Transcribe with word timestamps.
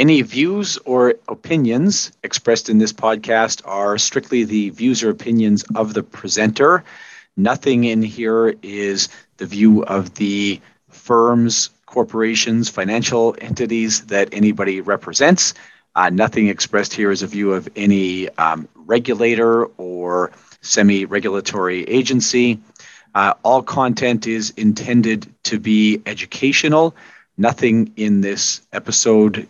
Any 0.00 0.22
views 0.22 0.78
or 0.86 1.16
opinions 1.28 2.10
expressed 2.22 2.70
in 2.70 2.78
this 2.78 2.90
podcast 2.90 3.60
are 3.66 3.98
strictly 3.98 4.44
the 4.44 4.70
views 4.70 5.02
or 5.02 5.10
opinions 5.10 5.62
of 5.74 5.92
the 5.92 6.02
presenter. 6.02 6.84
Nothing 7.36 7.84
in 7.84 8.00
here 8.00 8.54
is 8.62 9.10
the 9.36 9.44
view 9.44 9.84
of 9.84 10.14
the 10.14 10.58
firms, 10.88 11.68
corporations, 11.84 12.70
financial 12.70 13.36
entities 13.42 14.06
that 14.06 14.30
anybody 14.32 14.80
represents. 14.80 15.52
Uh, 15.94 16.08
nothing 16.08 16.48
expressed 16.48 16.94
here 16.94 17.10
is 17.10 17.22
a 17.22 17.26
view 17.26 17.52
of 17.52 17.68
any 17.76 18.30
um, 18.38 18.66
regulator 18.76 19.66
or 19.76 20.30
semi 20.62 21.04
regulatory 21.04 21.84
agency. 21.84 22.58
Uh, 23.14 23.34
all 23.42 23.62
content 23.62 24.26
is 24.26 24.48
intended 24.56 25.30
to 25.42 25.58
be 25.58 26.00
educational. 26.06 26.96
Nothing 27.36 27.92
in 27.96 28.22
this 28.22 28.62
episode 28.72 29.46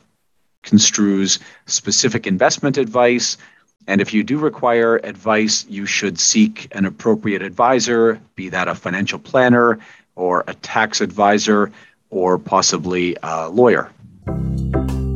construes 0.63 1.39
specific 1.67 2.27
investment 2.27 2.77
advice. 2.77 3.37
And 3.87 4.01
if 4.01 4.13
you 4.13 4.23
do 4.23 4.39
require 4.39 4.97
advice, 5.03 5.67
you 5.69 5.87
should 5.87 6.21
seek 6.21 6.69
an 6.73 6.85
appropriate 6.85 7.43
advisor, 7.43 8.21
be 8.35 8.49
that 8.51 8.69
a 8.69 8.75
financial 8.75 9.19
planner 9.19 9.79
or 10.17 10.45
a 10.47 10.55
tax 10.55 11.01
advisor 11.01 11.73
or 12.11 12.39
possibly 12.39 13.17
a 13.23 13.49
lawyer. 13.49 13.91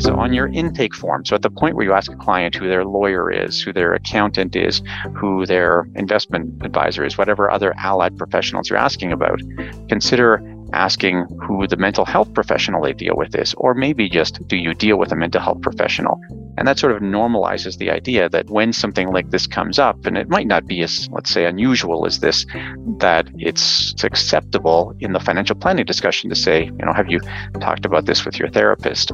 So, 0.00 0.16
on 0.16 0.34
your 0.34 0.48
intake 0.48 0.94
form, 0.94 1.24
so 1.24 1.34
at 1.34 1.42
the 1.42 1.50
point 1.50 1.76
where 1.76 1.84
you 1.86 1.92
ask 1.92 2.12
a 2.12 2.16
client 2.16 2.54
who 2.54 2.68
their 2.68 2.84
lawyer 2.84 3.30
is, 3.30 3.62
who 3.62 3.72
their 3.72 3.94
accountant 3.94 4.54
is, 4.54 4.82
who 5.14 5.46
their 5.46 5.88
investment 5.94 6.62
advisor 6.62 7.06
is, 7.06 7.16
whatever 7.16 7.50
other 7.50 7.72
allied 7.78 8.18
professionals 8.18 8.68
you're 8.68 8.78
asking 8.78 9.12
about, 9.12 9.40
consider 9.88 10.42
asking 10.72 11.26
who 11.46 11.66
the 11.66 11.76
mental 11.76 12.04
health 12.04 12.32
professional 12.34 12.82
they 12.82 12.92
deal 12.92 13.14
with 13.16 13.34
is, 13.34 13.54
or 13.54 13.74
maybe 13.74 14.08
just 14.08 14.46
do 14.48 14.56
you 14.56 14.74
deal 14.74 14.98
with 14.98 15.12
a 15.12 15.16
mental 15.16 15.40
health 15.40 15.60
professional? 15.60 16.20
And 16.56 16.68
that 16.68 16.78
sort 16.78 16.92
of 16.92 17.02
normalizes 17.02 17.78
the 17.78 17.90
idea 17.90 18.28
that 18.28 18.48
when 18.48 18.72
something 18.72 19.08
like 19.08 19.30
this 19.30 19.46
comes 19.46 19.78
up, 19.78 20.06
and 20.06 20.16
it 20.16 20.28
might 20.28 20.46
not 20.46 20.66
be 20.66 20.82
as, 20.82 21.08
let's 21.10 21.30
say, 21.30 21.46
unusual 21.46 22.06
as 22.06 22.20
this, 22.20 22.46
that 22.98 23.28
it's 23.38 24.02
acceptable 24.04 24.94
in 25.00 25.12
the 25.12 25.20
financial 25.20 25.56
planning 25.56 25.84
discussion 25.84 26.30
to 26.30 26.36
say, 26.36 26.64
you 26.64 26.84
know, 26.84 26.92
have 26.92 27.10
you 27.10 27.20
talked 27.60 27.84
about 27.84 28.06
this 28.06 28.24
with 28.24 28.38
your 28.38 28.48
therapist? 28.48 29.12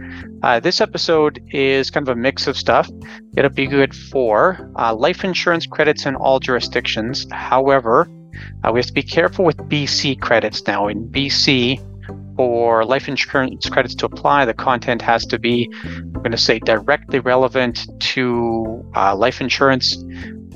Uh, 0.42 0.60
this 0.60 0.80
episode 0.80 1.42
is 1.50 1.90
kind 1.90 2.08
of 2.08 2.16
a 2.16 2.20
mix 2.20 2.46
of 2.46 2.56
stuff. 2.56 2.88
It'll 3.36 3.50
be 3.50 3.66
good 3.66 3.94
for 3.94 4.70
uh, 4.78 4.94
life 4.94 5.24
insurance 5.24 5.66
credits 5.66 6.06
in 6.06 6.14
all 6.14 6.38
jurisdictions. 6.38 7.26
However, 7.32 8.08
uh, 8.62 8.70
we 8.72 8.78
have 8.78 8.86
to 8.86 8.92
be 8.92 9.02
careful 9.02 9.44
with 9.44 9.56
BC 9.56 10.20
credits 10.20 10.64
now. 10.66 10.86
In 10.86 11.08
BC, 11.08 11.84
for 12.36 12.84
life 12.84 13.08
insurance 13.08 13.68
credits 13.68 13.96
to 13.96 14.06
apply, 14.06 14.44
the 14.44 14.54
content 14.54 15.02
has 15.02 15.26
to 15.26 15.40
be, 15.40 15.68
I'm 15.84 16.12
going 16.12 16.30
to 16.30 16.38
say, 16.38 16.60
directly 16.60 17.18
relevant 17.18 17.88
to 18.14 18.88
uh, 18.94 19.16
life 19.16 19.40
insurance. 19.40 19.96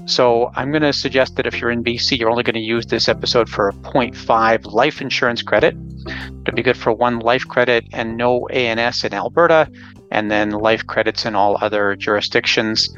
So 0.04 0.50
I'm 0.56 0.70
going 0.70 0.82
to 0.82 0.92
suggest 0.92 1.36
that 1.36 1.46
if 1.46 1.60
you're 1.60 1.70
in 1.70 1.84
BC, 1.84 2.18
you're 2.18 2.30
only 2.30 2.42
going 2.42 2.54
to 2.54 2.60
use 2.60 2.86
this 2.86 3.08
episode 3.08 3.48
for 3.48 3.68
a 3.68 3.72
0.5 3.72 4.72
life 4.72 5.00
insurance 5.00 5.42
credit 5.42 5.76
It'd 6.06 6.54
be 6.54 6.62
good 6.62 6.76
for 6.76 6.92
one 6.92 7.20
life 7.20 7.46
credit 7.46 7.86
and 7.92 8.16
no 8.16 8.46
ANS 8.48 9.04
in 9.04 9.14
Alberta, 9.14 9.70
and 10.10 10.30
then 10.30 10.50
life 10.50 10.86
credits 10.86 11.24
in 11.24 11.34
all 11.34 11.56
other 11.60 11.94
jurisdictions. 11.94 12.88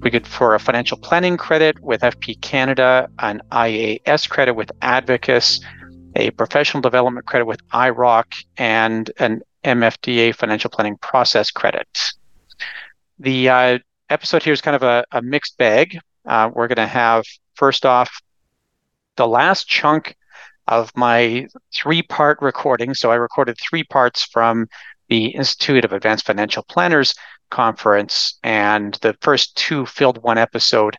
We 0.00 0.10
could 0.10 0.26
for 0.26 0.54
a 0.54 0.58
financial 0.58 0.96
planning 0.96 1.36
credit 1.36 1.78
with 1.80 2.00
FP 2.00 2.40
Canada, 2.40 3.10
an 3.18 3.42
IAS 3.52 4.28
credit 4.28 4.54
with 4.54 4.70
Advocis, 4.80 5.60
a 6.16 6.30
professional 6.30 6.80
development 6.80 7.26
credit 7.26 7.44
with 7.44 7.66
IIROC, 7.70 8.44
and 8.56 9.10
an 9.18 9.42
MFDA 9.64 10.34
financial 10.34 10.70
planning 10.70 10.96
process 10.98 11.50
credit. 11.50 11.88
The 13.18 13.48
uh, 13.48 13.78
episode 14.08 14.42
here 14.42 14.52
is 14.52 14.60
kind 14.60 14.76
of 14.76 14.82
a, 14.82 15.04
a 15.12 15.20
mixed 15.20 15.58
bag. 15.58 15.98
Uh, 16.28 16.50
we're 16.52 16.68
going 16.68 16.76
to 16.76 16.86
have, 16.86 17.24
first 17.54 17.84
off, 17.86 18.20
the 19.16 19.26
last 19.26 19.66
chunk 19.66 20.14
of 20.68 20.92
my 20.94 21.46
three 21.74 22.02
part 22.02 22.38
recording. 22.40 22.94
So 22.94 23.10
I 23.10 23.16
recorded 23.16 23.56
three 23.58 23.82
parts 23.82 24.24
from 24.24 24.68
the 25.08 25.28
Institute 25.28 25.84
of 25.84 25.92
Advanced 25.92 26.26
Financial 26.26 26.62
Planners 26.62 27.14
conference, 27.50 28.38
and 28.42 28.94
the 29.00 29.16
first 29.22 29.56
two 29.56 29.86
filled 29.86 30.22
one 30.22 30.38
episode. 30.38 30.96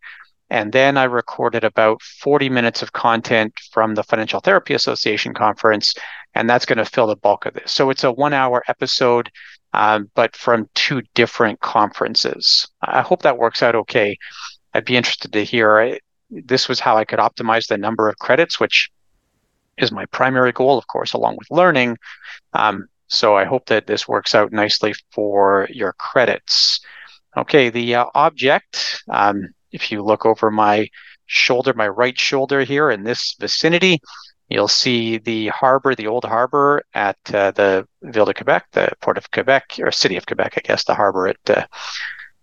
And 0.50 0.74
then 0.74 0.98
I 0.98 1.04
recorded 1.04 1.64
about 1.64 2.02
40 2.02 2.50
minutes 2.50 2.82
of 2.82 2.92
content 2.92 3.54
from 3.72 3.94
the 3.94 4.04
Financial 4.04 4.40
Therapy 4.40 4.74
Association 4.74 5.36
conference, 5.36 5.94
and 6.34 6.50
that's 6.50 6.66
going 6.66 6.80
to 6.80 6.86
fill 6.86 7.06
the 7.06 7.16
bulk 7.16 7.46
of 7.46 7.54
this. 7.54 7.72
So 7.72 7.92
it's 7.92 8.04
a 8.04 8.12
one 8.12 8.34
hour 8.34 8.64
episode, 8.68 9.30
um, 9.74 10.10
but 10.16 10.36
from 10.36 10.68
two 10.74 11.04
different 11.14 11.60
conferences. 11.60 12.68
I 12.82 13.02
hope 13.02 13.22
that 13.22 13.38
works 13.38 13.62
out 13.62 13.76
okay. 13.76 14.18
I'd 14.80 14.86
be 14.86 14.96
interested 14.96 15.34
to 15.34 15.44
hear. 15.44 16.00
This 16.30 16.70
was 16.70 16.80
how 16.80 16.96
I 16.96 17.04
could 17.04 17.20
optimize 17.20 17.68
the 17.68 17.78
number 17.78 18.08
of 18.08 18.18
credits, 18.18 18.62
which 18.62 18.90
is 19.78 19.92
my 19.92 20.06
primary 20.06 20.54
goal, 20.54 20.78
of 20.78 20.88
course, 20.88 21.12
along 21.12 21.36
with 21.36 21.52
learning. 21.52 21.98
Um, 22.54 22.88
so 23.08 23.36
I 23.36 23.44
hope 23.44 23.66
that 23.66 23.88
this 23.88 24.08
works 24.08 24.34
out 24.34 24.54
nicely 24.54 24.94
for 25.12 25.68
your 25.70 25.92
credits. 26.00 26.80
Okay, 27.36 27.70
the 27.70 27.96
uh, 27.96 28.06
object, 28.16 29.04
um, 29.10 29.50
if 29.74 29.92
you 29.92 30.02
look 30.02 30.26
over 30.26 30.50
my 30.50 30.88
shoulder, 31.26 31.74
my 31.74 31.90
right 31.90 32.18
shoulder 32.18 32.64
here 32.64 32.90
in 32.90 33.04
this 33.04 33.36
vicinity, 33.38 34.00
you'll 34.48 34.70
see 34.70 35.18
the 35.18 35.50
harbor, 35.50 35.94
the 35.94 36.08
old 36.08 36.24
harbor 36.24 36.84
at 36.94 37.18
uh, 37.34 37.52
the 37.52 37.86
Ville 38.02 38.28
de 38.28 38.34
Quebec, 38.34 38.66
the 38.72 38.90
Port 39.02 39.18
of 39.18 39.30
Quebec, 39.32 39.76
or 39.80 39.92
City 39.92 40.16
of 40.16 40.26
Quebec, 40.26 40.54
I 40.56 40.62
guess, 40.62 40.86
the 40.86 40.96
harbor 40.96 41.28
at 41.28 41.50
uh, 41.50 41.66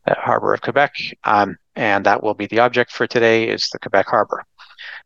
the 0.07 0.15
Harbor 0.17 0.53
of 0.53 0.61
Quebec. 0.61 0.93
Um, 1.25 1.57
and 1.77 2.07
that 2.07 2.23
will 2.23 2.35
be 2.35 2.47
the 2.47 2.59
object 2.59 2.91
for 2.91 3.07
today 3.07 3.49
is 3.49 3.69
the 3.71 3.79
Quebec 3.79 4.07
Harbor. 4.07 4.45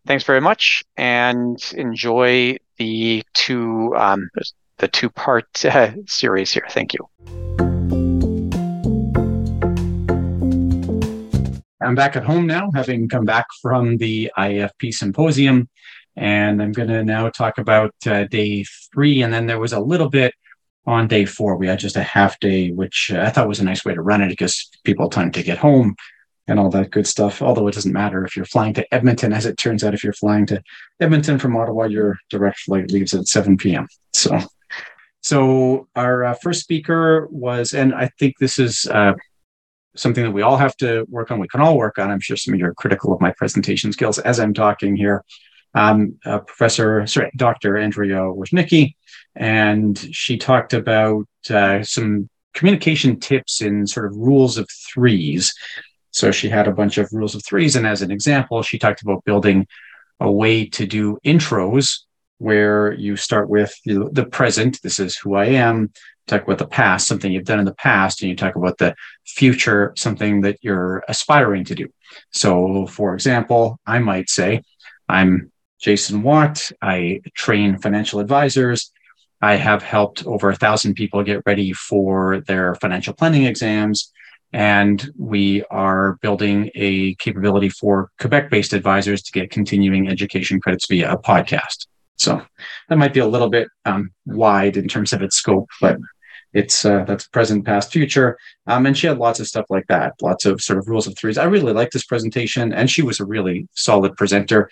Thanks 0.06 0.24
very 0.24 0.40
much, 0.40 0.82
and 0.96 1.60
enjoy 1.76 2.56
the 2.78 3.22
two 3.34 3.94
um, 3.96 4.30
the 4.78 4.88
two 4.88 5.10
part 5.10 5.46
uh, 5.64 5.92
series 6.06 6.52
here. 6.52 6.66
Thank 6.70 6.94
you. 6.94 7.08
I'm 11.82 11.94
back 11.94 12.14
at 12.14 12.24
home 12.24 12.46
now, 12.46 12.70
having 12.74 13.08
come 13.08 13.24
back 13.24 13.46
from 13.60 13.96
the 13.96 14.30
IFP 14.38 14.94
symposium, 14.94 15.68
and 16.16 16.62
I'm 16.62 16.72
going 16.72 16.88
to 16.88 17.02
now 17.02 17.28
talk 17.30 17.58
about 17.58 17.94
uh, 18.06 18.24
day 18.24 18.64
three. 18.92 19.22
And 19.22 19.32
then 19.32 19.46
there 19.46 19.58
was 19.58 19.72
a 19.72 19.80
little 19.80 20.08
bit 20.08 20.34
on 20.86 21.08
day 21.08 21.24
four. 21.24 21.56
We 21.56 21.66
had 21.66 21.78
just 21.78 21.96
a 21.96 22.02
half 22.02 22.38
day, 22.38 22.70
which 22.70 23.10
uh, 23.12 23.20
I 23.20 23.30
thought 23.30 23.48
was 23.48 23.60
a 23.60 23.64
nice 23.64 23.84
way 23.84 23.94
to 23.94 24.02
run 24.02 24.22
it 24.22 24.28
because 24.28 24.70
people 24.84 25.08
time 25.08 25.32
to 25.32 25.42
get 25.42 25.58
home 25.58 25.96
and 26.50 26.58
all 26.58 26.68
that 26.70 26.90
good 26.90 27.06
stuff. 27.06 27.40
Although 27.40 27.68
it 27.68 27.74
doesn't 27.74 27.92
matter 27.92 28.24
if 28.24 28.36
you're 28.36 28.44
flying 28.44 28.74
to 28.74 28.94
Edmonton, 28.94 29.32
as 29.32 29.46
it 29.46 29.56
turns 29.56 29.84
out, 29.84 29.94
if 29.94 30.02
you're 30.02 30.12
flying 30.12 30.46
to 30.46 30.62
Edmonton 30.98 31.38
from 31.38 31.56
Ottawa, 31.56 31.84
your 31.84 32.18
direct 32.28 32.60
flight 32.60 32.90
leaves 32.90 33.14
at 33.14 33.28
7 33.28 33.56
p.m. 33.56 33.86
So, 34.12 34.38
so 35.22 35.88
our 35.94 36.24
uh, 36.24 36.34
first 36.42 36.60
speaker 36.60 37.28
was, 37.30 37.72
and 37.72 37.94
I 37.94 38.10
think 38.18 38.34
this 38.38 38.58
is 38.58 38.86
uh, 38.86 39.12
something 39.94 40.24
that 40.24 40.32
we 40.32 40.42
all 40.42 40.56
have 40.56 40.76
to 40.78 41.06
work 41.08 41.30
on. 41.30 41.38
We 41.38 41.48
can 41.48 41.60
all 41.60 41.78
work 41.78 41.98
on. 41.98 42.10
I'm 42.10 42.20
sure 42.20 42.36
some 42.36 42.54
of 42.54 42.60
you 42.60 42.66
are 42.66 42.74
critical 42.74 43.12
of 43.12 43.20
my 43.20 43.32
presentation 43.32 43.92
skills 43.92 44.18
as 44.18 44.40
I'm 44.40 44.52
talking 44.52 44.96
here. 44.96 45.24
Um, 45.74 46.18
uh, 46.26 46.40
Professor, 46.40 47.06
sorry, 47.06 47.30
Dr. 47.36 47.76
Andrea 47.76 48.22
Wojnicki, 48.22 48.94
and 49.36 49.96
she 50.10 50.36
talked 50.36 50.74
about 50.74 51.26
uh, 51.48 51.84
some 51.84 52.28
communication 52.54 53.20
tips 53.20 53.62
in 53.62 53.86
sort 53.86 54.06
of 54.06 54.16
rules 54.16 54.58
of 54.58 54.68
threes 54.92 55.54
so 56.10 56.30
she 56.30 56.48
had 56.48 56.68
a 56.68 56.72
bunch 56.72 56.98
of 56.98 57.08
rules 57.12 57.34
of 57.34 57.44
threes. 57.44 57.76
And 57.76 57.86
as 57.86 58.02
an 58.02 58.10
example, 58.10 58.62
she 58.62 58.78
talked 58.78 59.02
about 59.02 59.24
building 59.24 59.66
a 60.18 60.30
way 60.30 60.66
to 60.66 60.86
do 60.86 61.18
intros 61.24 62.00
where 62.38 62.92
you 62.94 63.16
start 63.16 63.48
with 63.48 63.74
the 63.84 64.28
present, 64.30 64.80
this 64.82 64.98
is 64.98 65.16
who 65.16 65.34
I 65.34 65.46
am, 65.46 65.92
talk 66.26 66.42
about 66.42 66.58
the 66.58 66.66
past, 66.66 67.06
something 67.06 67.30
you've 67.30 67.44
done 67.44 67.58
in 67.58 67.66
the 67.66 67.74
past, 67.74 68.22
and 68.22 68.30
you 68.30 68.36
talk 68.36 68.56
about 68.56 68.78
the 68.78 68.94
future, 69.26 69.92
something 69.96 70.40
that 70.40 70.56
you're 70.62 71.04
aspiring 71.06 71.64
to 71.64 71.74
do. 71.74 71.88
So, 72.32 72.86
for 72.86 73.14
example, 73.14 73.78
I 73.86 73.98
might 73.98 74.30
say, 74.30 74.62
I'm 75.08 75.52
Jason 75.80 76.22
Watt. 76.22 76.70
I 76.80 77.20
train 77.34 77.78
financial 77.78 78.20
advisors. 78.20 78.90
I 79.42 79.56
have 79.56 79.82
helped 79.82 80.26
over 80.26 80.50
a 80.50 80.56
thousand 80.56 80.94
people 80.94 81.22
get 81.22 81.42
ready 81.46 81.72
for 81.72 82.40
their 82.40 82.74
financial 82.76 83.14
planning 83.14 83.44
exams. 83.44 84.12
And 84.52 85.10
we 85.16 85.64
are 85.70 86.18
building 86.22 86.70
a 86.74 87.14
capability 87.16 87.68
for 87.68 88.10
Quebec 88.20 88.50
based 88.50 88.72
advisors 88.72 89.22
to 89.22 89.32
get 89.32 89.50
continuing 89.50 90.08
education 90.08 90.60
credits 90.60 90.86
via 90.88 91.12
a 91.12 91.18
podcast. 91.18 91.86
So 92.16 92.42
that 92.88 92.98
might 92.98 93.14
be 93.14 93.20
a 93.20 93.26
little 93.26 93.48
bit 93.48 93.68
um, 93.84 94.10
wide 94.26 94.76
in 94.76 94.88
terms 94.88 95.12
of 95.12 95.22
its 95.22 95.36
scope, 95.36 95.68
but 95.80 95.98
it's 96.52 96.84
uh, 96.84 97.04
that's 97.04 97.28
present, 97.28 97.64
past, 97.64 97.92
future. 97.92 98.36
Um, 98.66 98.86
and 98.86 98.96
she 98.96 99.06
had 99.06 99.18
lots 99.18 99.40
of 99.40 99.46
stuff 99.46 99.66
like 99.70 99.86
that, 99.88 100.14
lots 100.20 100.44
of 100.44 100.60
sort 100.60 100.78
of 100.78 100.88
rules 100.88 101.06
of 101.06 101.16
threes. 101.16 101.38
I 101.38 101.44
really 101.44 101.72
like 101.72 101.90
this 101.90 102.04
presentation, 102.04 102.72
and 102.72 102.90
she 102.90 103.02
was 103.02 103.20
a 103.20 103.24
really 103.24 103.68
solid 103.74 104.16
presenter. 104.16 104.68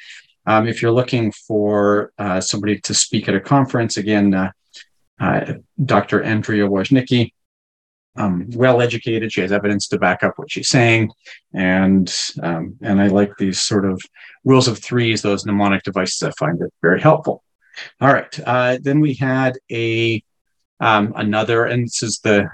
Um, 0.47 0.67
if 0.67 0.83
you're 0.83 0.93
looking 0.93 1.31
for 1.33 2.13
uh, 2.19 2.41
somebody 2.41 2.81
to 2.81 2.95
speak 2.95 3.29
at 3.29 3.35
a 3.35 3.41
conference, 3.41 3.97
again, 3.97 4.35
uh, 4.35 4.51
uh, 5.21 5.55
Dr. 5.85 6.23
Andrea 6.23 6.67
Wojnicki, 6.67 7.33
um, 8.19 8.47
well 8.51 8.83
educated. 8.83 9.33
She 9.33 9.41
has 9.41 9.53
evidence 9.53 9.89
to 9.89 9.99
back 9.99 10.23
up 10.23 10.35
what 10.37 10.51
she's 10.51 10.69
saying, 10.69 11.11
and 11.55 12.13
um, 12.43 12.77
and 12.83 13.01
I 13.01 13.07
like 13.07 13.37
these 13.39 13.61
sort 13.61 13.85
of 13.85 14.03
rules 14.45 14.69
of 14.69 14.79
threes, 14.79 15.23
those 15.23 15.47
mnemonic 15.47 15.83
devices. 15.85 16.23
I 16.23 16.31
find 16.33 16.61
it 16.61 16.73
very 16.83 17.01
helpful. 17.01 17.43
All 18.01 18.13
right, 18.13 18.41
uh, 18.47 18.79
then 18.83 19.01
we 19.01 19.15
had 19.15 19.59
a 19.71 20.23
um, 20.81 21.13
another, 21.17 21.65
and 21.65 21.85
this 21.85 22.03
is 22.03 22.21
the, 22.21 22.49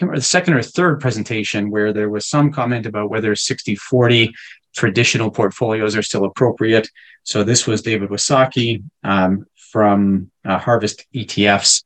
the 0.00 0.20
second 0.20 0.54
or 0.54 0.62
third 0.62 1.00
presentation 1.00 1.70
where 1.70 1.92
there 1.92 2.08
was 2.08 2.26
some 2.26 2.50
comment 2.50 2.86
about 2.86 3.10
whether 3.10 3.34
60 3.34 3.76
40 3.76 4.32
traditional 4.74 5.30
portfolios 5.30 5.96
are 5.96 6.02
still 6.02 6.24
appropriate. 6.24 6.88
So 7.22 7.42
this 7.42 7.66
was 7.66 7.82
David 7.82 8.10
Wasaki 8.10 8.82
um, 9.02 9.46
from 9.56 10.30
uh, 10.44 10.58
Harvest 10.58 11.06
ETFs, 11.14 11.82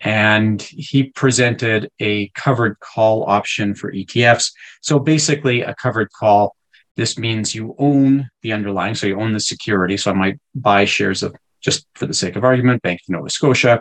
and 0.00 0.62
he 0.62 1.04
presented 1.04 1.90
a 2.00 2.28
covered 2.30 2.78
call 2.80 3.24
option 3.24 3.74
for 3.74 3.92
ETFs. 3.92 4.52
So 4.80 4.98
basically, 4.98 5.62
a 5.62 5.74
covered 5.74 6.12
call. 6.12 6.54
This 6.96 7.18
means 7.18 7.54
you 7.54 7.74
own 7.78 8.28
the 8.42 8.52
underlying, 8.52 8.94
so 8.94 9.06
you 9.06 9.20
own 9.20 9.32
the 9.32 9.40
security. 9.40 9.96
So 9.96 10.10
I 10.10 10.14
might 10.14 10.38
buy 10.54 10.84
shares 10.84 11.22
of, 11.22 11.34
just 11.60 11.86
for 11.94 12.06
the 12.06 12.14
sake 12.14 12.36
of 12.36 12.44
argument, 12.44 12.82
Bank 12.82 13.00
of 13.02 13.12
Nova 13.12 13.30
Scotia, 13.30 13.80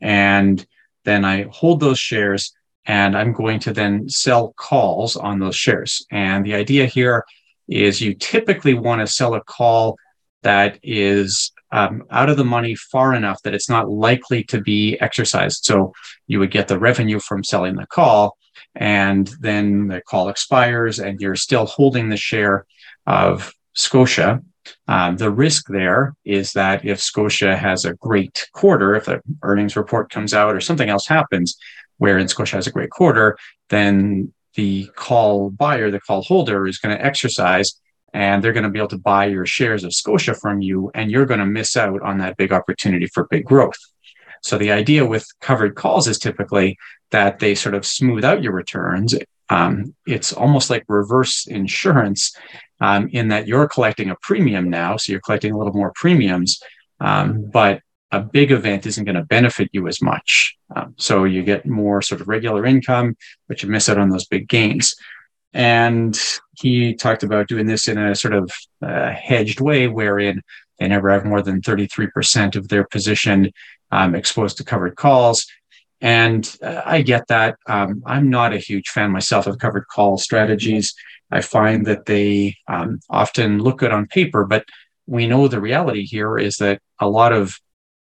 and 0.00 0.64
then 1.04 1.24
I 1.24 1.46
hold 1.50 1.80
those 1.80 1.98
shares 1.98 2.52
and 2.86 3.16
I'm 3.16 3.32
going 3.32 3.60
to 3.60 3.72
then 3.72 4.08
sell 4.08 4.54
calls 4.56 5.16
on 5.16 5.38
those 5.38 5.56
shares. 5.56 6.04
And 6.10 6.44
the 6.44 6.54
idea 6.54 6.86
here 6.86 7.24
is 7.68 8.00
you 8.00 8.14
typically 8.14 8.74
want 8.74 9.00
to 9.00 9.06
sell 9.06 9.34
a 9.34 9.44
call 9.44 9.98
that 10.42 10.78
is 10.82 11.52
um, 11.70 12.04
out 12.10 12.30
of 12.30 12.36
the 12.36 12.44
money 12.44 12.74
far 12.74 13.14
enough 13.14 13.42
that 13.42 13.54
it's 13.54 13.68
not 13.68 13.90
likely 13.90 14.42
to 14.44 14.60
be 14.60 14.96
exercised. 15.00 15.64
So 15.64 15.92
you 16.26 16.38
would 16.38 16.50
get 16.50 16.68
the 16.68 16.78
revenue 16.78 17.20
from 17.20 17.44
selling 17.44 17.76
the 17.76 17.86
call, 17.86 18.36
and 18.74 19.30
then 19.40 19.88
the 19.88 20.00
call 20.00 20.28
expires, 20.28 20.98
and 20.98 21.20
you're 21.20 21.36
still 21.36 21.66
holding 21.66 22.08
the 22.08 22.16
share 22.16 22.66
of 23.06 23.52
Scotia. 23.74 24.42
Um, 24.86 25.16
the 25.16 25.30
risk 25.30 25.66
there 25.68 26.14
is 26.24 26.52
that 26.52 26.84
if 26.84 27.00
Scotia 27.00 27.56
has 27.56 27.84
a 27.84 27.94
great 27.94 28.48
quarter, 28.52 28.94
if 28.94 29.06
the 29.06 29.22
earnings 29.42 29.76
report 29.76 30.10
comes 30.10 30.34
out 30.34 30.54
or 30.54 30.60
something 30.60 30.88
else 30.88 31.06
happens, 31.06 31.56
wherein 31.96 32.28
Scotia 32.28 32.56
has 32.56 32.66
a 32.66 32.72
great 32.72 32.90
quarter, 32.90 33.38
then 33.70 34.32
the 34.54 34.88
call 34.94 35.50
buyer, 35.50 35.90
the 35.90 36.00
call 36.00 36.22
holder, 36.22 36.66
is 36.66 36.78
going 36.78 36.96
to 36.96 37.04
exercise 37.04 37.80
and 38.14 38.42
they're 38.42 38.52
going 38.52 38.64
to 38.64 38.70
be 38.70 38.78
able 38.78 38.88
to 38.88 38.98
buy 38.98 39.26
your 39.26 39.46
shares 39.46 39.84
of 39.84 39.94
Scotia 39.94 40.34
from 40.34 40.60
you, 40.60 40.90
and 40.94 41.10
you're 41.10 41.26
going 41.26 41.40
to 41.40 41.46
miss 41.46 41.76
out 41.76 42.02
on 42.02 42.18
that 42.18 42.36
big 42.36 42.52
opportunity 42.52 43.06
for 43.06 43.26
big 43.30 43.44
growth. 43.44 43.78
So 44.42 44.56
the 44.58 44.72
idea 44.72 45.04
with 45.04 45.26
covered 45.40 45.74
calls 45.74 46.08
is 46.08 46.18
typically 46.18 46.78
that 47.10 47.38
they 47.38 47.54
sort 47.54 47.74
of 47.74 47.84
smooth 47.84 48.24
out 48.24 48.42
your 48.42 48.52
returns. 48.52 49.14
Um, 49.50 49.94
it's 50.06 50.32
almost 50.32 50.70
like 50.70 50.84
reverse 50.88 51.46
insurance 51.46 52.36
um, 52.80 53.08
in 53.12 53.28
that 53.28 53.48
you're 53.48 53.68
collecting 53.68 54.10
a 54.10 54.16
premium 54.22 54.70
now, 54.70 54.96
so 54.96 55.12
you're 55.12 55.20
collecting 55.20 55.52
a 55.52 55.58
little 55.58 55.72
more 55.72 55.92
premiums, 55.94 56.60
um, 57.00 57.50
but 57.50 57.80
a 58.10 58.20
big 58.20 58.52
event 58.52 58.86
isn't 58.86 59.04
going 59.04 59.16
to 59.16 59.24
benefit 59.24 59.68
you 59.72 59.86
as 59.86 60.00
much. 60.00 60.56
Um, 60.74 60.94
so 60.96 61.24
you 61.24 61.42
get 61.42 61.66
more 61.66 62.00
sort 62.00 62.20
of 62.20 62.28
regular 62.28 62.64
income, 62.64 63.16
but 63.48 63.62
you 63.62 63.68
miss 63.68 63.88
out 63.88 63.98
on 63.98 64.08
those 64.08 64.26
big 64.26 64.48
gains. 64.48 64.94
And 65.54 66.18
he 66.56 66.94
talked 66.94 67.22
about 67.22 67.48
doing 67.48 67.66
this 67.66 67.88
in 67.88 67.98
a 67.98 68.14
sort 68.14 68.34
of 68.34 68.50
uh, 68.82 69.10
hedged 69.10 69.60
way, 69.60 69.88
wherein 69.88 70.42
they 70.78 70.88
never 70.88 71.10
have 71.10 71.24
more 71.24 71.42
than 71.42 71.60
33% 71.60 72.56
of 72.56 72.68
their 72.68 72.84
position 72.84 73.52
um, 73.90 74.14
exposed 74.14 74.58
to 74.58 74.64
covered 74.64 74.96
calls. 74.96 75.46
And 76.00 76.56
uh, 76.62 76.82
I 76.84 77.02
get 77.02 77.26
that. 77.28 77.56
Um, 77.66 78.02
I'm 78.06 78.30
not 78.30 78.52
a 78.52 78.58
huge 78.58 78.88
fan 78.88 79.10
myself 79.10 79.46
of 79.46 79.58
covered 79.58 79.86
call 79.88 80.18
strategies. 80.18 80.94
I 81.30 81.40
find 81.40 81.86
that 81.86 82.06
they 82.06 82.56
um, 82.68 83.00
often 83.10 83.58
look 83.58 83.78
good 83.78 83.92
on 83.92 84.06
paper, 84.06 84.44
but 84.44 84.64
we 85.06 85.26
know 85.26 85.48
the 85.48 85.60
reality 85.60 86.04
here 86.04 86.38
is 86.38 86.56
that 86.58 86.80
a 87.00 87.08
lot 87.08 87.32
of 87.32 87.58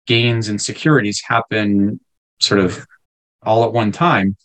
gains 0.06 0.48
in 0.48 0.58
securities 0.58 1.22
happen 1.26 2.00
sort 2.40 2.60
of 2.60 2.86
all 3.42 3.64
at 3.64 3.72
one 3.72 3.92
time. 3.92 4.36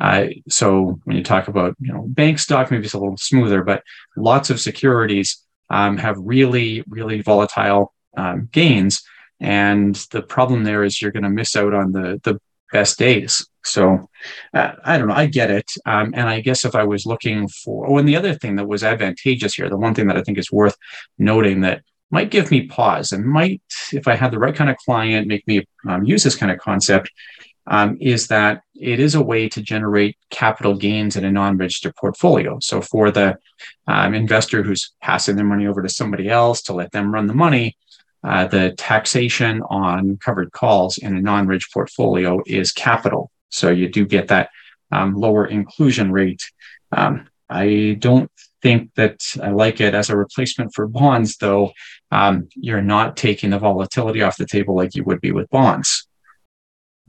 Uh, 0.00 0.26
so 0.48 0.98
when 1.04 1.16
you 1.16 1.22
talk 1.22 1.48
about 1.48 1.76
you 1.80 1.92
know 1.92 2.04
bank 2.08 2.38
stock, 2.38 2.70
maybe 2.70 2.84
it's 2.84 2.94
a 2.94 2.98
little 2.98 3.16
smoother, 3.16 3.62
but 3.62 3.82
lots 4.16 4.50
of 4.50 4.60
securities 4.60 5.44
um, 5.70 5.96
have 5.96 6.16
really 6.18 6.82
really 6.88 7.22
volatile 7.22 7.92
um, 8.16 8.48
gains, 8.52 9.02
and 9.40 9.94
the 10.10 10.22
problem 10.22 10.64
there 10.64 10.84
is 10.84 11.00
you're 11.00 11.12
going 11.12 11.22
to 11.22 11.30
miss 11.30 11.56
out 11.56 11.74
on 11.74 11.92
the 11.92 12.20
the 12.24 12.40
best 12.72 12.98
days. 12.98 13.46
So 13.64 14.08
uh, 14.54 14.72
I 14.84 14.98
don't 14.98 15.08
know. 15.08 15.14
I 15.14 15.26
get 15.26 15.50
it. 15.50 15.70
Um, 15.86 16.12
and 16.16 16.28
I 16.28 16.40
guess 16.40 16.64
if 16.64 16.74
I 16.74 16.84
was 16.84 17.06
looking 17.06 17.46
for, 17.48 17.88
oh, 17.88 17.98
and 17.98 18.08
the 18.08 18.16
other 18.16 18.34
thing 18.34 18.56
that 18.56 18.66
was 18.66 18.82
advantageous 18.82 19.54
here, 19.54 19.68
the 19.68 19.76
one 19.76 19.94
thing 19.94 20.08
that 20.08 20.16
I 20.16 20.22
think 20.22 20.38
is 20.38 20.50
worth 20.50 20.76
noting 21.18 21.60
that 21.60 21.82
might 22.10 22.30
give 22.30 22.50
me 22.50 22.66
pause 22.66 23.12
and 23.12 23.24
might, 23.24 23.62
if 23.92 24.08
I 24.08 24.16
had 24.16 24.32
the 24.32 24.38
right 24.38 24.54
kind 24.54 24.68
of 24.68 24.76
client, 24.78 25.28
make 25.28 25.46
me 25.46 25.64
um, 25.88 26.04
use 26.04 26.24
this 26.24 26.36
kind 26.36 26.50
of 26.50 26.58
concept, 26.58 27.10
um, 27.66 27.96
is 28.00 28.28
that 28.28 28.62
it 28.74 28.98
is 28.98 29.14
a 29.14 29.22
way 29.22 29.48
to 29.48 29.62
generate 29.62 30.16
capital 30.30 30.74
gains 30.74 31.16
in 31.16 31.24
a 31.24 31.30
non-registered 31.30 31.94
portfolio. 31.96 32.58
So 32.60 32.80
for 32.80 33.10
the 33.10 33.38
um, 33.86 34.14
investor 34.14 34.62
who's 34.62 34.92
passing 35.00 35.36
their 35.36 35.44
money 35.44 35.66
over 35.66 35.82
to 35.82 35.88
somebody 35.88 36.28
else 36.28 36.62
to 36.62 36.72
let 36.72 36.92
them 36.92 37.12
run 37.12 37.26
the 37.26 37.34
money, 37.34 37.76
uh, 38.24 38.46
the 38.46 38.72
taxation 38.72 39.62
on 39.62 40.16
covered 40.18 40.52
calls 40.52 40.98
in 40.98 41.16
a 41.16 41.20
non-ridge 41.20 41.68
portfolio 41.72 42.40
is 42.46 42.72
capital. 42.72 43.30
So 43.50 43.70
you 43.70 43.88
do 43.88 44.06
get 44.06 44.28
that 44.28 44.50
um, 44.90 45.14
lower 45.14 45.46
inclusion 45.46 46.12
rate. 46.12 46.42
Um, 46.92 47.28
I 47.48 47.96
don't 47.98 48.30
think 48.62 48.94
that 48.94 49.20
I 49.42 49.50
like 49.50 49.80
it 49.80 49.94
as 49.94 50.08
a 50.08 50.16
replacement 50.16 50.72
for 50.74 50.86
bonds, 50.86 51.36
though. 51.36 51.72
Um, 52.10 52.48
you're 52.54 52.82
not 52.82 53.16
taking 53.16 53.50
the 53.50 53.58
volatility 53.58 54.22
off 54.22 54.36
the 54.36 54.46
table 54.46 54.76
like 54.76 54.94
you 54.94 55.04
would 55.04 55.20
be 55.20 55.32
with 55.32 55.50
bonds. 55.50 56.06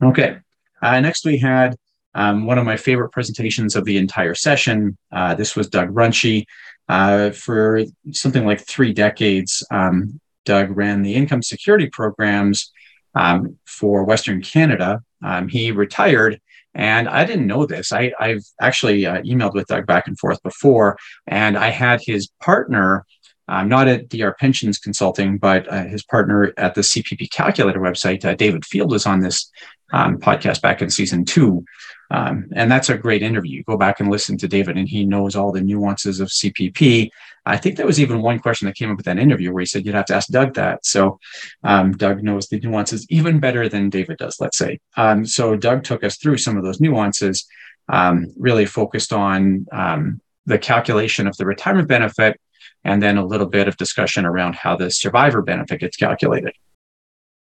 Okay. 0.01 0.37
Uh, 0.83 0.99
next, 0.99 1.25
we 1.25 1.37
had 1.37 1.75
um, 2.13 2.45
one 2.45 2.57
of 2.57 2.65
my 2.65 2.77
favorite 2.77 3.11
presentations 3.11 3.75
of 3.75 3.85
the 3.85 3.97
entire 3.97 4.35
session. 4.35 4.97
Uh, 5.11 5.33
this 5.33 5.55
was 5.55 5.69
Doug 5.69 5.89
Runchey. 5.89 6.45
Uh, 6.89 7.31
for 7.31 7.81
something 8.11 8.45
like 8.45 8.59
three 8.59 8.91
decades, 8.91 9.65
um, 9.71 10.19
Doug 10.43 10.75
ran 10.75 11.01
the 11.01 11.15
income 11.15 11.41
security 11.41 11.89
programs 11.89 12.71
um, 13.15 13.57
for 13.65 14.03
Western 14.03 14.41
Canada. 14.41 15.01
Um, 15.23 15.47
he 15.47 15.71
retired, 15.71 16.41
and 16.73 17.07
I 17.07 17.23
didn't 17.23 17.47
know 17.47 17.65
this. 17.65 17.93
I, 17.93 18.11
have 18.19 18.43
actually 18.59 19.05
uh, 19.05 19.21
emailed 19.21 19.53
with 19.53 19.67
Doug 19.67 19.85
back 19.85 20.07
and 20.07 20.19
forth 20.19 20.43
before, 20.43 20.97
and 21.27 21.57
I 21.57 21.69
had 21.69 22.01
his 22.03 22.27
partner, 22.41 23.05
um, 23.47 23.69
not 23.69 23.87
at 23.87 24.09
DR 24.09 24.35
Pensions 24.37 24.77
Consulting, 24.77 25.37
but 25.37 25.71
uh, 25.71 25.85
his 25.85 26.03
partner 26.03 26.53
at 26.57 26.75
the 26.75 26.81
CPP 26.81 27.31
Calculator 27.31 27.79
website, 27.79 28.25
uh, 28.25 28.35
David 28.35 28.65
Field, 28.65 28.91
was 28.91 29.05
on 29.05 29.21
this 29.21 29.49
um, 29.93 30.17
podcast 30.17 30.61
back 30.61 30.81
in 30.81 30.89
season 30.89 31.23
two. 31.23 31.63
Um, 32.11 32.47
and 32.53 32.69
that's 32.69 32.89
a 32.89 32.97
great 32.97 33.23
interview. 33.23 33.63
Go 33.63 33.77
back 33.77 33.99
and 33.99 34.11
listen 34.11 34.37
to 34.39 34.47
David, 34.47 34.77
and 34.77 34.87
he 34.87 35.05
knows 35.05 35.35
all 35.35 35.51
the 35.51 35.61
nuances 35.61 36.19
of 36.19 36.27
CPP. 36.27 37.09
I 37.45 37.57
think 37.57 37.75
there 37.75 37.85
was 37.85 37.99
even 37.99 38.21
one 38.21 38.39
question 38.39 38.67
that 38.67 38.75
came 38.75 38.91
up 38.91 38.97
with 38.97 39.05
that 39.05 39.17
interview 39.17 39.51
where 39.51 39.61
he 39.61 39.65
said 39.65 39.85
you'd 39.85 39.95
have 39.95 40.05
to 40.05 40.15
ask 40.15 40.27
Doug 40.29 40.53
that. 40.55 40.85
So 40.85 41.19
um, 41.63 41.93
Doug 41.93 42.23
knows 42.23 42.47
the 42.47 42.59
nuances 42.59 43.05
even 43.09 43.39
better 43.39 43.67
than 43.67 43.89
David 43.89 44.17
does, 44.17 44.37
let's 44.39 44.57
say. 44.57 44.79
Um, 44.95 45.25
so 45.25 45.55
Doug 45.55 45.83
took 45.83 46.03
us 46.03 46.17
through 46.17 46.37
some 46.37 46.57
of 46.57 46.63
those 46.63 46.79
nuances, 46.79 47.45
um, 47.89 48.27
really 48.37 48.65
focused 48.65 49.11
on 49.11 49.65
um, 49.71 50.21
the 50.45 50.59
calculation 50.59 51.27
of 51.27 51.35
the 51.37 51.45
retirement 51.45 51.87
benefit, 51.87 52.39
and 52.83 53.01
then 53.01 53.17
a 53.17 53.25
little 53.25 53.47
bit 53.47 53.67
of 53.67 53.77
discussion 53.77 54.25
around 54.25 54.55
how 54.55 54.75
the 54.75 54.91
survivor 54.91 55.41
benefit 55.41 55.79
gets 55.79 55.97
calculated. 55.97 56.53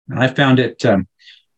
And 0.09 0.19
I 0.19 0.29
found 0.29 0.59
it 0.59 0.85
um, 0.85 1.09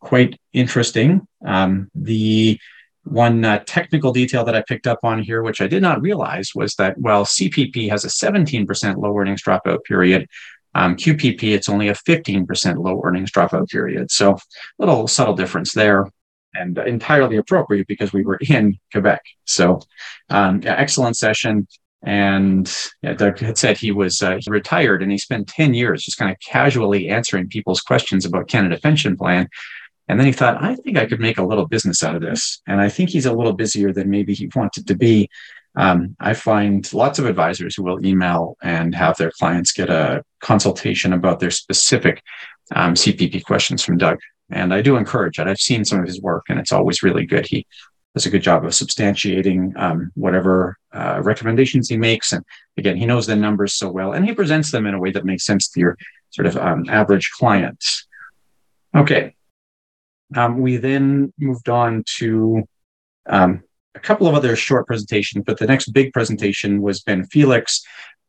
quite 0.03 0.39
interesting. 0.51 1.27
Um, 1.45 1.89
the 1.95 2.59
one 3.05 3.43
uh, 3.43 3.63
technical 3.65 4.13
detail 4.13 4.45
that 4.45 4.55
I 4.55 4.63
picked 4.67 4.87
up 4.87 4.99
on 5.03 5.21
here, 5.21 5.41
which 5.41 5.61
I 5.61 5.67
did 5.67 5.81
not 5.81 6.01
realize, 6.01 6.51
was 6.55 6.75
that 6.75 6.97
while 6.97 7.25
CPP 7.25 7.89
has 7.89 8.05
a 8.05 8.07
17% 8.07 8.97
low 8.97 9.17
earnings 9.17 9.43
dropout 9.43 9.83
period, 9.83 10.27
um, 10.75 10.95
QPP, 10.95 11.43
it's 11.43 11.69
only 11.69 11.89
a 11.89 11.93
15% 11.93 12.77
low 12.77 13.01
earnings 13.03 13.31
dropout 13.31 13.69
period. 13.69 14.11
So, 14.11 14.33
a 14.33 14.39
little 14.79 15.07
subtle 15.07 15.35
difference 15.35 15.73
there 15.73 16.07
and 16.55 16.77
entirely 16.77 17.37
appropriate 17.37 17.87
because 17.87 18.13
we 18.13 18.23
were 18.23 18.39
in 18.47 18.77
Quebec. 18.91 19.21
So, 19.45 19.81
um, 20.29 20.61
yeah, 20.61 20.75
excellent 20.75 21.17
session. 21.17 21.67
And 22.03 22.71
yeah, 23.01 23.13
Doug 23.13 23.39
had 23.39 23.57
said 23.57 23.77
he 23.77 23.91
was 23.91 24.21
uh, 24.21 24.37
retired 24.47 25.01
and 25.01 25.11
he 25.11 25.17
spent 25.17 25.47
10 25.47 25.73
years 25.73 26.03
just 26.03 26.17
kind 26.17 26.31
of 26.31 26.37
casually 26.39 27.09
answering 27.09 27.47
people's 27.47 27.81
questions 27.81 28.25
about 28.25 28.49
Canada 28.49 28.77
Pension 28.81 29.15
Plan. 29.15 29.47
And 30.07 30.19
then 30.19 30.27
he 30.27 30.33
thought, 30.33 30.61
I 30.61 30.75
think 30.75 30.97
I 30.97 31.05
could 31.05 31.19
make 31.19 31.37
a 31.37 31.45
little 31.45 31.65
business 31.65 32.03
out 32.03 32.15
of 32.15 32.21
this. 32.21 32.61
And 32.67 32.81
I 32.81 32.89
think 32.89 33.09
he's 33.09 33.25
a 33.25 33.33
little 33.33 33.53
busier 33.53 33.93
than 33.93 34.09
maybe 34.09 34.33
he 34.33 34.49
wanted 34.53 34.87
to 34.87 34.95
be. 34.95 35.29
Um, 35.75 36.15
I 36.19 36.33
find 36.33 36.91
lots 36.93 37.19
of 37.19 37.25
advisors 37.25 37.75
who 37.75 37.83
will 37.83 38.05
email 38.05 38.57
and 38.61 38.93
have 38.93 39.17
their 39.17 39.31
clients 39.31 39.71
get 39.71 39.89
a 39.89 40.23
consultation 40.41 41.13
about 41.13 41.39
their 41.39 41.51
specific 41.51 42.21
um, 42.75 42.93
CPP 42.93 43.43
questions 43.43 43.83
from 43.83 43.97
Doug. 43.97 44.19
And 44.51 44.73
I 44.73 44.81
do 44.81 44.97
encourage 44.97 45.39
it. 45.39 45.47
I've 45.47 45.59
seen 45.59 45.85
some 45.85 45.99
of 45.99 46.05
his 46.05 46.21
work 46.21 46.45
and 46.49 46.59
it's 46.59 46.71
always 46.71 47.01
really 47.01 47.25
good. 47.25 47.47
He 47.47 47.65
does 48.13 48.25
a 48.25 48.29
good 48.29 48.43
job 48.43 48.63
of 48.63 48.71
substantiating 48.71 49.75
um, 49.77 50.11
whatever 50.15 50.77
uh, 50.91 51.21
recommendations 51.23 51.89
he 51.89 51.97
makes. 51.97 52.31
And 52.31 52.43
again, 52.77 52.95
he 52.95 53.05
knows 53.05 53.25
the 53.25 53.35
numbers 53.35 53.73
so 53.73 53.89
well, 53.89 54.13
and 54.13 54.25
he 54.25 54.33
presents 54.33 54.71
them 54.71 54.85
in 54.85 54.93
a 54.93 54.99
way 54.99 55.11
that 55.11 55.25
makes 55.25 55.45
sense 55.45 55.67
to 55.69 55.79
your 55.79 55.97
sort 56.29 56.45
of 56.45 56.57
um, 56.57 56.85
average 56.89 57.31
client. 57.31 57.83
Okay. 58.95 59.33
Um, 60.35 60.59
we 60.59 60.77
then 60.77 61.33
moved 61.37 61.69
on 61.69 62.03
to 62.17 62.63
um, 63.27 63.63
a 63.95 63.99
couple 63.99 64.27
of 64.27 64.35
other 64.35 64.55
short 64.55 64.87
presentations, 64.87 65.43
but 65.45 65.59
the 65.59 65.67
next 65.67 65.91
big 65.91 66.13
presentation 66.13 66.81
was 66.81 67.01
Ben 67.01 67.25
Felix 67.25 67.83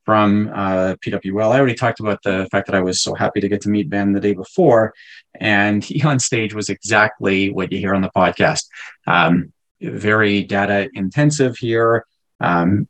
from 0.05 0.51
uh, 0.55 0.97
PWL. 1.05 1.53
I 1.53 1.59
already 1.59 1.75
talked 1.75 2.01
about 2.01 2.23
the 2.23 2.47
fact 2.51 2.67
that 2.67 2.75
I 2.75 2.83
was 2.83 3.01
so 3.01 3.15
happy 3.15 3.41
to 3.41 3.49
get 3.49 3.63
to 3.63 3.71
meet 3.71 3.89
Ben 3.89 4.13
the 4.13 4.21
day 4.21 4.35
before, 4.35 4.93
and 5.41 5.83
he 5.83 6.03
on 6.03 6.19
stage 6.19 6.55
was 6.55 6.69
exactly 6.69 7.51
what 7.51 7.73
you 7.73 7.79
hear 7.79 7.95
on 7.95 8.03
the 8.03 8.11
podcast. 8.15 8.67
Um, 9.07 9.53
very 9.81 10.43
data 10.43 10.89
intensive 10.95 11.57
here. 11.57 12.07
Um, 12.41 12.89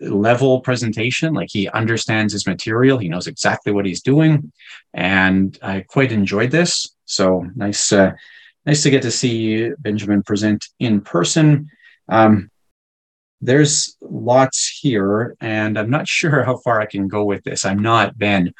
level 0.00 0.60
presentation, 0.60 1.34
like 1.34 1.48
he 1.50 1.68
understands 1.68 2.32
his 2.32 2.46
material, 2.46 2.96
he 2.96 3.08
knows 3.08 3.26
exactly 3.26 3.72
what 3.72 3.84
he's 3.84 4.02
doing, 4.02 4.52
and 4.94 5.58
I 5.62 5.80
quite 5.80 6.12
enjoyed 6.12 6.50
this. 6.50 6.94
So 7.04 7.46
nice, 7.54 7.92
uh, 7.92 8.12
nice 8.66 8.82
to 8.82 8.90
get 8.90 9.02
to 9.02 9.10
see 9.10 9.70
Benjamin 9.78 10.22
present 10.22 10.64
in 10.78 11.00
person. 11.00 11.68
Um, 12.08 12.50
there's 13.40 13.96
lots 14.00 14.78
here, 14.80 15.36
and 15.40 15.78
I'm 15.78 15.90
not 15.90 16.08
sure 16.18 16.44
how 16.44 16.58
far 16.58 16.80
I 16.80 16.86
can 16.86 17.08
go 17.08 17.24
with 17.24 17.42
this. 17.44 17.64
I'm 17.64 17.80
not 17.80 18.18
Ben. 18.18 18.52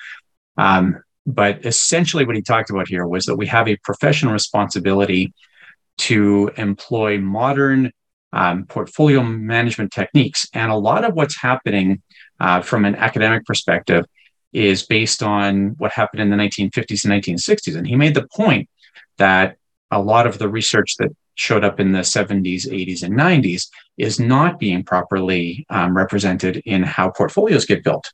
Um, 0.56 1.02
but 1.26 1.64
essentially, 1.64 2.24
what 2.24 2.36
he 2.36 2.42
talked 2.42 2.70
about 2.70 2.88
here 2.88 3.06
was 3.06 3.26
that 3.26 3.36
we 3.36 3.46
have 3.46 3.68
a 3.68 3.76
professional 3.84 4.32
responsibility 4.32 5.32
to 5.98 6.50
employ 6.56 7.18
modern 7.18 7.92
um, 8.32 8.64
portfolio 8.66 9.22
management 9.22 9.92
techniques. 9.92 10.48
And 10.54 10.70
a 10.72 10.76
lot 10.76 11.04
of 11.04 11.14
what's 11.14 11.40
happening 11.40 12.02
uh, 12.38 12.62
from 12.62 12.84
an 12.84 12.96
academic 12.96 13.44
perspective 13.44 14.06
is 14.52 14.86
based 14.86 15.22
on 15.22 15.74
what 15.78 15.92
happened 15.92 16.22
in 16.22 16.30
the 16.30 16.36
1950s 16.36 17.04
and 17.04 17.22
1960s. 17.22 17.76
And 17.76 17.86
he 17.86 17.96
made 17.96 18.14
the 18.14 18.26
point 18.34 18.68
that 19.18 19.56
a 19.90 20.00
lot 20.00 20.26
of 20.26 20.38
the 20.38 20.48
research 20.48 20.96
that 20.98 21.10
showed 21.34 21.64
up 21.64 21.80
in 21.80 21.92
the 21.92 22.00
70s, 22.00 22.66
80s, 22.66 23.02
and 23.02 23.14
90s 23.14 23.68
is 23.96 24.20
not 24.20 24.58
being 24.58 24.84
properly 24.84 25.64
um, 25.70 25.96
represented 25.96 26.58
in 26.66 26.82
how 26.82 27.10
portfolios 27.10 27.64
get 27.64 27.82
built. 27.82 28.12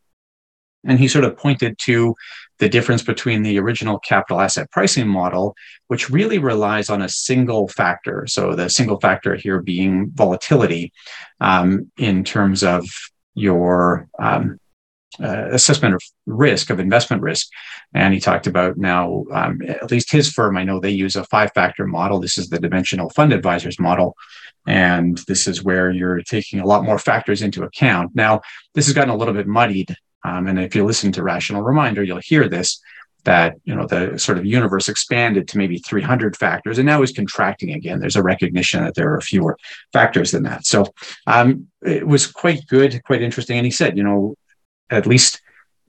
And 0.84 0.98
he 0.98 1.08
sort 1.08 1.24
of 1.24 1.36
pointed 1.36 1.76
to 1.80 2.14
the 2.58 2.68
difference 2.68 3.02
between 3.02 3.42
the 3.42 3.58
original 3.58 3.98
capital 3.98 4.40
asset 4.40 4.70
pricing 4.70 5.08
model, 5.08 5.54
which 5.88 6.08
really 6.08 6.38
relies 6.38 6.88
on 6.88 7.02
a 7.02 7.08
single 7.08 7.68
factor. 7.68 8.26
So 8.28 8.54
the 8.54 8.70
single 8.70 9.00
factor 9.00 9.34
here 9.34 9.60
being 9.60 10.10
volatility 10.14 10.92
um, 11.40 11.90
in 11.98 12.24
terms 12.24 12.62
of 12.62 12.86
your 13.34 14.08
um, 14.18 14.58
uh, 15.20 15.48
assessment 15.50 15.94
of 15.94 16.02
risk, 16.26 16.70
of 16.70 16.80
investment 16.80 17.22
risk. 17.22 17.48
And 17.94 18.12
he 18.12 18.20
talked 18.20 18.46
about 18.46 18.76
now, 18.76 19.24
um, 19.32 19.62
at 19.62 19.90
least 19.90 20.12
his 20.12 20.30
firm, 20.30 20.56
I 20.56 20.64
know 20.64 20.80
they 20.80 20.90
use 20.90 21.16
a 21.16 21.24
five 21.24 21.50
factor 21.54 21.86
model. 21.86 22.20
This 22.20 22.38
is 22.38 22.48
the 22.48 22.58
dimensional 22.58 23.10
fund 23.10 23.32
advisors 23.32 23.78
model. 23.78 24.16
And 24.66 25.18
this 25.28 25.46
is 25.46 25.62
where 25.62 25.90
you're 25.90 26.22
taking 26.22 26.60
a 26.60 26.66
lot 26.66 26.84
more 26.84 26.98
factors 26.98 27.42
into 27.42 27.62
account. 27.62 28.14
Now, 28.14 28.40
this 28.74 28.86
has 28.86 28.94
gotten 28.94 29.10
a 29.10 29.16
little 29.16 29.34
bit 29.34 29.46
muddied 29.46 29.96
um, 30.26 30.48
and 30.48 30.58
if 30.58 30.74
you 30.74 30.84
listen 30.84 31.12
to 31.12 31.22
Rational 31.22 31.62
Reminder, 31.62 32.02
you'll 32.02 32.20
hear 32.22 32.48
this 32.48 32.80
that 33.24 33.56
you 33.64 33.74
know 33.74 33.86
the 33.86 34.16
sort 34.18 34.38
of 34.38 34.46
universe 34.46 34.88
expanded 34.88 35.48
to 35.48 35.58
maybe 35.58 35.78
300 35.78 36.36
factors 36.36 36.78
and 36.78 36.86
now 36.86 37.02
is 37.02 37.10
contracting 37.10 37.72
again 37.72 37.98
there's 37.98 38.14
a 38.14 38.22
recognition 38.22 38.84
that 38.84 38.94
there 38.94 39.12
are 39.12 39.20
fewer 39.20 39.58
factors 39.92 40.30
than 40.30 40.44
that 40.44 40.64
so 40.64 40.86
um, 41.26 41.66
it 41.84 42.06
was 42.06 42.24
quite 42.28 42.64
good 42.68 43.02
quite 43.04 43.22
interesting 43.22 43.58
and 43.58 43.66
he 43.66 43.72
said 43.72 43.96
you 43.96 44.04
know 44.04 44.36
at 44.90 45.06
least 45.06 45.40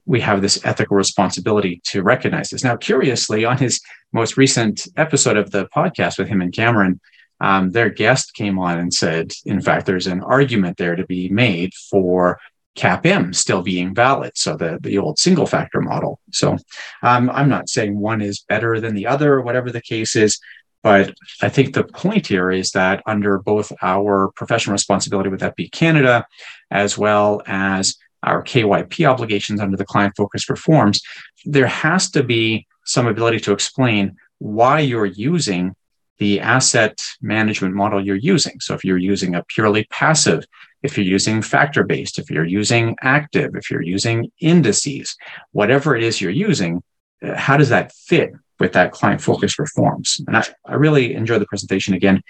we 0.06 0.22
have 0.22 0.42
this 0.42 0.64
ethical 0.66 0.96
responsibility 0.96 1.82
to 1.86 2.02
recognize 2.02 2.50
this 2.50 2.64
now 2.64 2.76
curiously 2.76 3.46
on 3.46 3.58
his 3.58 3.82
most 4.14 4.38
recent 4.38 4.88
episode 4.98 5.38
of 5.38 5.52
the 5.52 5.68
podcast 5.76 6.18
with 6.18 6.28
him 6.28 6.42
and 6.42 6.54
cameron 6.54 7.00
um, 7.40 7.72
their 7.72 7.90
guest 7.90 8.34
came 8.34 8.58
on 8.58 8.80
and 8.80 8.94
said 8.94 9.32
in 9.46 9.62
fact 9.62 9.86
there's 9.86 10.08
an 10.08 10.22
argument 10.24 10.78
there 10.78 10.96
to 10.96 11.06
be 11.06 11.30
made 11.30 11.74
for 11.90 12.40
CAPM 12.78 13.36
still 13.36 13.64
being 13.64 13.94
valid. 13.94 14.34
So 14.36 14.56
the, 14.56 14.78
the 14.80 15.00
old 15.00 15.20
single 15.20 15.48
factor 15.48 15.82
model. 15.82 16.20
So 16.32 16.58
um, 17.02 17.30
I'm 17.32 17.50
not 17.50 17.70
saying 17.70 18.00
one 18.00 18.22
is 18.22 18.46
better 18.48 18.80
than 18.80 18.94
the 18.94 19.08
other, 19.08 19.34
or 19.34 19.42
whatever 19.42 19.72
the 19.72 19.82
case 19.82 20.16
is. 20.16 20.40
But 20.84 21.16
I 21.42 21.50
think 21.50 21.74
the 21.74 21.84
point 21.84 22.28
here 22.28 22.52
is 22.52 22.72
that 22.72 23.02
under 23.06 23.40
both 23.40 23.74
our 23.82 24.32
professional 24.36 24.74
responsibility 24.74 25.30
with 25.30 25.42
FP 25.42 25.72
Canada, 25.72 26.26
as 26.72 26.98
well 26.98 27.42
as 27.46 27.98
our 28.24 28.44
KYP 28.44 29.10
obligations 29.10 29.60
under 29.60 29.78
the 29.78 29.86
client 29.86 30.14
focused 30.18 30.50
reforms, 30.50 31.02
there 31.46 31.68
has 31.68 32.10
to 32.12 32.24
be 32.24 32.68
some 32.86 33.08
ability 33.08 33.40
to 33.42 33.52
explain 33.52 34.18
why 34.40 34.80
you're 34.80 35.06
using 35.06 35.76
the 36.20 36.40
asset 36.40 37.00
management 37.22 37.76
model 37.76 38.04
you're 38.04 38.16
using. 38.16 38.60
So 38.60 38.74
if 38.74 38.84
you're 38.84 38.98
using 38.98 39.36
a 39.36 39.44
purely 39.44 39.86
passive 39.92 40.46
if 40.84 40.98
you're 40.98 41.06
using 41.06 41.42
factor 41.42 41.84
based, 41.84 42.20
if 42.20 42.30
you're 42.30 42.46
using 42.46 42.96
active, 43.02 43.56
if 43.56 43.72
you're 43.72 43.82
using 43.82 44.32
indices, 44.40 45.16
whatever 45.52 45.96
it 45.96 46.04
is 46.04 46.22
you're 46.22 46.32
using, 46.32 46.84
uh, 47.24 47.36
how 47.36 47.58
does 47.58 47.70
that 47.70 47.92
fit 47.94 48.32
with 48.60 48.74
that 48.74 48.92
client 48.92 49.22
focused 49.22 49.60
reforms? 49.60 50.22
And 50.28 50.38
I, 50.38 50.44
I 50.66 50.76
really 50.76 51.14
enjoyed 51.14 51.42
the 51.42 51.48
presentation 51.48 51.94
again. 51.94 52.22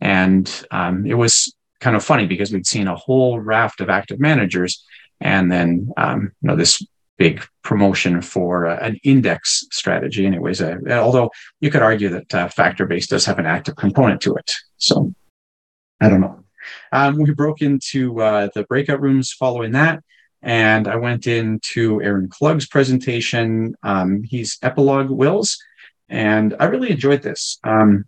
And 0.00 0.50
um, 0.70 1.06
it 1.06 1.14
was 1.14 1.54
kind 1.80 1.96
of 1.96 2.04
funny 2.04 2.26
because 2.26 2.52
we'd 2.52 2.66
seen 2.66 2.88
a 2.88 2.96
whole 2.96 3.40
raft 3.40 3.80
of 3.80 3.88
active 3.88 4.20
managers 4.20 4.84
and 5.20 5.50
then 5.50 5.90
um, 5.96 6.32
you 6.42 6.48
know 6.48 6.56
this 6.56 6.84
big 7.16 7.44
promotion 7.62 8.20
for 8.20 8.66
uh, 8.66 8.78
an 8.80 8.98
index 9.04 9.64
strategy 9.70 10.26
anyways 10.26 10.60
uh, 10.60 10.76
although 10.90 11.30
you 11.60 11.70
could 11.70 11.82
argue 11.82 12.08
that 12.08 12.34
uh, 12.34 12.48
factor 12.48 12.86
based 12.86 13.10
does 13.10 13.24
have 13.24 13.38
an 13.38 13.46
active 13.46 13.76
component 13.76 14.20
to 14.20 14.34
it 14.34 14.50
so 14.78 15.12
i 16.00 16.08
don't 16.08 16.20
know 16.20 16.44
um, 16.92 17.18
we 17.18 17.32
broke 17.32 17.62
into 17.62 18.20
uh, 18.20 18.48
the 18.54 18.64
breakout 18.64 19.00
rooms 19.00 19.32
following 19.32 19.72
that. 19.72 20.02
And 20.42 20.86
I 20.86 20.96
went 20.96 21.26
into 21.26 22.02
Aaron 22.02 22.28
Klug's 22.28 22.66
presentation. 22.66 23.74
Um, 23.82 24.22
he's 24.24 24.58
Epilogue 24.62 25.10
Wills. 25.10 25.58
And 26.08 26.54
I 26.60 26.66
really 26.66 26.90
enjoyed 26.90 27.22
this. 27.22 27.58
Um, 27.64 28.04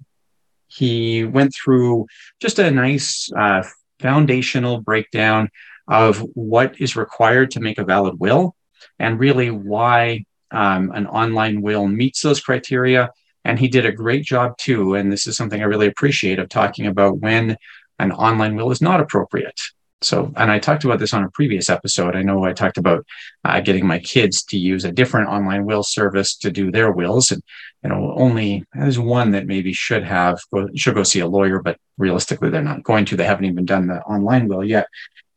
he 0.68 1.24
went 1.24 1.54
through 1.54 2.06
just 2.40 2.58
a 2.58 2.70
nice 2.70 3.30
uh, 3.36 3.62
foundational 4.00 4.80
breakdown 4.80 5.48
of 5.88 6.18
what 6.34 6.80
is 6.80 6.96
required 6.96 7.50
to 7.52 7.60
make 7.60 7.78
a 7.78 7.84
valid 7.84 8.18
will 8.18 8.54
and 8.98 9.20
really 9.20 9.50
why 9.50 10.24
um, 10.50 10.90
an 10.94 11.06
online 11.06 11.62
will 11.62 11.86
meets 11.86 12.22
those 12.22 12.40
criteria. 12.40 13.10
And 13.44 13.58
he 13.58 13.68
did 13.68 13.86
a 13.86 13.92
great 13.92 14.24
job 14.24 14.56
too. 14.58 14.94
And 14.94 15.12
this 15.12 15.26
is 15.26 15.36
something 15.36 15.60
I 15.60 15.66
really 15.66 15.86
appreciate 15.86 16.38
of 16.38 16.48
talking 16.48 16.86
about 16.86 17.18
when 17.18 17.56
an 17.98 18.12
online 18.12 18.56
will 18.56 18.70
is 18.70 18.80
not 18.80 19.00
appropriate. 19.00 19.60
So, 20.02 20.32
and 20.36 20.50
I 20.50 20.58
talked 20.58 20.84
about 20.84 20.98
this 20.98 21.14
on 21.14 21.24
a 21.24 21.30
previous 21.30 21.70
episode. 21.70 22.16
I 22.16 22.22
know 22.22 22.44
I 22.44 22.52
talked 22.52 22.76
about 22.76 23.06
uh, 23.44 23.60
getting 23.60 23.86
my 23.86 23.98
kids 23.98 24.44
to 24.44 24.58
use 24.58 24.84
a 24.84 24.92
different 24.92 25.30
online 25.30 25.64
will 25.64 25.82
service 25.82 26.36
to 26.38 26.50
do 26.50 26.70
their 26.70 26.92
wills, 26.92 27.30
and 27.30 27.42
you 27.82 27.88
know, 27.88 28.12
only 28.14 28.64
there's 28.74 28.98
one 28.98 29.30
that 29.30 29.46
maybe 29.46 29.72
should 29.72 30.04
have 30.04 30.38
should 30.74 30.94
go 30.94 31.02
see 31.02 31.20
a 31.20 31.26
lawyer, 31.26 31.62
but 31.62 31.78
realistically, 31.96 32.50
they're 32.50 32.62
not 32.62 32.82
going 32.82 33.06
to. 33.06 33.16
They 33.16 33.24
haven't 33.24 33.46
even 33.46 33.64
done 33.64 33.86
the 33.86 34.02
online 34.02 34.48
will 34.48 34.62
yet. 34.62 34.86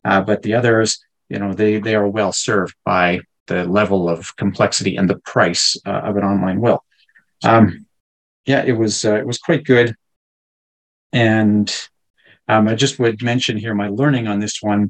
Uh, 0.04 0.22
but 0.22 0.42
the 0.42 0.54
others, 0.54 1.00
you 1.30 1.40
know, 1.40 1.54
they 1.54 1.80
they 1.80 1.96
are 1.96 2.08
well 2.08 2.32
served 2.32 2.76
by 2.86 3.22
the 3.48 3.66
level 3.66 4.10
of 4.10 4.36
complexity 4.36 4.98
and 4.98 5.10
the 5.10 5.20
price 5.20 5.76
uh, 5.86 6.02
of 6.10 6.18
an 6.18 6.24
online 6.24 6.62
will. 6.62 6.84
Um, 7.44 7.86
yeah, 8.46 8.64
it 8.64 8.74
was 8.74 9.06
uh, 9.06 9.16
it 9.16 9.26
was 9.26 9.38
quite 9.38 9.64
good, 9.66 9.96
and 11.12 11.70
Um, 12.50 12.68
I 12.68 12.74
just 12.74 12.98
would 12.98 13.22
mention 13.22 13.58
here 13.62 13.76
my 13.76 13.90
learning 13.90 14.28
on 14.28 14.40
this 14.40 14.58
one. 14.62 14.90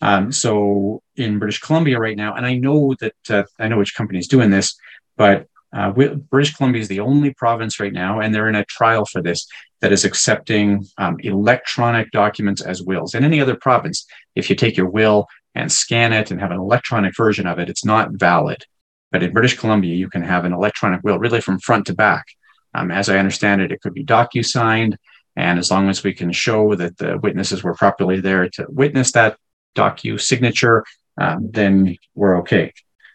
Um, 0.00 0.30
so 0.30 1.02
in 1.16 1.40
British 1.40 1.58
Columbia 1.58 1.98
right 1.98 2.16
now, 2.16 2.34
and 2.36 2.46
I 2.46 2.54
know 2.54 2.94
that 3.02 3.20
uh, 3.28 3.44
I 3.58 3.66
know 3.66 3.78
which 3.78 3.96
company 3.98 4.20
is 4.20 4.28
doing 4.28 4.50
this, 4.50 4.78
but 5.16 5.49
uh, 5.72 5.92
British 5.92 6.54
Columbia 6.56 6.82
is 6.82 6.88
the 6.88 7.00
only 7.00 7.32
province 7.34 7.78
right 7.78 7.92
now, 7.92 8.20
and 8.20 8.34
they're 8.34 8.48
in 8.48 8.56
a 8.56 8.64
trial 8.64 9.04
for 9.04 9.22
this 9.22 9.46
that 9.80 9.92
is 9.92 10.04
accepting 10.04 10.84
um, 10.98 11.16
electronic 11.20 12.10
documents 12.10 12.60
as 12.60 12.82
wills. 12.82 13.14
In 13.14 13.24
any 13.24 13.40
other 13.40 13.56
province, 13.56 14.06
if 14.34 14.50
you 14.50 14.56
take 14.56 14.76
your 14.76 14.90
will 14.90 15.26
and 15.54 15.70
scan 15.70 16.12
it 16.12 16.30
and 16.30 16.40
have 16.40 16.50
an 16.50 16.58
electronic 16.58 17.16
version 17.16 17.46
of 17.46 17.58
it, 17.58 17.68
it's 17.68 17.84
not 17.84 18.10
valid. 18.12 18.64
But 19.12 19.22
in 19.22 19.32
British 19.32 19.58
Columbia, 19.58 19.94
you 19.94 20.08
can 20.08 20.22
have 20.22 20.44
an 20.44 20.52
electronic 20.52 21.02
will 21.02 21.18
really 21.18 21.40
from 21.40 21.58
front 21.58 21.86
to 21.86 21.94
back. 21.94 22.26
Um, 22.74 22.90
as 22.90 23.08
I 23.08 23.18
understand 23.18 23.60
it, 23.62 23.72
it 23.72 23.80
could 23.80 23.94
be 23.94 24.04
docu-signed, 24.04 24.96
and 25.36 25.58
as 25.58 25.70
long 25.70 25.88
as 25.88 26.04
we 26.04 26.12
can 26.12 26.30
show 26.32 26.74
that 26.76 26.96
the 26.98 27.18
witnesses 27.18 27.62
were 27.62 27.74
properly 27.74 28.20
there 28.20 28.48
to 28.48 28.66
witness 28.68 29.12
that 29.12 29.36
docu 29.76 30.20
signature, 30.20 30.84
um, 31.20 31.50
then 31.50 31.96
we're 32.14 32.38
okay. 32.38 32.72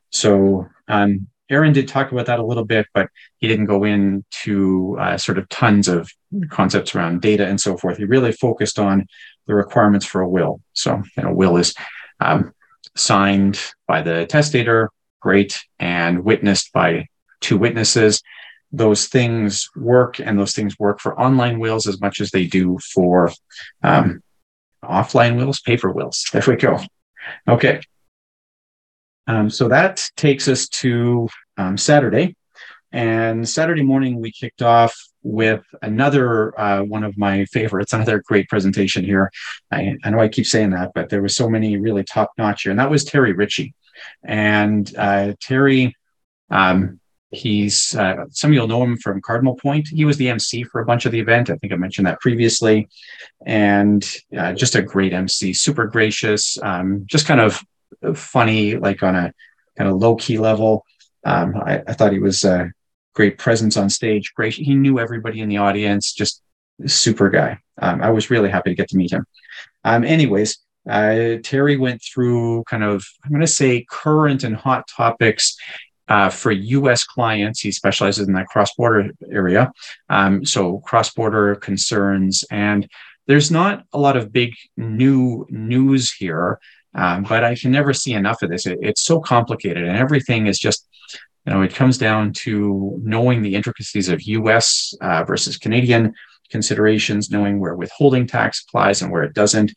So 0.10 0.68
um, 0.88 1.28
Aaron 1.50 1.74
did 1.74 1.88
talk 1.88 2.12
about 2.12 2.26
that 2.26 2.40
a 2.40 2.46
little 2.46 2.66
bit, 2.66 2.88
but 2.94 3.10
he 3.38 3.48
didn't 3.48 3.66
go 3.66 3.84
into 3.84 4.98
uh, 5.00 5.18
sort 5.18 5.38
of 5.38 5.48
tons 5.50 5.88
of 5.88 6.10
concepts 6.50 6.96
around 6.96 7.22
data 7.22 7.46
and 7.46 7.62
so 7.62 7.78
forth. 7.78 7.98
He 7.98 8.06
really 8.06 8.32
focused 8.32 8.80
on 8.80 9.06
the 9.48 9.54
requirements 9.54 10.06
for 10.06 10.22
a 10.22 10.30
will. 10.30 10.62
So, 10.74 11.04
you 11.16 11.24
know, 11.24 11.34
will 11.34 11.58
is 11.58 11.76
um, 12.20 12.54
signed 12.96 13.60
by 13.88 14.02
the 14.02 14.26
testator, 14.26 14.90
great, 15.20 15.64
and 15.80 16.24
witnessed 16.24 16.74
by 16.74 17.08
two 17.42 17.58
witnesses. 17.58 18.22
Those 18.72 19.08
things 19.08 19.70
work, 19.76 20.20
and 20.20 20.40
those 20.40 20.54
things 20.54 20.78
work 20.80 21.00
for 21.00 21.20
online 21.20 21.60
wills 21.60 21.88
as 21.88 22.02
much 22.02 22.20
as 22.20 22.32
they 22.32 22.46
do 22.48 22.80
for 22.94 23.32
um, 23.84 24.22
offline 24.84 25.38
wills, 25.38 25.62
paper 25.62 25.92
wills. 25.92 26.26
There 26.34 26.44
we 26.48 26.56
go. 26.56 26.80
Okay. 27.48 27.82
Um, 29.28 29.50
so 29.50 29.68
that 29.70 30.08
takes 30.16 30.48
us 30.48 30.68
to 30.70 31.30
um, 31.58 31.78
Saturday. 31.78 32.36
And 32.92 33.48
Saturday 33.48 33.84
morning, 33.84 34.22
we 34.22 34.32
kicked 34.32 34.62
off 34.62 34.96
with 35.22 35.66
another 35.82 36.58
uh, 36.60 36.84
one 36.84 37.04
of 37.04 37.18
my 37.18 37.46
favorites, 37.46 37.94
another 37.94 38.22
great 38.26 38.48
presentation 38.48 39.04
here. 39.04 39.32
I, 39.72 39.98
I, 40.04 40.10
know 40.12 40.20
I 40.20 40.30
keep 40.30 40.46
saying 40.46 40.70
that, 40.70 40.92
but 40.94 41.10
there 41.10 41.22
was 41.22 41.36
so 41.36 41.50
many 41.50 41.78
really 41.78 42.04
top 42.04 42.32
notch 42.38 42.64
here, 42.64 42.72
and 42.72 42.80
that 42.80 42.90
was 42.90 43.04
Terry 43.04 43.34
Ritchie. 43.34 43.74
And 44.24 44.92
uh, 44.98 45.34
Terry, 45.42 45.96
um, 46.50 47.00
he's 47.32 47.96
uh, 47.96 48.26
some 48.30 48.52
of 48.52 48.56
you'll 48.56 48.68
know 48.68 48.84
him 48.84 48.98
from 48.98 49.22
Cardinal 49.22 49.56
Point. 49.56 49.88
He 49.88 50.06
was 50.06 50.18
the 50.18 50.30
MC 50.30 50.64
for 50.64 50.80
a 50.80 50.86
bunch 50.86 51.06
of 51.06 51.12
the 51.12 51.20
event. 51.20 51.50
I 51.50 51.56
think 51.56 51.74
I 51.74 51.78
mentioned 51.78 52.08
that 52.08 52.22
previously, 52.22 52.88
and 53.46 54.08
uh, 54.38 54.54
just 54.54 54.76
a 54.76 54.82
great 54.82 55.12
MC, 55.12 55.54
super 55.54 55.88
gracious, 55.88 56.58
um, 56.62 57.04
just 57.08 57.26
kind 57.26 57.42
of 57.42 57.62
funny, 58.16 58.78
like 58.78 59.04
on 59.04 59.16
a 59.16 59.34
kind 59.78 59.90
of 59.90 59.98
low 59.98 60.16
key 60.16 60.38
level. 60.38 60.86
Um, 61.24 61.56
I, 61.56 61.82
I, 61.88 61.94
thought 61.94 62.14
he 62.14 62.20
was 62.20 62.44
a 62.44 62.72
great 63.14 63.38
presence 63.38 63.78
on 63.78 63.90
stage. 63.90 64.34
Great, 64.36 64.54
he 64.54 64.76
knew 64.76 65.00
everybody 65.00 65.42
in 65.42 65.50
the 65.50 65.58
audience. 65.58 66.14
Just 66.14 66.42
super 66.86 67.30
guy. 67.30 67.58
Um, 67.82 68.02
I 68.02 68.12
was 68.12 68.30
really 68.30 68.50
happy 68.50 68.70
to 68.70 68.76
get 68.76 68.90
to 68.90 68.98
meet 68.98 69.12
him. 69.12 69.26
Um, 69.84 70.04
anyways, 70.04 70.58
uh, 70.90 71.38
Terry 71.44 71.78
went 71.78 72.02
through 72.02 72.64
kind 72.66 72.84
of 72.84 73.04
I'm 73.24 73.32
going 73.32 73.42
to 73.42 73.48
say 73.48 73.86
current 73.90 74.44
and 74.44 74.56
hot 74.56 74.88
topics 74.88 75.58
uh, 76.08 76.30
for 76.30 76.52
U.S. 76.52 77.04
clients. 77.04 77.60
He 77.60 77.72
specializes 77.72 78.28
in 78.28 78.34
that 78.36 78.48
cross-border 78.48 79.12
area, 79.32 79.72
um, 80.10 80.46
so 80.46 80.80
cross-border 80.80 81.56
concerns. 81.56 82.44
And 82.52 82.88
there's 83.28 83.50
not 83.50 83.84
a 83.94 84.00
lot 84.00 84.18
of 84.18 84.32
big 84.32 84.54
new 84.78 85.48
news 85.50 86.12
here. 86.12 86.60
Um, 86.96 87.24
but 87.24 87.44
I 87.44 87.56
can 87.56 87.72
never 87.72 87.94
see 87.94 88.14
enough 88.14 88.42
of 88.42 88.50
this. 88.50 88.66
It, 88.66 88.80
it's 88.82 89.02
so 89.02 89.20
complicated, 89.20 89.84
and 89.84 89.98
everything 89.98 90.48
is 90.48 90.58
just, 90.58 90.88
you 91.46 91.54
know, 91.54 91.62
it 91.62 91.76
comes 91.76 91.98
down 91.98 92.34
to 92.34 93.00
knowing 93.04 93.42
the 93.42 93.56
intricacies 93.56 94.10
of 94.10 94.22
U.S. 94.24 94.94
Uh, 95.02 95.24
versus 95.24 95.58
Canadian 95.58 96.14
considerations, 96.50 97.30
knowing 97.30 97.60
where 97.60 97.76
withholding 97.76 98.28
tax 98.28 98.64
applies 98.68 99.02
and 99.02 99.12
where 99.12 99.24
it 99.24 99.34
doesn't. 99.34 99.74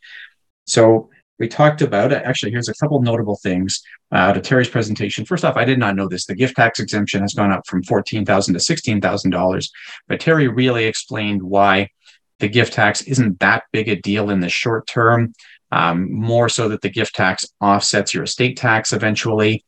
So 0.65 1.09
we 1.39 1.47
talked 1.47 1.81
about 1.81 2.11
actually. 2.11 2.51
Here's 2.51 2.69
a 2.69 2.73
couple 2.75 3.01
notable 3.01 3.39
things 3.41 3.81
uh, 4.11 4.17
out 4.17 4.37
of 4.37 4.43
Terry's 4.43 4.69
presentation. 4.69 5.25
First 5.25 5.45
off, 5.45 5.57
I 5.57 5.65
did 5.65 5.79
not 5.79 5.95
know 5.95 6.07
this. 6.07 6.25
The 6.25 6.35
gift 6.35 6.57
tax 6.57 6.79
exemption 6.79 7.21
has 7.21 7.33
gone 7.33 7.51
up 7.51 7.65
from 7.65 7.81
14000 7.83 8.53
to 8.53 8.59
sixteen 8.59 9.01
thousand 9.01 9.31
dollars, 9.31 9.71
but 10.07 10.19
Terry 10.19 10.47
really 10.47 10.85
explained 10.85 11.41
why 11.41 11.89
the 12.39 12.49
gift 12.49 12.73
tax 12.73 13.01
isn't 13.01 13.39
that 13.39 13.63
big 13.71 13.89
a 13.89 13.95
deal 13.95 14.29
in 14.29 14.39
the 14.39 14.49
short 14.49 14.87
term 14.87 15.33
um, 15.71 16.11
more 16.11 16.49
so 16.49 16.69
that 16.69 16.81
the 16.81 16.89
gift 16.89 17.15
tax 17.15 17.45
offsets 17.61 18.13
your 18.13 18.23
estate 18.23 18.57
tax 18.57 18.93
eventually. 18.93 19.63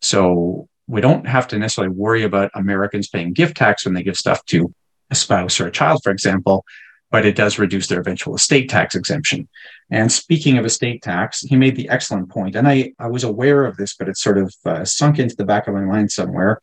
So 0.00 0.68
we 0.86 1.00
don't 1.00 1.26
have 1.26 1.48
to 1.48 1.58
necessarily 1.58 1.94
worry 1.94 2.22
about 2.22 2.50
Americans 2.54 3.08
paying 3.08 3.32
gift 3.32 3.56
tax 3.56 3.84
when 3.84 3.94
they 3.94 4.02
give 4.02 4.16
stuff 4.16 4.44
to 4.46 4.72
a 5.10 5.14
spouse 5.14 5.60
or 5.60 5.66
a 5.66 5.72
child, 5.72 6.00
for 6.02 6.10
example, 6.10 6.64
but 7.10 7.24
it 7.24 7.36
does 7.36 7.58
reduce 7.58 7.86
their 7.86 8.00
eventual 8.00 8.34
estate 8.34 8.68
tax 8.68 8.94
exemption. 8.94 9.48
And 9.90 10.10
speaking 10.10 10.58
of 10.58 10.66
estate 10.66 11.02
tax, 11.02 11.40
he 11.40 11.56
made 11.56 11.76
the 11.76 11.88
excellent 11.88 12.28
point, 12.28 12.56
and 12.56 12.66
I, 12.66 12.92
I 12.98 13.06
was 13.06 13.22
aware 13.22 13.64
of 13.64 13.76
this, 13.76 13.94
but 13.94 14.08
it 14.08 14.16
sort 14.16 14.38
of 14.38 14.52
uh, 14.64 14.84
sunk 14.84 15.18
into 15.18 15.36
the 15.36 15.44
back 15.44 15.68
of 15.68 15.74
my 15.74 15.82
mind 15.82 16.10
somewhere. 16.10 16.60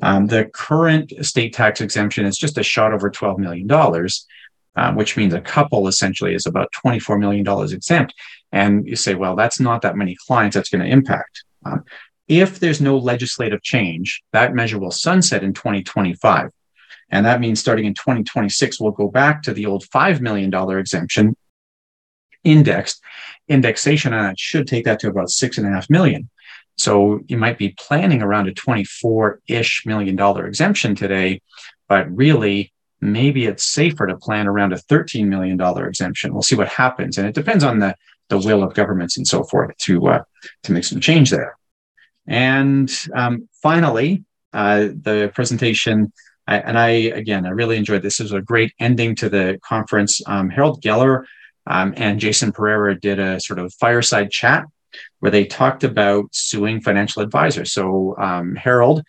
Um, 0.00 0.26
the 0.26 0.46
current 0.46 1.12
estate 1.12 1.52
tax 1.52 1.82
exemption 1.82 2.24
is 2.24 2.38
just 2.38 2.58
a 2.58 2.62
shot 2.62 2.94
over 2.94 3.10
$12 3.10 3.38
million 3.38 3.68
um, 4.76 4.96
which 4.96 5.16
means 5.16 5.34
a 5.34 5.40
couple 5.40 5.88
essentially 5.88 6.34
is 6.34 6.46
about 6.46 6.72
$24 6.84 7.18
million 7.18 7.46
exempt. 7.72 8.14
And 8.52 8.86
you 8.86 8.96
say, 8.96 9.14
well, 9.14 9.36
that's 9.36 9.60
not 9.60 9.82
that 9.82 9.96
many 9.96 10.16
clients 10.26 10.54
that's 10.54 10.68
going 10.68 10.84
to 10.84 10.90
impact. 10.90 11.44
Um, 11.64 11.84
if 12.28 12.60
there's 12.60 12.80
no 12.80 12.96
legislative 12.96 13.62
change, 13.62 14.22
that 14.32 14.54
measure 14.54 14.78
will 14.78 14.90
sunset 14.90 15.42
in 15.42 15.52
2025. 15.52 16.50
And 17.10 17.26
that 17.26 17.40
means 17.40 17.60
starting 17.60 17.84
in 17.84 17.94
2026, 17.94 18.80
we'll 18.80 18.92
go 18.92 19.08
back 19.08 19.42
to 19.42 19.52
the 19.52 19.66
old 19.66 19.84
$5 19.84 20.20
million 20.20 20.52
exemption 20.78 21.36
indexed. 22.44 23.02
Indexation 23.48 24.12
on 24.14 24.24
that 24.24 24.38
should 24.38 24.66
take 24.66 24.84
that 24.86 24.98
to 25.00 25.08
about 25.08 25.30
six 25.30 25.58
and 25.58 25.66
a 25.66 25.70
half 25.70 25.90
million. 25.90 26.28
So 26.78 27.20
you 27.28 27.36
might 27.36 27.58
be 27.58 27.74
planning 27.78 28.22
around 28.22 28.48
a 28.48 28.54
24 28.54 29.40
ish 29.46 29.82
million 29.84 30.16
dollar 30.16 30.46
exemption 30.46 30.94
today, 30.94 31.42
but 31.88 32.10
really 32.10 32.72
maybe 33.02 33.46
it's 33.46 33.64
safer 33.64 34.06
to 34.06 34.16
plan 34.16 34.46
around 34.46 34.72
a 34.72 34.76
$13 34.76 35.26
million 35.26 35.60
exemption. 35.60 36.32
We'll 36.32 36.42
see 36.42 36.54
what 36.54 36.68
happens. 36.68 37.18
And 37.18 37.26
it 37.26 37.34
depends 37.34 37.64
on 37.64 37.80
the, 37.80 37.96
the 38.28 38.38
will 38.38 38.62
of 38.62 38.74
governments 38.74 39.18
and 39.18 39.26
so 39.26 39.42
forth 39.42 39.76
to, 39.78 40.06
uh, 40.06 40.22
to 40.62 40.72
make 40.72 40.84
some 40.84 41.00
change 41.00 41.30
there. 41.30 41.58
And 42.28 42.90
um, 43.14 43.48
finally, 43.60 44.24
uh, 44.52 44.88
the 44.94 45.32
presentation, 45.34 46.12
I, 46.46 46.58
and 46.58 46.78
I, 46.78 46.88
again, 46.88 47.44
I 47.44 47.50
really 47.50 47.76
enjoyed 47.76 48.02
this. 48.02 48.18
This 48.18 48.30
was 48.30 48.32
a 48.32 48.40
great 48.40 48.72
ending 48.78 49.16
to 49.16 49.28
the 49.28 49.58
conference. 49.64 50.22
Um, 50.26 50.48
Harold 50.48 50.80
Geller 50.80 51.24
um, 51.66 51.94
and 51.96 52.20
Jason 52.20 52.52
Pereira 52.52 52.98
did 52.98 53.18
a 53.18 53.40
sort 53.40 53.58
of 53.58 53.74
fireside 53.74 54.30
chat 54.30 54.64
where 55.18 55.32
they 55.32 55.44
talked 55.44 55.82
about 55.82 56.26
suing 56.32 56.80
financial 56.80 57.22
advisors. 57.22 57.72
So 57.72 58.16
um, 58.18 58.54
Harold 58.54 59.02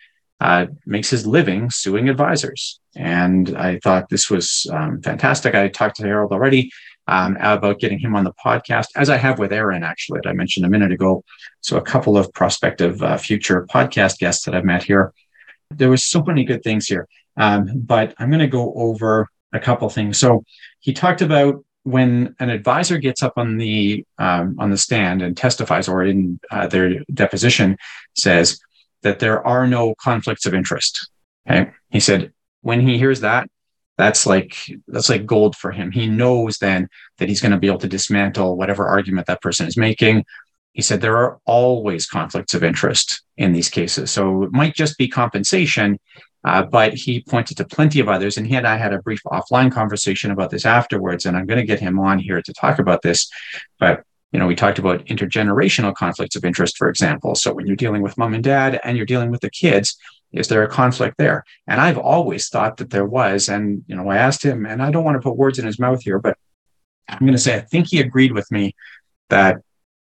uh, 0.43 0.67
makes 0.85 1.09
his 1.09 1.25
living 1.25 1.69
suing 1.69 2.09
advisors. 2.09 2.81
And 2.97 3.55
I 3.57 3.79
thought 3.79 4.09
this 4.09 4.29
was 4.29 4.67
um, 4.71 5.01
fantastic. 5.01 5.55
I 5.55 5.69
talked 5.69 5.95
to 5.95 6.03
Harold 6.03 6.33
already 6.33 6.69
um, 7.07 7.37
about 7.39 7.79
getting 7.79 7.97
him 7.97 8.13
on 8.13 8.25
the 8.25 8.33
podcast, 8.45 8.87
as 8.97 9.09
I 9.09 9.15
have 9.15 9.39
with 9.39 9.53
Aaron, 9.53 9.83
actually, 9.83 10.19
that 10.21 10.29
I 10.29 10.33
mentioned 10.33 10.65
a 10.65 10.69
minute 10.69 10.91
ago. 10.91 11.23
So, 11.61 11.77
a 11.77 11.81
couple 11.81 12.17
of 12.17 12.31
prospective 12.33 13.01
uh, 13.01 13.17
future 13.17 13.65
podcast 13.73 14.19
guests 14.19 14.43
that 14.43 14.53
I've 14.53 14.65
met 14.65 14.83
here. 14.83 15.13
There 15.71 15.89
was 15.89 16.03
so 16.03 16.21
many 16.21 16.43
good 16.43 16.61
things 16.61 16.87
here, 16.87 17.07
um, 17.37 17.71
but 17.75 18.13
I'm 18.19 18.29
going 18.29 18.39
to 18.39 18.47
go 18.47 18.73
over 18.75 19.29
a 19.53 19.61
couple 19.61 19.89
things. 19.89 20.17
So, 20.17 20.43
he 20.81 20.91
talked 20.91 21.21
about 21.21 21.63
when 21.83 22.35
an 22.39 22.49
advisor 22.49 22.97
gets 22.97 23.23
up 23.23 23.33
on 23.37 23.57
the 23.57 24.05
um, 24.17 24.57
on 24.59 24.71
the 24.71 24.77
stand 24.77 25.21
and 25.21 25.37
testifies, 25.37 25.87
or 25.87 26.03
in 26.03 26.39
uh, 26.51 26.67
their 26.67 26.99
deposition, 27.13 27.77
says, 28.13 28.59
that 29.03 29.19
there 29.19 29.45
are 29.45 29.67
no 29.67 29.93
conflicts 29.95 30.45
of 30.45 30.53
interest. 30.53 31.09
Okay. 31.49 31.71
He 31.91 31.99
said, 31.99 32.33
when 32.61 32.81
he 32.81 32.97
hears 32.97 33.19
that, 33.19 33.49
that's 33.97 34.25
like 34.25 34.55
that's 34.87 35.09
like 35.09 35.25
gold 35.25 35.55
for 35.55 35.71
him. 35.71 35.91
He 35.91 36.07
knows 36.07 36.57
then 36.57 36.87
that 37.19 37.29
he's 37.29 37.41
going 37.41 37.51
to 37.51 37.59
be 37.59 37.67
able 37.67 37.79
to 37.79 37.87
dismantle 37.87 38.57
whatever 38.57 38.87
argument 38.87 39.27
that 39.27 39.41
person 39.41 39.67
is 39.67 39.77
making. 39.77 40.25
He 40.71 40.81
said 40.81 41.01
there 41.01 41.17
are 41.17 41.37
always 41.45 42.07
conflicts 42.07 42.55
of 42.55 42.63
interest 42.63 43.21
in 43.37 43.53
these 43.53 43.69
cases. 43.69 44.09
So 44.09 44.43
it 44.43 44.51
might 44.51 44.73
just 44.73 44.97
be 44.97 45.07
compensation, 45.07 45.99
uh, 46.43 46.63
but 46.63 46.95
he 46.95 47.21
pointed 47.21 47.57
to 47.57 47.65
plenty 47.65 47.99
of 47.99 48.09
others. 48.09 48.37
And 48.37 48.47
he 48.47 48.55
and 48.55 48.65
I 48.65 48.77
had 48.77 48.93
a 48.93 49.01
brief 49.01 49.21
offline 49.27 49.71
conversation 49.71 50.31
about 50.31 50.49
this 50.49 50.65
afterwards. 50.65 51.27
And 51.27 51.37
I'm 51.37 51.45
going 51.45 51.59
to 51.59 51.65
get 51.65 51.79
him 51.79 51.99
on 51.99 52.17
here 52.17 52.41
to 52.41 52.53
talk 52.53 52.79
about 52.79 53.03
this. 53.03 53.29
But 53.79 54.03
you 54.33 54.39
know, 54.39 54.47
we 54.47 54.55
talked 54.55 54.79
about 54.79 55.05
intergenerational 55.05 55.93
conflicts 55.93 56.35
of 56.35 56.43
interest, 56.43 56.75
for 56.75 56.89
example. 56.89 57.35
So 57.35 57.53
when 57.53 57.67
you're 57.67 57.75
dealing 57.75 58.01
with 58.01 58.17
mom 58.17 58.33
and 58.33 58.43
dad 58.43 58.81
and 58.83 58.97
you're 58.97 59.05
dealing 59.05 59.29
with 59.29 59.41
the 59.41 59.49
kids, 59.49 59.95
is 60.31 60.47
there 60.47 60.63
a 60.63 60.67
conflict 60.67 61.19
there? 61.19 61.45
And 61.67 61.79
I've 61.79 61.99
always 61.99 62.49
thought 62.49 62.77
that 62.77 62.89
there 62.89 63.05
was. 63.05 63.47
And, 63.47 63.83
you 63.87 63.95
know, 63.95 64.09
I 64.09 64.17
asked 64.17 64.43
him, 64.43 64.65
and 64.65 64.81
I 64.81 64.89
don't 64.89 65.03
want 65.03 65.15
to 65.15 65.21
put 65.21 65.37
words 65.37 65.59
in 65.59 65.65
his 65.67 65.77
mouth 65.77 66.01
here, 66.01 66.17
but 66.17 66.35
I'm 67.07 67.19
going 67.19 67.33
to 67.33 67.37
say, 67.37 67.55
I 67.55 67.61
think 67.61 67.89
he 67.89 67.99
agreed 67.99 68.31
with 68.31 68.49
me 68.51 68.75
that 69.29 69.57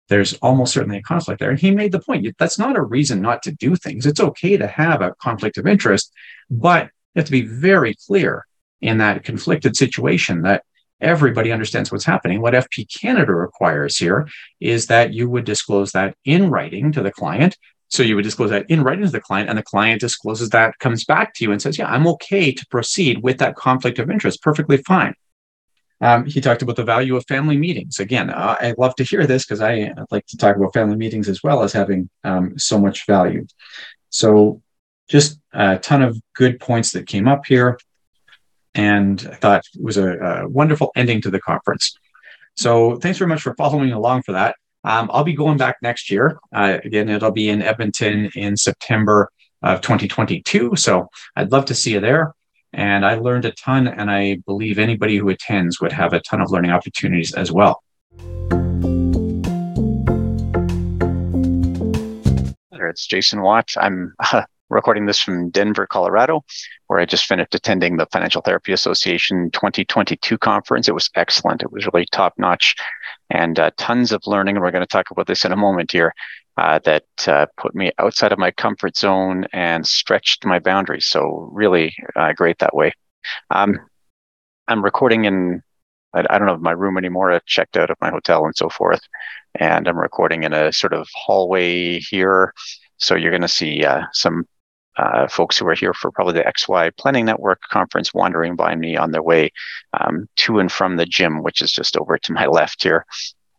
there's 0.09 0.35
almost 0.35 0.73
certainly 0.73 0.99
a 0.99 1.03
conflict 1.03 1.39
there. 1.39 1.51
And 1.51 1.59
he 1.59 1.71
made 1.71 1.93
the 1.93 2.01
point 2.01 2.27
that's 2.37 2.59
not 2.59 2.77
a 2.77 2.83
reason 2.83 3.23
not 3.23 3.45
to 3.45 3.53
do 3.53 3.77
things. 3.77 4.07
It's 4.07 4.21
okay 4.21 4.57
to 4.57 4.67
have 4.67 5.03
a 5.03 5.15
conflict 5.21 5.57
of 5.57 5.69
interest, 5.69 6.13
but 6.51 6.85
you 7.15 7.21
have 7.21 7.27
to 7.27 7.33
be 7.33 7.47
very 7.47 7.95
clear 8.07 8.45
in 8.81 8.99
that 8.99 9.23
conflicted 9.23 9.77
situation 9.77 10.43
that 10.43 10.65
everybody 11.01 11.53
understands 11.53 11.93
what's 11.93 12.05
happening. 12.05 12.41
What 12.41 12.55
FP 12.55 12.87
Canada 12.93 13.33
requires 13.33 13.97
here 13.97 14.29
is 14.61 14.87
that 14.87 15.13
you 15.13 15.29
would 15.29 15.45
disclose 15.45 15.93
that 15.93 16.17
in 16.25 16.51
writing 16.51 16.93
to 16.93 17.03
the 17.03 17.13
client. 17.13 17.57
So 17.89 18.03
you 18.03 18.17
would 18.17 18.25
disclose 18.25 18.51
that 18.51 18.67
in 18.69 18.83
writing 18.83 19.05
to 19.05 19.11
the 19.11 19.21
client, 19.21 19.49
and 19.49 19.59
the 19.59 19.63
client 19.63 20.01
discloses 20.01 20.51
that, 20.51 20.79
comes 20.81 21.05
back 21.05 21.35
to 21.35 21.45
you 21.45 21.53
and 21.53 21.63
says, 21.63 21.79
Yeah, 21.79 21.89
I'm 21.89 22.07
okay 22.09 22.53
to 22.53 22.67
proceed 22.67 23.23
with 23.23 23.39
that 23.39 23.55
conflict 23.55 23.99
of 23.99 24.11
interest. 24.11 24.43
Perfectly 24.43 24.79
fine. 24.79 25.15
Um, 26.01 26.27
he 26.27 26.41
talked 26.41 26.63
about 26.63 26.77
the 26.77 26.85
value 26.85 27.17
of 27.17 27.25
family 27.27 27.57
meetings. 27.57 27.99
Again, 28.01 28.29
uh, 28.29 28.57
I 28.61 28.75
love 28.77 28.95
to 28.97 29.05
hear 29.05 29.27
this 29.27 29.45
because 29.45 29.63
I 29.63 29.93
like 30.11 30.27
to 30.27 30.37
talk 30.37 30.57
about 30.57 30.75
family 30.75 30.97
meetings 30.97 31.29
as 31.29 31.43
well 31.43 31.63
as 31.63 31.73
having 31.73 32.11
um, 32.23 32.59
so 32.59 32.79
much 32.79 33.07
value. 33.07 33.47
So, 34.11 34.63
just 35.09 35.39
a 35.53 35.79
ton 35.79 36.03
of 36.03 36.21
good 36.35 36.59
points 36.59 36.91
that 36.93 37.07
came 37.07 37.29
up 37.29 37.47
here. 37.47 37.79
And 38.77 39.27
I 39.33 39.35
thought 39.35 39.65
it 39.75 39.83
was 39.83 39.97
a, 39.97 40.19
a 40.19 40.49
wonderful 40.49 40.93
ending 40.95 41.21
to 41.23 41.31
the 41.31 41.41
conference. 41.41 41.99
So, 42.57 42.97
thanks 42.97 43.19
very 43.19 43.29
much 43.29 43.43
for 43.43 43.55
following 43.55 43.93
along 43.93 44.23
for 44.23 44.33
that. 44.33 44.57
Um, 44.85 45.11
I'll 45.13 45.25
be 45.25 45.33
going 45.35 45.57
back 45.57 45.77
next 45.83 46.11
year. 46.11 46.39
Uh, 46.55 46.79
again, 46.85 47.09
it'll 47.09 47.33
be 47.33 47.49
in 47.49 47.63
Edmonton 47.63 48.31
in 48.37 48.57
September 48.57 49.31
of 49.63 49.81
2022. 49.81 50.77
So, 50.77 51.09
I'd 51.35 51.53
love 51.53 51.65
to 51.67 51.75
see 51.75 51.93
you 51.93 52.01
there. 52.01 52.35
And 52.73 53.05
I 53.07 53.15
learned 53.15 53.47
a 53.47 53.53
ton, 53.53 53.89
and 53.89 54.11
I 54.11 54.37
believe 54.47 54.79
anybody 54.79 55.17
who 55.17 55.31
attends 55.31 55.81
would 55.81 55.93
have 55.93 56.13
a 56.13 56.21
ton 56.21 56.43
of 56.43 56.51
learning 56.51 56.71
opportunities 56.71 57.33
as 57.33 57.51
well. 57.51 57.83
It's 62.97 63.07
Jason 63.07 63.43
Watt. 63.43 63.75
I'm 63.79 64.15
uh, 64.33 64.45
recording 64.69 65.07
this 65.07 65.21
from 65.21 65.51
Denver, 65.51 65.87
Colorado, 65.87 66.45
where 66.87 66.99
I 66.99 67.05
just 67.05 67.27
finished 67.27 67.55
attending 67.55 67.97
the 67.97 68.07
Financial 68.07 68.43
Therapy 68.43 68.73
Association 68.73 69.51
2022 69.53 70.39
conference. 70.39 70.89
It 70.89 70.95
was 70.95 71.11
excellent. 71.15 71.63
It 71.63 71.73
was 71.73 71.87
really 71.87 72.07
top 72.11 72.35
notch 72.39 72.75
and 73.31 73.59
uh, 73.59 73.71
tons 73.77 74.13
of 74.13 74.27
learning. 74.27 74.57
And 74.57 74.63
we're 74.63 74.71
going 74.71 74.83
to 74.83 74.87
talk 74.87 75.11
about 75.11 75.27
this 75.27 75.45
in 75.45 75.53
a 75.53 75.57
moment 75.57 75.93
here 75.93 76.13
uh, 76.57 76.81
that 76.85 77.05
uh, 77.27 77.47
put 77.57 77.75
me 77.75 77.93
outside 77.99 78.33
of 78.33 78.39
my 78.39 78.51
comfort 78.51 78.97
zone 78.97 79.47
and 79.53 79.87
stretched 79.87 80.45
my 80.45 80.59
boundaries. 80.59 81.07
So 81.07 81.49
really 81.53 81.95
uh, 82.17 82.33
great 82.33 82.59
that 82.59 82.75
way. 82.75 82.93
Um, 83.51 83.79
I'm 84.69 84.83
recording 84.83 85.25
in 85.25 85.63
I, 86.15 86.39
don't 86.39 86.47
know 86.47 86.57
my 86.57 86.73
room 86.73 86.97
anymore. 86.97 87.31
I've 87.31 87.45
checked 87.45 87.77
out 87.77 87.91
of 87.91 87.99
my 88.01 88.09
hotel 88.09 88.47
and 88.47 88.57
so 88.57 88.71
forth, 88.71 89.01
and 89.55 89.87
I'm 89.87 89.99
recording 89.99 90.45
in 90.45 90.55
a 90.55 90.73
sort 90.73 90.95
of 90.95 91.07
hallway 91.15 91.99
here. 91.99 92.55
So 92.97 93.15
you're 93.15 93.31
going 93.31 93.43
to 93.43 93.49
see 93.49 93.85
uh, 93.85 94.03
some 94.13 94.47
uh, 94.97 95.29
folks 95.29 95.59
who 95.59 95.67
are 95.67 95.75
here 95.75 95.95
for 95.95 96.11
probably 96.11 96.35
the 96.35 96.45
XY 96.45 96.97
Planning 96.97 97.27
Network 97.27 97.61
conference 97.71 98.15
wandering 98.15 98.57
by 98.57 98.75
me 98.75 98.97
on 98.97 99.11
their 99.11 99.23
way 99.23 99.51
um, 100.01 100.29
to 100.37 100.59
and 100.59 100.71
from 100.71 100.97
the 100.97 101.07
gym, 101.07 101.43
which 101.43 101.61
is 101.63 101.73
just 101.73 101.97
over 101.97 102.19
to 102.19 102.33
my 102.33 102.47
left 102.59 102.83
here. 102.83 103.05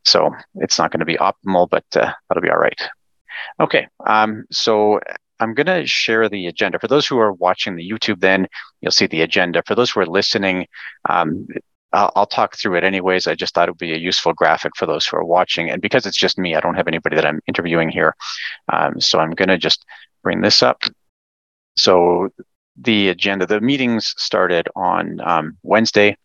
So 0.05 0.31
it's 0.55 0.79
not 0.79 0.91
going 0.91 0.99
to 0.99 1.05
be 1.05 1.17
optimal, 1.17 1.69
but 1.69 1.85
uh, 1.95 2.11
that'll 2.29 2.41
be 2.41 2.49
all 2.49 2.57
right. 2.57 2.81
Okay, 3.59 3.87
um, 4.05 4.45
so 4.51 4.99
I'm 5.39 5.53
going 5.53 5.67
to 5.67 5.85
share 5.85 6.27
the 6.29 6.47
agenda. 6.47 6.79
For 6.79 6.87
those 6.87 7.05
who 7.05 7.19
are 7.19 7.33
watching 7.33 7.75
the 7.75 7.87
YouTube, 7.87 8.19
then 8.19 8.47
you'll 8.81 8.91
see 8.91 9.07
the 9.07 9.21
agenda. 9.21 9.61
For 9.65 9.75
those 9.75 9.91
who 9.91 9.99
are 9.99 10.05
listening, 10.05 10.67
um, 11.09 11.47
I'll, 11.93 12.11
I'll, 12.15 12.25
talk 12.25 12.55
through 12.57 12.75
it 12.75 12.83
anyways. 12.83 13.27
I 13.27 13.35
just 13.35 13.53
thought 13.53 13.69
it 13.69 13.71
would 13.71 13.77
be 13.77 13.93
a 13.93 13.97
useful 13.97 14.33
graphic 14.33 14.75
for 14.75 14.85
those 14.85 15.05
who 15.05 15.17
are 15.17 15.23
watching. 15.23 15.69
And 15.69 15.81
because 15.81 16.05
it's 16.05 16.17
just 16.17 16.37
me, 16.37 16.55
I 16.55 16.59
don't 16.59 16.75
have 16.75 16.87
anybody 16.87 17.15
that 17.15 17.25
I'm 17.25 17.39
interviewing 17.47 17.89
here. 17.89 18.15
Um, 18.71 18.99
so 18.99 19.19
I'm 19.19 19.31
going 19.31 19.49
to 19.49 19.57
just 19.57 19.85
bring 20.23 20.41
this 20.41 20.61
up. 20.61 20.81
So 21.77 22.29
the 22.75 23.09
agenda, 23.09 23.45
the 23.45 23.61
meetings 23.61 24.13
started 24.17 24.67
on 24.75 25.19
um, 25.21 25.57
Wednesday, 25.63 26.17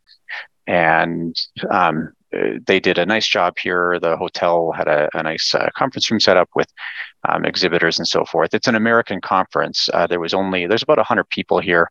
and 0.67 1.35
um, 1.71 2.13
they 2.67 2.81
did 2.81 2.99
a 2.99 3.07
nice 3.07 3.27
job 3.27 3.55
here. 3.61 3.99
The 4.01 4.17
hotel 4.17 4.73
had 4.73 4.89
a, 4.89 5.09
a 5.15 5.23
nice 5.23 5.55
uh, 5.55 5.69
conference 5.77 6.11
room 6.11 6.21
set 6.21 6.37
up 6.37 6.49
with 6.55 6.69
um, 7.29 7.45
exhibitors 7.45 7.99
and 7.99 8.09
so 8.09 8.25
forth. 8.25 8.55
It's 8.55 8.69
an 8.69 8.75
American 8.75 9.21
conference. 9.21 9.89
Uh, 9.93 10.07
there 10.07 10.21
was 10.21 10.35
only 10.35 10.67
there's 10.67 10.83
about 10.83 10.99
hundred 10.99 11.29
people 11.29 11.61
here, 11.61 11.91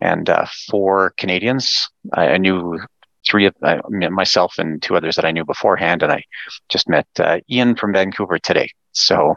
and 0.00 0.28
uh, 0.28 0.46
four 0.68 1.14
Canadians. 1.16 1.88
I, 2.14 2.28
I 2.28 2.38
knew 2.38 2.80
three 3.28 3.46
of 3.46 3.54
myself 3.90 4.54
and 4.58 4.82
two 4.82 4.96
others 4.96 5.16
that 5.16 5.24
I 5.24 5.30
knew 5.32 5.44
beforehand, 5.44 6.02
and 6.02 6.12
I 6.12 6.24
just 6.68 6.88
met 6.88 7.06
uh, 7.18 7.38
Ian 7.50 7.76
from 7.76 7.92
Vancouver 7.92 8.38
today. 8.38 8.68
So 8.92 9.36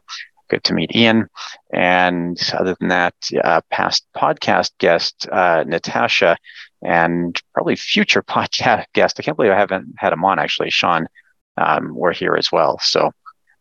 good 0.54 0.64
to 0.66 0.74
meet 0.74 0.96
Ian. 0.96 1.28
And 1.74 2.40
other 2.54 2.76
than 2.80 2.90
that, 2.90 3.16
uh, 3.44 3.62
past 3.72 4.06
podcast 4.16 4.72
guest 4.78 5.28
Natasha 5.32 6.38
and 6.84 7.40
probably 7.54 7.76
future 7.76 8.22
podcast 8.36 8.86
guest. 8.94 9.20
I 9.20 9.24
can't 9.24 9.38
believe 9.38 9.52
I 9.52 9.58
haven't 9.58 9.96
had 9.98 10.14
him 10.14 10.24
on 10.24 10.40
actually. 10.40 10.70
Sean, 10.70 11.08
um, 11.58 11.96
were 11.96 12.12
here 12.12 12.36
as 12.36 12.52
well. 12.52 12.80
So 12.82 13.12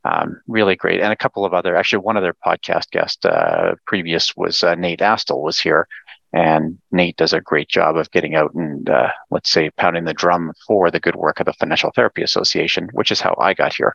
um, 0.04 0.40
really 0.46 0.76
great. 0.76 1.00
And 1.00 1.12
a 1.12 1.16
couple 1.16 1.44
of 1.44 1.54
other, 1.54 1.76
actually 1.76 2.00
one 2.00 2.16
other 2.16 2.34
podcast 2.44 2.90
guest 2.90 3.24
uh, 3.24 3.74
previous 3.86 4.36
was 4.36 4.62
uh, 4.62 4.74
Nate 4.74 5.00
Astle 5.00 5.42
was 5.42 5.58
here. 5.58 5.86
And 6.34 6.78
Nate 6.90 7.16
does 7.18 7.34
a 7.34 7.42
great 7.42 7.68
job 7.68 7.96
of 7.96 8.10
getting 8.10 8.34
out 8.34 8.54
and, 8.54 8.88
uh, 8.88 9.10
let's 9.30 9.52
say, 9.52 9.70
pounding 9.76 10.04
the 10.04 10.14
drum 10.14 10.52
for 10.66 10.90
the 10.90 11.00
good 11.00 11.14
work 11.14 11.40
of 11.40 11.46
the 11.46 11.52
Financial 11.52 11.92
Therapy 11.94 12.22
Association, 12.22 12.88
which 12.92 13.12
is 13.12 13.20
how 13.20 13.36
I 13.38 13.52
got 13.52 13.74
here. 13.74 13.94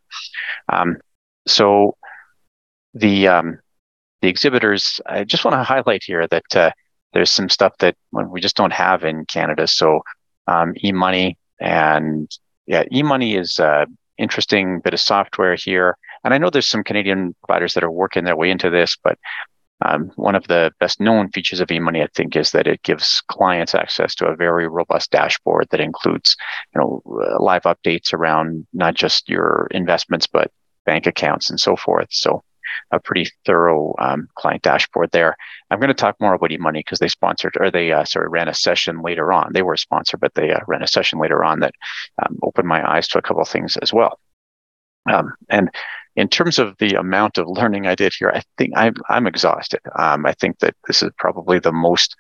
Um, 0.72 0.98
so 1.48 1.98
the 2.98 3.28
um, 3.28 3.60
the 4.22 4.28
exhibitors, 4.28 5.00
I 5.06 5.24
just 5.24 5.46
want 5.46 5.56
to 5.56 5.64
highlight 5.64 6.04
here 6.04 6.28
that 6.28 6.56
uh, 6.56 6.72
there's 7.14 7.32
some 7.32 7.50
stuff 7.50 7.78
that 7.80 7.96
we 8.12 8.42
just 8.42 8.56
don't 8.56 8.74
have 8.74 9.04
in 9.04 9.26
Canada. 9.26 9.68
So 9.68 10.02
um, 10.48 10.74
eMoney 10.84 11.36
and 11.60 12.30
yeah, 12.66 12.84
eMoney 12.86 13.40
is 13.40 13.60
a 13.60 13.88
interesting 14.18 14.82
bit 14.82 14.94
of 14.94 15.00
software 15.00 15.56
here. 15.56 15.98
And 16.24 16.34
I 16.34 16.38
know 16.38 16.50
there's 16.50 16.68
some 16.68 16.84
Canadian 16.84 17.36
providers 17.44 17.74
that 17.76 17.84
are 17.84 17.92
working 17.92 18.24
their 18.24 18.36
way 18.36 18.50
into 18.50 18.70
this, 18.70 18.98
but 19.04 19.18
um, 19.86 20.12
one 20.16 20.34
of 20.34 20.48
the 20.48 20.72
best 20.80 21.00
known 21.00 21.30
features 21.30 21.60
of 21.60 21.68
eMoney, 21.68 22.04
I 22.04 22.08
think, 22.16 22.36
is 22.36 22.52
that 22.52 22.66
it 22.66 22.82
gives 22.82 23.22
clients 23.28 23.76
access 23.76 24.16
to 24.16 24.26
a 24.26 24.36
very 24.36 24.68
robust 24.68 25.12
dashboard 25.12 25.68
that 25.70 25.80
includes, 25.80 26.36
you 26.74 26.82
know, 26.82 27.02
live 27.40 27.64
updates 27.64 28.12
around 28.12 28.66
not 28.74 28.96
just 28.96 29.30
your 29.30 29.68
investments, 29.70 30.26
but 30.26 30.52
bank 30.86 31.06
accounts 31.06 31.52
and 31.52 31.60
so 31.60 31.76
forth. 31.76 32.08
So 32.10 32.44
a 32.92 33.00
pretty 33.00 33.30
thorough 33.46 33.96
um, 34.00 34.28
client 34.36 34.62
dashboard 34.62 35.12
there. 35.12 35.36
I'm 35.70 35.80
going 35.80 35.90
to 35.90 35.94
talk 35.94 36.16
more 36.20 36.34
about 36.34 36.50
eMoney 36.50 36.80
because 36.80 37.00
they 37.00 37.08
sponsored 37.08 37.58
or 37.60 37.72
they 37.72 37.92
uh, 37.92 38.06
sort 38.06 38.26
of 38.26 38.32
ran 38.32 38.48
a 38.48 38.54
session 38.54 39.02
later 39.02 39.32
on. 39.32 39.54
They 39.54 39.62
were 39.62 39.74
a 39.74 39.78
sponsor, 39.78 40.18
but 40.18 40.34
they 40.34 40.52
uh, 40.52 40.60
ran 40.68 40.84
a 40.84 40.88
session 40.88 41.20
later 41.20 41.44
on 41.44 41.60
that 41.62 41.74
um, 42.24 42.38
opened 42.44 42.68
my 42.68 42.88
eyes 42.90 43.08
to 43.10 43.18
a 43.18 43.22
couple 43.22 43.42
of 43.42 43.50
things 43.50 43.78
as 43.78 43.94
well. 43.94 44.20
Um, 45.10 45.34
and 45.50 45.70
in 46.16 46.28
terms 46.28 46.60
of 46.60 46.76
the 46.80 46.96
amount 46.96 47.38
of 47.38 47.48
learning 47.48 47.88
I 47.88 47.96
did 47.96 48.14
here, 48.18 48.32
I 48.34 48.42
think 48.58 48.74
I'm 48.76 48.96
I'm 49.08 49.28
exhausted. 49.28 49.80
Um, 49.96 50.26
I 50.26 50.34
think 50.34 50.60
that 50.60 50.76
this 50.88 51.04
is 51.04 51.12
probably 51.18 51.60
the 51.60 51.72
most 51.72 52.16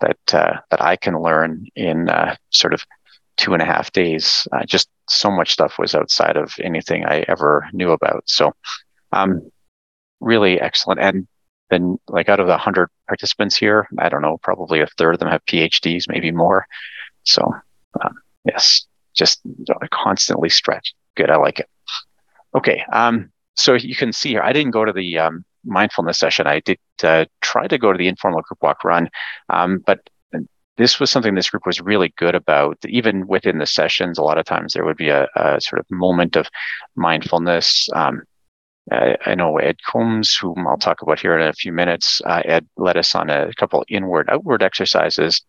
that 0.00 0.34
uh, 0.34 0.58
that 0.70 0.82
I 0.82 0.96
can 0.96 1.20
learn 1.20 1.66
in 1.76 2.08
uh, 2.08 2.34
sort 2.50 2.74
of 2.74 2.84
two 3.36 3.52
and 3.52 3.62
a 3.62 3.66
half 3.66 3.92
days. 3.92 4.48
Uh, 4.52 4.64
just 4.64 4.88
so 5.08 5.30
much 5.30 5.52
stuff 5.52 5.78
was 5.78 5.94
outside 5.94 6.36
of 6.36 6.54
anything 6.62 7.04
I 7.04 7.24
ever 7.28 7.68
knew 7.72 7.92
about. 7.92 8.24
So 8.26 8.52
um, 9.12 9.50
really 10.22 10.60
excellent. 10.60 11.00
And 11.00 11.26
then, 11.70 11.98
like 12.08 12.28
out 12.28 12.40
of 12.40 12.46
the 12.46 12.52
100 12.52 12.88
participants 13.08 13.56
here, 13.56 13.88
I 13.98 14.08
don't 14.08 14.22
know, 14.22 14.38
probably 14.42 14.80
a 14.80 14.86
third 14.98 15.14
of 15.14 15.20
them 15.20 15.28
have 15.28 15.44
PhDs, 15.46 16.04
maybe 16.08 16.30
more. 16.30 16.66
So, 17.24 17.42
um, 18.02 18.14
yes, 18.44 18.86
just 19.14 19.40
constantly 19.90 20.48
stretch. 20.48 20.94
Good. 21.16 21.30
I 21.30 21.36
like 21.36 21.60
it. 21.60 21.68
Okay. 22.54 22.84
Um, 22.92 23.30
so 23.54 23.74
you 23.74 23.94
can 23.94 24.12
see 24.12 24.30
here, 24.30 24.42
I 24.42 24.52
didn't 24.52 24.72
go 24.72 24.84
to 24.84 24.92
the 24.92 25.18
um, 25.18 25.44
mindfulness 25.64 26.18
session. 26.18 26.46
I 26.46 26.60
did 26.60 26.78
uh, 27.02 27.26
try 27.40 27.66
to 27.66 27.78
go 27.78 27.92
to 27.92 27.98
the 27.98 28.08
informal 28.08 28.40
group 28.42 28.62
walk 28.62 28.84
run, 28.84 29.10
um, 29.50 29.82
but 29.86 30.00
this 30.78 30.98
was 30.98 31.10
something 31.10 31.34
this 31.34 31.50
group 31.50 31.66
was 31.66 31.80
really 31.80 32.14
good 32.16 32.34
about. 32.34 32.78
Even 32.88 33.26
within 33.26 33.58
the 33.58 33.66
sessions, 33.66 34.18
a 34.18 34.22
lot 34.22 34.38
of 34.38 34.46
times 34.46 34.72
there 34.72 34.84
would 34.84 34.96
be 34.96 35.10
a, 35.10 35.28
a 35.36 35.60
sort 35.60 35.80
of 35.80 35.86
moment 35.90 36.36
of 36.36 36.48
mindfulness. 36.96 37.88
Um, 37.94 38.22
uh, 38.90 39.14
I 39.24 39.34
know 39.34 39.58
Ed 39.58 39.76
Coambs, 39.86 40.36
whom 40.36 40.66
I'll 40.66 40.76
talk 40.76 41.02
about 41.02 41.20
here 41.20 41.38
in 41.38 41.46
a 41.46 41.52
few 41.52 41.72
minutes. 41.72 42.20
Uh, 42.24 42.42
Ed 42.44 42.66
led 42.76 42.96
us 42.96 43.14
on 43.14 43.30
a 43.30 43.52
couple 43.54 43.84
inward 43.88 44.28
outward 44.28 44.62
exercises. 44.62 45.42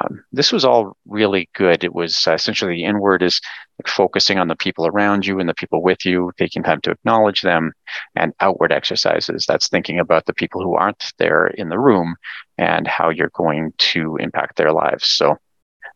Um, 0.00 0.24
this 0.32 0.52
was 0.52 0.64
all 0.64 0.96
really 1.06 1.48
good. 1.54 1.84
It 1.84 1.94
was 1.94 2.26
uh, 2.26 2.32
essentially 2.32 2.74
the 2.74 2.84
inward 2.84 3.22
is 3.22 3.40
focusing 3.86 4.38
on 4.38 4.48
the 4.48 4.56
people 4.56 4.86
around 4.86 5.24
you 5.24 5.38
and 5.38 5.48
the 5.48 5.54
people 5.54 5.82
with 5.82 6.04
you, 6.04 6.32
taking 6.36 6.62
time 6.62 6.80
to 6.82 6.90
acknowledge 6.90 7.42
them, 7.42 7.72
and 8.16 8.32
outward 8.40 8.72
exercises. 8.72 9.46
That's 9.46 9.68
thinking 9.68 10.00
about 10.00 10.26
the 10.26 10.34
people 10.34 10.62
who 10.62 10.74
aren't 10.74 11.12
there 11.18 11.46
in 11.46 11.68
the 11.68 11.78
room 11.78 12.16
and 12.58 12.86
how 12.86 13.08
you're 13.10 13.30
going 13.34 13.72
to 13.78 14.16
impact 14.16 14.56
their 14.56 14.72
lives. 14.72 15.06
So 15.06 15.36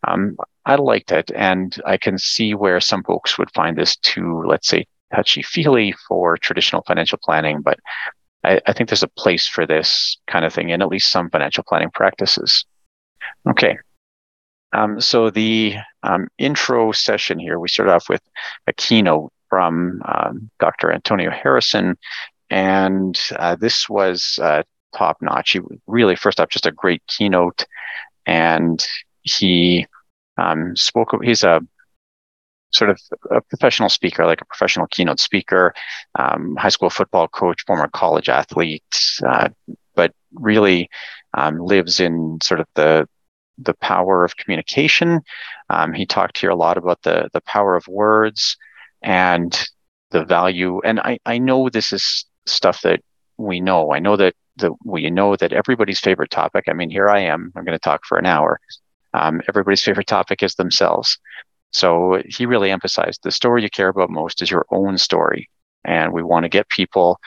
um, 0.07 0.37
I 0.65 0.77
liked 0.77 1.11
it, 1.11 1.31
and 1.35 1.77
I 1.85 1.97
can 1.97 2.19
see 2.19 2.55
where 2.55 2.81
some 2.81 3.03
folks 3.03 3.37
would 3.37 3.51
find 3.53 3.77
this 3.77 3.97
too, 3.97 4.45
let's 4.47 4.69
say, 4.69 4.87
touchy 5.15 5.43
feely 5.43 5.95
for 6.07 6.37
traditional 6.37 6.83
financial 6.83 7.19
planning. 7.23 7.61
But 7.63 7.79
I, 8.45 8.61
I 8.67 8.73
think 8.73 8.89
there's 8.89 9.03
a 9.03 9.09
place 9.09 9.47
for 9.47 9.67
this 9.67 10.19
kind 10.27 10.45
of 10.45 10.53
thing 10.53 10.71
in 10.71 10.83
at 10.83 10.89
least 10.89 11.11
some 11.11 11.31
financial 11.31 11.65
planning 11.65 11.91
practices. 11.91 12.65
Okay. 13.49 13.79
Um, 14.73 15.01
so 15.01 15.31
the 15.31 15.77
um, 16.03 16.29
intro 16.39 16.93
session 16.93 17.39
here, 17.39 17.59
we 17.59 17.69
start 17.69 17.89
off 17.89 18.09
with 18.09 18.23
a 18.67 18.73
keynote 18.73 19.33
from 19.49 20.03
um, 20.05 20.51
Dr. 20.61 20.93
Antonio 20.93 21.31
Harrison, 21.31 21.97
and 22.51 23.19
uh, 23.37 23.57
this 23.57 23.89
was 23.89 24.39
uh, 24.43 24.63
top 24.95 25.19
notch. 25.23 25.53
He 25.53 25.61
really, 25.87 26.17
first 26.17 26.39
off, 26.39 26.51
just 26.51 26.67
a 26.67 26.73
great 26.73 27.03
keynote, 27.07 27.65
and 28.27 28.85
he 29.23 29.87
um, 30.37 30.77
spoke. 30.77 31.17
He's 31.23 31.45
a 31.45 31.63
sort 32.71 32.91
of 32.91 33.01
a 33.31 33.41
professional 33.41 33.89
speaker, 33.89 34.27
like 34.27 34.41
a 34.41 34.45
professional 34.45 34.87
keynote 34.89 35.21
speaker, 35.21 35.75
um, 36.19 36.57
high 36.57 36.69
school 36.69 36.91
football 36.91 37.29
coach, 37.29 37.65
former 37.67 37.89
college 37.89 38.29
athlete, 38.29 38.83
uh, 39.27 39.49
but 39.95 40.13
really 40.35 40.89
um, 41.35 41.59
lives 41.59 42.01
in 42.01 42.39
sort 42.43 42.61
of 42.61 42.67
the 42.75 43.09
the 43.61 43.75
power 43.75 44.25
of 44.25 44.37
communication. 44.37 45.21
Um, 45.69 45.93
he 45.93 46.07
talked 46.07 46.39
here 46.39 46.51
a 46.51 46.57
lot 46.57 46.79
about 46.79 47.03
the 47.03 47.29
the 47.33 47.41
power 47.43 47.75
of 47.75 47.87
words 47.89 48.57
and 49.03 49.59
the 50.11 50.25
value. 50.25 50.81
And 50.85 51.01
I 51.01 51.19
I 51.27 51.39
know 51.39 51.69
this 51.69 51.93
is 51.93 52.25
stuff 52.47 52.83
that 52.83 53.01
we 53.37 53.61
know. 53.61 53.93
I 53.93 53.99
know 53.99 54.17
that 54.17 54.35
that 54.57 54.73
we 54.85 55.11
know 55.11 55.37
that 55.37 55.53
everybody's 55.53 56.01
favorite 56.01 56.31
topic. 56.31 56.65
I 56.69 56.73
mean, 56.73 56.91
here 56.91 57.09
I 57.09 57.21
am. 57.21 57.53
I'm 57.57 57.65
going 57.65 57.77
to 57.77 57.81
talk 57.81 58.05
for 58.05 58.19
an 58.19 58.27
hour. 58.27 58.61
Um, 59.15 59.41
everybody's 59.49 59.83
favorite 59.83 60.07
topic 60.07 60.43
is 60.43 60.55
themselves. 60.55 61.19
So 61.71 62.23
he 62.27 62.47
really 62.47 62.71
emphasized 62.71 63.21
the 63.23 63.31
story 63.31 63.63
you 63.63 63.71
care 63.71 63.89
about 63.89 64.11
most 64.11 64.43
is 64.43 64.51
your 64.51 64.67
own 64.71 64.99
story. 64.99 65.49
And 65.85 66.13
we 66.13 66.23
want 66.23 66.45
to 66.45 66.49
get 66.49 66.69
people 66.69 67.19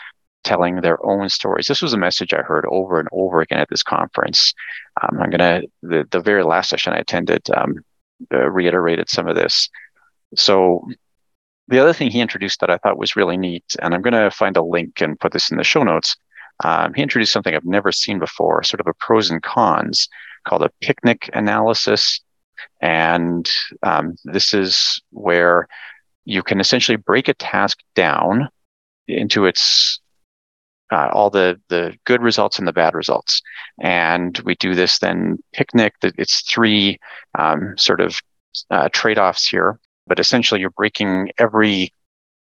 telling 0.44 0.82
their 0.82 1.04
own 1.06 1.30
stories. 1.30 1.68
This 1.68 1.82
was 1.82 1.94
a 1.94 1.98
message 1.98 2.34
I 2.34 2.42
heard 2.42 2.66
over 2.70 3.00
and 3.00 3.08
over 3.12 3.42
again 3.42 3.60
at 3.60 3.70
this 3.70 3.84
conference. 3.84 4.54
Um, 5.02 5.20
I'm 5.22 5.30
going 5.30 5.40
to, 5.40 5.68
the, 5.84 6.08
the 6.10 6.20
very 6.20 6.44
last 6.44 6.70
session 6.70 6.94
I 6.94 6.98
attended 6.98 7.48
um, 7.56 7.76
uh, 8.34 8.50
reiterated 8.50 9.10
some 9.10 9.28
of 9.28 9.36
this. 9.36 9.70
So 10.36 10.88
the 11.68 11.80
other 11.80 11.94
thing 11.94 12.10
he 12.10 12.20
introduced 12.22 12.60
that 12.62 12.70
I 12.70 12.78
thought 12.78 12.98
was 12.98 13.16
really 13.16 13.38
neat, 13.38 13.76
and 13.82 13.94
I'm 13.94 14.02
going 14.02 14.14
to 14.14 14.32
find 14.32 14.58
a 14.58 14.64
link 14.64 15.02
and 15.02 15.20
put 15.20 15.32
this 15.32 15.52
in 15.52 15.58
the 15.58 15.64
show 15.64 15.84
notes. 15.84 16.16
Um, 16.64 16.94
he 16.94 17.02
introduced 17.02 17.34
something 17.34 17.56
I've 17.56 17.66
never 17.66 17.92
seen 17.92 18.20
before, 18.20 18.64
sort 18.64 18.82
of 18.82 18.88
a 18.88 18.94
pros 18.94 19.32
and 19.32 19.42
cons 19.42 20.08
called 20.46 20.64
a 20.64 20.72
picnic 20.82 21.30
analysis. 21.34 22.20
And 22.82 23.50
um, 23.84 24.16
this 24.26 24.54
is 24.54 25.02
where 25.12 25.68
you 26.26 26.44
can 26.44 26.60
essentially 26.60 26.98
break 26.98 27.28
a 27.28 27.34
task 27.34 27.80
down 27.96 28.50
into 29.08 29.46
its 29.46 30.00
uh, 30.92 31.10
all 31.14 31.30
the 31.30 31.60
the 31.70 31.98
good 32.06 32.22
results 32.22 32.60
and 32.60 32.68
the 32.68 32.74
bad 32.74 32.94
results. 32.94 33.42
And 33.80 34.38
we 34.40 34.56
do 34.56 34.76
this 34.76 35.00
then 35.00 35.38
picnic. 35.54 35.94
That 36.02 36.14
it's 36.18 36.42
three 36.42 37.00
um, 37.38 37.76
sort 37.78 38.02
of 38.02 38.20
uh, 38.70 38.90
trade 38.90 39.18
offs 39.18 39.48
here, 39.48 39.80
but 40.08 40.20
essentially 40.20 40.60
you're 40.60 40.70
breaking 40.72 41.32
every 41.38 41.94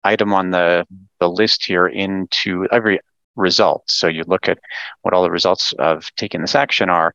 item 0.05 0.33
on 0.33 0.51
the 0.51 0.87
the 1.19 1.29
list 1.29 1.65
here 1.65 1.89
into 1.89 2.67
every 2.71 3.01
result. 3.35 3.83
So 3.89 4.07
you 4.07 4.25
look 4.27 4.49
at 4.49 4.59
what 5.03 5.13
all 5.13 5.23
the 5.23 5.31
results 5.31 5.75
of 5.79 6.09
taking 6.17 6.41
this 6.41 6.55
action 6.55 6.89
are, 6.89 7.15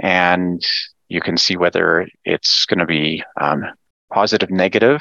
and 0.00 0.62
you 1.08 1.20
can 1.20 1.36
see 1.36 1.56
whether 1.56 2.08
it's 2.24 2.66
going 2.66 2.78
to 2.78 2.86
be 2.86 3.22
um, 3.40 3.64
positive, 4.12 4.50
negative, 4.50 5.00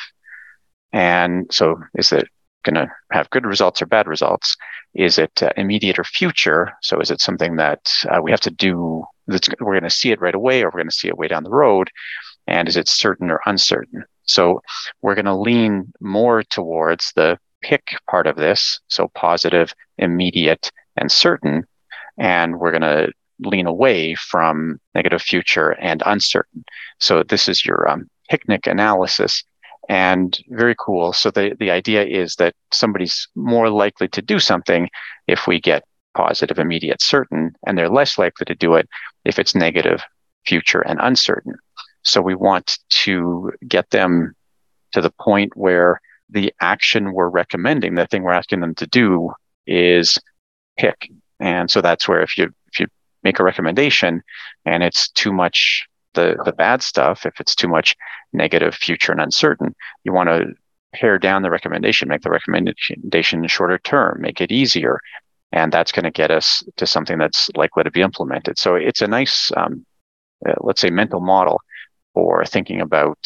and 0.92 1.48
so 1.52 1.82
is 1.96 2.12
it 2.12 2.28
going 2.64 2.76
to 2.76 2.88
have 3.12 3.30
good 3.30 3.46
results 3.46 3.82
or 3.82 3.86
bad 3.86 4.08
results? 4.08 4.56
Is 4.94 5.18
it 5.18 5.44
uh, 5.44 5.52
immediate 5.58 6.00
or 6.00 6.04
future? 6.04 6.72
So 6.82 7.00
is 7.00 7.12
it 7.12 7.22
something 7.22 7.58
that 7.58 7.92
uh, 8.10 8.22
we 8.22 8.32
have 8.32 8.42
to 8.42 8.52
do? 8.52 9.04
That's 9.28 9.50
we're 9.60 9.74
going 9.74 9.84
to 9.84 9.90
see 9.90 10.12
it 10.12 10.22
right 10.22 10.36
away, 10.36 10.62
or 10.62 10.68
we're 10.68 10.80
going 10.80 10.90
to 10.90 10.96
see 10.96 11.08
it 11.08 11.18
way 11.18 11.28
down 11.28 11.44
the 11.44 11.50
road? 11.50 11.90
And 12.48 12.68
is 12.68 12.78
it 12.78 12.88
certain 12.88 13.30
or 13.30 13.42
uncertain? 13.46 14.04
So 14.26 14.62
we're 15.02 15.16
going 15.16 15.26
to 15.26 15.36
lean 15.36 15.92
more 16.00 16.44
towards 16.44 17.12
the 17.16 17.40
pick 17.62 17.96
part 18.10 18.28
of 18.28 18.36
this, 18.36 18.80
so 18.88 19.10
positive, 19.16 19.74
immediate, 19.98 20.70
and 20.98 21.12
certain, 21.12 21.66
and 22.18 22.60
we're 22.60 22.72
going 22.72 22.82
to 22.82 23.12
lean 23.40 23.68
away 23.68 24.16
from 24.16 24.80
negative 24.96 25.22
future 25.22 25.72
and 25.72 26.04
uncertain. 26.06 26.64
So 27.00 27.24
this 27.24 27.48
is 27.48 27.66
your 27.66 27.90
um, 27.90 28.10
picnic 28.30 28.68
analysis 28.68 29.44
and 29.90 30.38
very 30.50 30.76
cool. 30.80 31.14
So 31.14 31.30
the, 31.30 31.56
the 31.60 31.72
idea 31.72 32.06
is 32.06 32.36
that 32.36 32.54
somebody's 32.72 33.28
more 33.36 33.70
likely 33.70 34.08
to 34.10 34.22
do 34.22 34.40
something 34.40 34.90
if 35.28 35.48
we 35.48 35.60
get 35.60 35.84
positive, 36.16 36.60
immediate, 36.60 37.02
certain, 37.02 37.54
and 37.66 37.78
they're 37.78 37.90
less 37.90 38.18
likely 38.18 38.46
to 38.46 38.56
do 38.56 38.76
it 38.76 38.88
if 39.26 39.40
it's 39.40 39.56
negative, 39.56 40.02
future, 40.46 40.82
and 40.82 41.00
uncertain. 41.02 41.56
So 42.04 42.22
we 42.22 42.36
want 42.36 42.80
to 42.90 43.52
get 43.68 43.90
them 43.90 44.36
to 44.94 45.02
the 45.02 45.12
point 45.12 45.56
where 45.56 46.00
the 46.30 46.54
action 46.62 47.14
we're 47.14 47.30
recommending, 47.30 47.96
the 47.96 48.08
thing 48.08 48.24
we're 48.24 48.32
asking 48.32 48.62
them 48.62 48.76
to 48.76 48.88
do 48.88 49.32
is 49.68 50.18
pick. 50.78 51.10
And 51.40 51.70
so 51.70 51.82
that's 51.82 52.08
where 52.08 52.22
if 52.22 52.38
you 52.38 52.54
make 53.24 53.40
a 53.40 53.44
recommendation 53.44 54.22
and 54.66 54.84
it's 54.84 55.10
too 55.10 55.34
much 55.34 55.88
the 56.14 56.38
the 56.46 56.54
bad 56.54 56.84
stuff, 56.84 57.26
if 57.26 57.40
it's 57.40 57.56
too 57.56 57.68
much 57.68 57.96
negative, 58.34 58.76
future, 58.76 59.12
and 59.12 59.22
uncertain, 59.22 59.76
you 60.04 60.14
want 60.14 60.30
to 60.30 60.54
pare 60.94 61.18
down 61.18 61.42
the 61.42 61.50
recommendation, 61.50 62.08
make 62.08 62.22
the 62.22 62.30
recommendation 62.30 63.48
shorter 63.48 63.80
term, 63.80 64.20
make 64.22 64.40
it 64.40 64.52
easier, 64.52 65.00
and 65.52 65.72
that's 65.72 65.92
going 65.92 66.04
to 66.04 66.12
get 66.12 66.32
us 66.32 66.64
to 66.78 66.86
something 66.86 67.18
that's 67.18 67.50
likely 67.56 67.84
to 67.84 67.92
be 67.92 68.02
implemented. 68.02 68.58
So 68.60 68.76
it's 68.76 69.02
a 69.02 69.08
nice, 69.08 69.52
um, 69.58 69.86
uh, 70.48 70.54
let's 70.62 70.82
say, 70.82 70.90
mental 70.90 71.20
model 71.20 71.62
for 72.14 72.46
thinking 72.46 72.82
about 72.82 73.18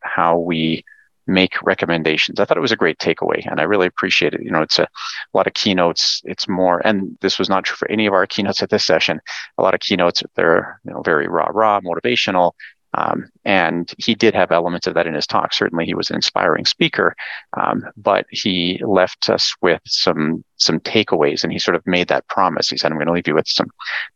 how 0.00 0.38
we 0.38 0.84
make 1.26 1.60
recommendations. 1.62 2.38
I 2.38 2.44
thought 2.44 2.56
it 2.56 2.60
was 2.60 2.72
a 2.72 2.76
great 2.76 2.98
takeaway 2.98 3.46
and 3.46 3.60
I 3.60 3.64
really 3.64 3.86
appreciate 3.86 4.34
it. 4.34 4.42
You 4.42 4.50
know, 4.50 4.62
it's 4.62 4.78
a, 4.78 4.82
a, 4.82 4.88
lot 5.36 5.46
of 5.46 5.54
keynotes. 5.54 6.20
It's 6.24 6.48
more, 6.48 6.86
and 6.86 7.16
this 7.20 7.38
was 7.38 7.48
not 7.48 7.64
true 7.64 7.76
for 7.76 7.90
any 7.90 8.06
of 8.06 8.12
our 8.12 8.26
keynotes 8.26 8.62
at 8.62 8.70
this 8.70 8.84
session. 8.84 9.20
A 9.58 9.62
lot 9.62 9.74
of 9.74 9.80
keynotes, 9.80 10.22
they're, 10.36 10.80
you 10.84 10.92
know, 10.92 11.02
very 11.02 11.28
raw, 11.28 11.48
raw, 11.52 11.80
motivational. 11.80 12.52
Um, 12.96 13.28
and 13.44 13.92
he 13.98 14.14
did 14.14 14.34
have 14.34 14.52
elements 14.52 14.86
of 14.86 14.94
that 14.94 15.06
in 15.06 15.14
his 15.14 15.26
talk. 15.26 15.52
Certainly, 15.52 15.86
he 15.86 15.94
was 15.94 16.10
an 16.10 16.16
inspiring 16.16 16.64
speaker, 16.64 17.16
um, 17.56 17.84
but 17.96 18.24
he 18.30 18.80
left 18.86 19.28
us 19.28 19.52
with 19.60 19.80
some 19.84 20.44
some 20.58 20.78
takeaways, 20.78 21.42
and 21.42 21.52
he 21.52 21.58
sort 21.58 21.74
of 21.74 21.82
made 21.86 22.06
that 22.06 22.28
promise. 22.28 22.68
He 22.68 22.76
said, 22.76 22.92
"I'm 22.92 22.98
going 22.98 23.08
to 23.08 23.12
leave 23.12 23.26
you 23.26 23.34
with 23.34 23.48
some 23.48 23.66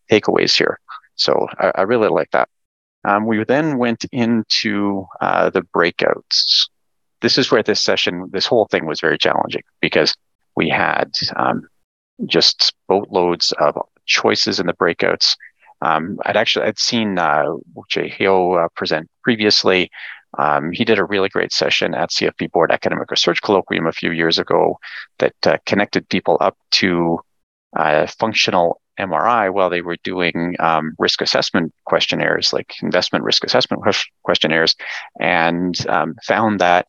takeaways 0.08 0.56
here." 0.56 0.78
So 1.16 1.48
I, 1.58 1.72
I 1.74 1.82
really 1.82 2.08
like 2.08 2.30
that. 2.30 2.48
Um, 3.04 3.26
we 3.26 3.42
then 3.44 3.78
went 3.78 4.04
into 4.12 5.06
uh, 5.20 5.50
the 5.50 5.62
breakouts 5.62 6.68
this 7.20 7.38
is 7.38 7.50
where 7.50 7.62
this 7.62 7.82
session, 7.82 8.28
this 8.32 8.46
whole 8.46 8.66
thing 8.66 8.86
was 8.86 9.00
very 9.00 9.18
challenging 9.18 9.62
because 9.80 10.14
we 10.56 10.68
had 10.68 11.12
um, 11.36 11.68
just 12.26 12.74
boatloads 12.88 13.52
of 13.58 13.76
choices 14.06 14.60
in 14.60 14.66
the 14.66 14.72
breakouts. 14.72 15.36
Um, 15.80 16.18
I'd 16.24 16.36
actually 16.36 16.66
I'd 16.66 16.78
seen 16.78 17.18
uh, 17.18 17.44
Jay 17.88 18.08
Heo 18.08 18.64
uh, 18.64 18.68
present 18.74 19.08
previously. 19.22 19.90
Um, 20.36 20.72
he 20.72 20.84
did 20.84 20.98
a 20.98 21.04
really 21.04 21.28
great 21.28 21.52
session 21.52 21.94
at 21.94 22.10
CFP 22.10 22.50
Board 22.50 22.70
Academic 22.70 23.10
Research 23.10 23.40
Colloquium 23.40 23.88
a 23.88 23.92
few 23.92 24.10
years 24.10 24.38
ago 24.38 24.78
that 25.18 25.34
uh, 25.46 25.56
connected 25.64 26.08
people 26.08 26.36
up 26.40 26.56
to 26.72 27.20
uh, 27.76 28.06
functional 28.18 28.80
MRI 28.98 29.52
while 29.52 29.70
they 29.70 29.80
were 29.80 29.96
doing 30.02 30.56
um, 30.58 30.94
risk 30.98 31.20
assessment 31.20 31.72
questionnaires, 31.84 32.52
like 32.52 32.74
investment 32.82 33.24
risk 33.24 33.44
assessment 33.44 33.82
questionnaires, 34.22 34.74
and 35.20 35.86
um, 35.88 36.14
found 36.24 36.60
that 36.60 36.86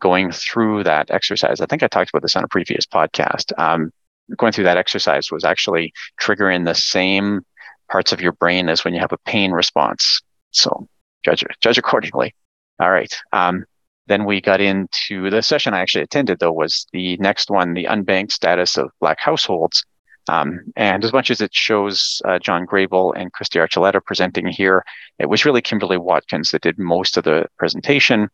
going 0.00 0.32
through 0.32 0.84
that 0.84 1.10
exercise, 1.10 1.60
I 1.60 1.66
think 1.66 1.82
I 1.82 1.88
talked 1.88 2.10
about 2.10 2.22
this 2.22 2.36
on 2.36 2.44
a 2.44 2.48
previous 2.48 2.86
podcast. 2.86 3.52
Um, 3.58 3.90
going 4.36 4.52
through 4.52 4.64
that 4.64 4.76
exercise 4.76 5.30
was 5.30 5.44
actually 5.44 5.92
triggering 6.20 6.64
the 6.64 6.74
same 6.74 7.42
parts 7.90 8.12
of 8.12 8.20
your 8.20 8.32
brain 8.32 8.68
as 8.68 8.84
when 8.84 8.94
you 8.94 9.00
have 9.00 9.12
a 9.12 9.18
pain 9.18 9.52
response. 9.52 10.20
So 10.50 10.88
judge 11.24 11.44
judge 11.60 11.78
accordingly. 11.78 12.34
All 12.80 12.90
right. 12.90 13.14
Um, 13.32 13.64
then 14.06 14.24
we 14.24 14.40
got 14.40 14.60
into 14.60 15.30
the 15.30 15.42
session 15.42 15.74
I 15.74 15.80
actually 15.80 16.04
attended, 16.04 16.38
though, 16.38 16.52
was 16.52 16.86
the 16.92 17.16
next 17.16 17.50
one, 17.50 17.74
the 17.74 17.84
unbanked 17.84 18.32
status 18.32 18.76
of 18.76 18.90
Black 19.00 19.18
households. 19.18 19.84
Um, 20.28 20.72
and 20.76 21.04
as 21.04 21.12
much 21.12 21.30
as 21.30 21.40
it 21.40 21.54
shows 21.54 22.20
uh, 22.24 22.38
John 22.38 22.66
Grable 22.66 23.12
and 23.16 23.32
Kristy 23.32 23.60
Archuleta 23.60 24.04
presenting 24.04 24.46
here, 24.46 24.84
it 25.18 25.28
was 25.28 25.44
really 25.44 25.62
Kimberly 25.62 25.98
Watkins 25.98 26.50
that 26.50 26.62
did 26.62 26.78
most 26.78 27.16
of 27.16 27.24
the 27.24 27.46
presentation. 27.58 28.28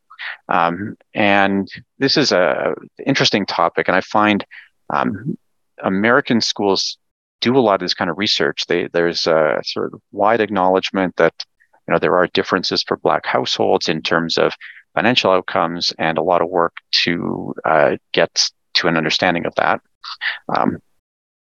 Um, 0.49 0.97
and 1.15 1.69
this 1.99 2.17
is 2.17 2.33
a 2.33 2.75
interesting 3.05 3.45
topic, 3.45 3.89
and 3.89 3.97
I 3.97 4.01
find 4.01 4.45
um, 4.91 5.37
American 5.83 6.41
schools 6.41 6.99
do 7.41 7.57
a 7.57 7.61
lot 7.61 7.75
of 7.75 7.81
this 7.81 7.95
kind 7.95 8.11
of 8.11 8.19
research. 8.19 8.67
They, 8.67 8.89
there's 8.93 9.27
a 9.27 9.61
sort 9.65 9.93
of 9.93 10.01
wide 10.13 10.41
acknowledgement 10.41 11.17
that 11.17 11.35
you 11.87 11.93
know 11.93 11.99
there 11.99 12.17
are 12.17 12.29
differences 12.29 12.83
for 12.83 12.97
Black 12.97 13.27
households 13.27 13.89
in 13.89 14.01
terms 14.01 14.39
of 14.39 14.53
financial 14.95 15.31
outcomes, 15.31 15.93
and 15.99 16.19
a 16.19 16.23
lot 16.23 16.43
of 16.43 16.49
work 16.49 16.75
to 17.05 17.55
uh, 17.65 17.97
get 18.13 18.49
to 18.75 18.89
an 18.89 18.97
understanding 18.97 19.45
of 19.47 19.55
that. 19.57 19.81
Um, 20.57 20.79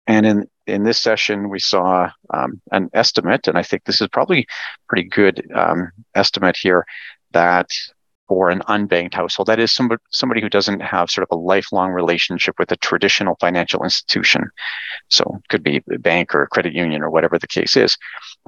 and 0.06 0.26
in 0.26 0.46
in 0.66 0.82
this 0.82 0.98
session, 0.98 1.48
we 1.48 1.60
saw 1.60 2.10
um, 2.34 2.60
an 2.72 2.90
estimate, 2.92 3.46
and 3.46 3.56
I 3.56 3.62
think 3.62 3.84
this 3.84 4.00
is 4.00 4.08
probably 4.08 4.46
pretty 4.88 5.08
good 5.08 5.48
um, 5.54 5.92
estimate 6.14 6.56
here 6.60 6.84
that 7.32 7.68
for 8.28 8.50
an 8.50 8.60
unbanked 8.68 9.14
household, 9.14 9.46
that 9.46 9.60
is 9.60 9.72
somebody, 9.72 10.02
somebody 10.10 10.40
who 10.40 10.48
doesn't 10.48 10.80
have 10.80 11.10
sort 11.10 11.26
of 11.30 11.36
a 11.36 11.40
lifelong 11.40 11.92
relationship 11.92 12.58
with 12.58 12.72
a 12.72 12.76
traditional 12.76 13.36
financial 13.40 13.84
institution. 13.84 14.50
So 15.08 15.40
could 15.48 15.62
be 15.62 15.82
a 15.92 15.98
bank 15.98 16.34
or 16.34 16.42
a 16.42 16.48
credit 16.48 16.72
union 16.74 17.02
or 17.02 17.10
whatever 17.10 17.38
the 17.38 17.46
case 17.46 17.76
is, 17.76 17.96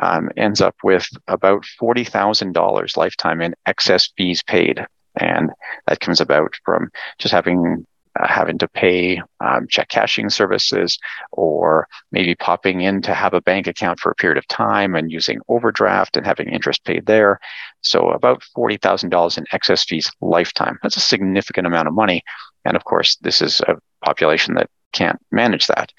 um, 0.02 0.30
ends 0.36 0.60
up 0.60 0.74
with 0.82 1.06
about 1.28 1.64
$40,000 1.80 2.96
lifetime 2.96 3.40
in 3.40 3.54
excess 3.66 4.10
fees 4.16 4.42
paid. 4.42 4.84
And 5.20 5.50
that 5.86 6.00
comes 6.00 6.20
about 6.20 6.54
from 6.64 6.90
just 7.18 7.32
having 7.32 7.86
uh, 8.18 8.26
having 8.26 8.58
to 8.58 8.68
pay 8.68 9.20
um, 9.40 9.66
check 9.68 9.88
cashing 9.88 10.28
services 10.30 10.98
or 11.32 11.86
maybe 12.10 12.34
popping 12.34 12.80
in 12.80 13.00
to 13.02 13.14
have 13.14 13.34
a 13.34 13.40
bank 13.40 13.66
account 13.66 14.00
for 14.00 14.10
a 14.10 14.14
period 14.14 14.38
of 14.38 14.46
time 14.48 14.94
and 14.94 15.12
using 15.12 15.40
overdraft 15.48 16.16
and 16.16 16.26
having 16.26 16.48
interest 16.48 16.84
paid 16.84 17.06
there. 17.06 17.38
So 17.82 18.10
about 18.10 18.42
$40,000 18.56 19.38
in 19.38 19.44
excess 19.52 19.84
fees 19.84 20.10
lifetime. 20.20 20.78
That's 20.82 20.96
a 20.96 21.00
significant 21.00 21.66
amount 21.66 21.88
of 21.88 21.94
money. 21.94 22.22
And 22.64 22.76
of 22.76 22.84
course, 22.84 23.16
this 23.16 23.40
is 23.40 23.60
a 23.62 23.76
population 24.04 24.54
that 24.54 24.68
can't 24.92 25.18
manage 25.30 25.66
that. 25.68 25.92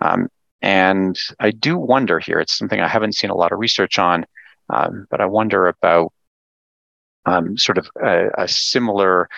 Um, 0.00 0.28
and 0.62 1.18
I 1.38 1.50
do 1.50 1.76
wonder 1.76 2.18
here, 2.18 2.40
it's 2.40 2.56
something 2.56 2.80
I 2.80 2.88
haven't 2.88 3.14
seen 3.14 3.30
a 3.30 3.36
lot 3.36 3.52
of 3.52 3.58
research 3.58 3.98
on, 3.98 4.24
um, 4.70 5.06
but 5.10 5.20
I 5.20 5.26
wonder 5.26 5.68
about 5.68 6.12
um, 7.26 7.58
sort 7.58 7.78
of 7.78 7.88
a, 8.02 8.28
a 8.38 8.48
similar 8.48 9.28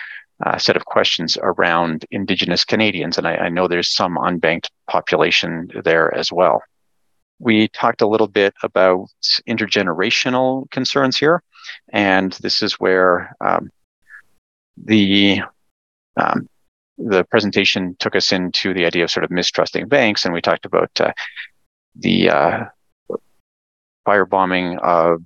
uh, 0.45 0.57
set 0.57 0.77
of 0.77 0.85
questions 0.85 1.37
around 1.41 2.05
Indigenous 2.11 2.63
Canadians. 2.63 3.17
And 3.17 3.27
I, 3.27 3.35
I, 3.35 3.49
know 3.49 3.67
there's 3.67 3.93
some 3.93 4.15
unbanked 4.15 4.69
population 4.87 5.69
there 5.83 6.13
as 6.15 6.31
well. 6.31 6.63
We 7.39 7.67
talked 7.69 8.01
a 8.01 8.07
little 8.07 8.27
bit 8.27 8.53
about 8.63 9.07
intergenerational 9.47 10.69
concerns 10.71 11.17
here. 11.17 11.43
And 11.91 12.33
this 12.41 12.61
is 12.61 12.73
where 12.73 13.35
um, 13.41 13.69
the 14.77 15.41
um, 16.17 16.47
the 16.97 17.23
presentation 17.25 17.95
took 17.99 18.15
us 18.15 18.31
into 18.31 18.73
the 18.73 18.85
idea 18.85 19.05
of 19.05 19.11
sort 19.11 19.23
of 19.23 19.31
mistrusting 19.31 19.87
banks, 19.87 20.25
and 20.25 20.33
we 20.33 20.41
talked 20.41 20.65
about 20.65 20.91
uh, 20.99 21.13
the 21.95 22.29
uh, 22.29 22.65
firebombing 24.05 24.77
of 24.79 25.23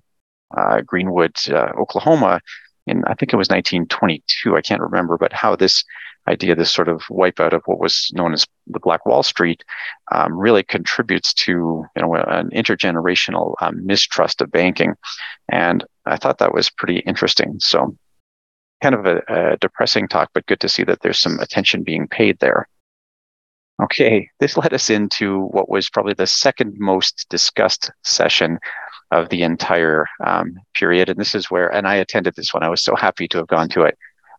uh, 0.56 0.82
Greenwood, 0.82 1.36
uh, 1.50 1.72
Oklahoma, 1.78 2.42
in 2.88 3.04
I 3.06 3.14
think 3.14 3.34
it 3.34 3.38
was 3.38 3.50
1922. 3.50 4.56
I 4.56 4.62
can't 4.62 4.82
remember, 4.82 5.18
but 5.18 5.34
how 5.34 5.56
this 5.56 5.84
idea, 6.28 6.56
this 6.56 6.74
sort 6.74 6.88
of 6.88 7.02
wipeout 7.10 7.54
of 7.54 7.62
what 7.66 7.80
was 7.80 8.10
known 8.14 8.34
as 8.34 8.46
the 8.68 8.80
Black 8.80 9.06
Wall 9.06 9.24
Street, 9.24 9.64
um, 10.12 10.38
really 10.38 10.64
contributes 10.64 11.34
to 11.34 11.86
you 11.96 12.02
know 12.02 12.16
an 12.16 12.50
intergenerational 12.52 13.56
um, 13.62 13.86
mistrust 13.86 14.42
of 14.42 14.52
banking, 14.52 14.94
and 15.50 15.84
I 16.06 16.18
thought 16.18 16.40
that 16.40 16.54
was 16.54 16.70
pretty 16.70 17.00
interesting. 17.00 17.56
So, 17.60 17.96
kind 18.82 18.96
of 18.96 19.06
a, 19.06 19.22
a 19.28 19.58
depressing 19.58 20.08
talk, 20.08 20.30
but 20.34 20.46
good 20.46 20.60
to 20.62 20.70
see 20.70 20.84
that 20.84 21.02
there's 21.02 21.20
some 21.20 21.40
attention 21.40 21.84
being 21.84 22.08
paid 22.08 22.40
there. 22.40 22.68
Okay, 23.82 24.30
this 24.40 24.56
led 24.56 24.74
us 24.74 24.90
into 24.90 25.46
what 25.48 25.68
was 25.68 25.90
probably 25.90 26.14
the 26.14 26.28
second 26.28 26.76
most 26.78 27.26
discussed 27.30 27.92
session 28.04 28.60
of 29.14 29.30
the 29.30 29.44
entire 29.44 30.08
um, 30.26 30.56
period. 30.74 31.08
And 31.08 31.20
this 31.20 31.36
is 31.36 31.52
where, 31.52 31.74
and 31.74 31.88
I 31.88 31.96
attended 31.96 32.36
this 32.36 32.54
one. 32.54 32.64
I 32.64 32.70
was 32.70 32.82
so 32.82 32.96
happy 32.96 33.28
to 33.30 33.38
have 33.38 33.48
gone 33.48 33.70
to 33.70 33.84
it. 33.84 33.98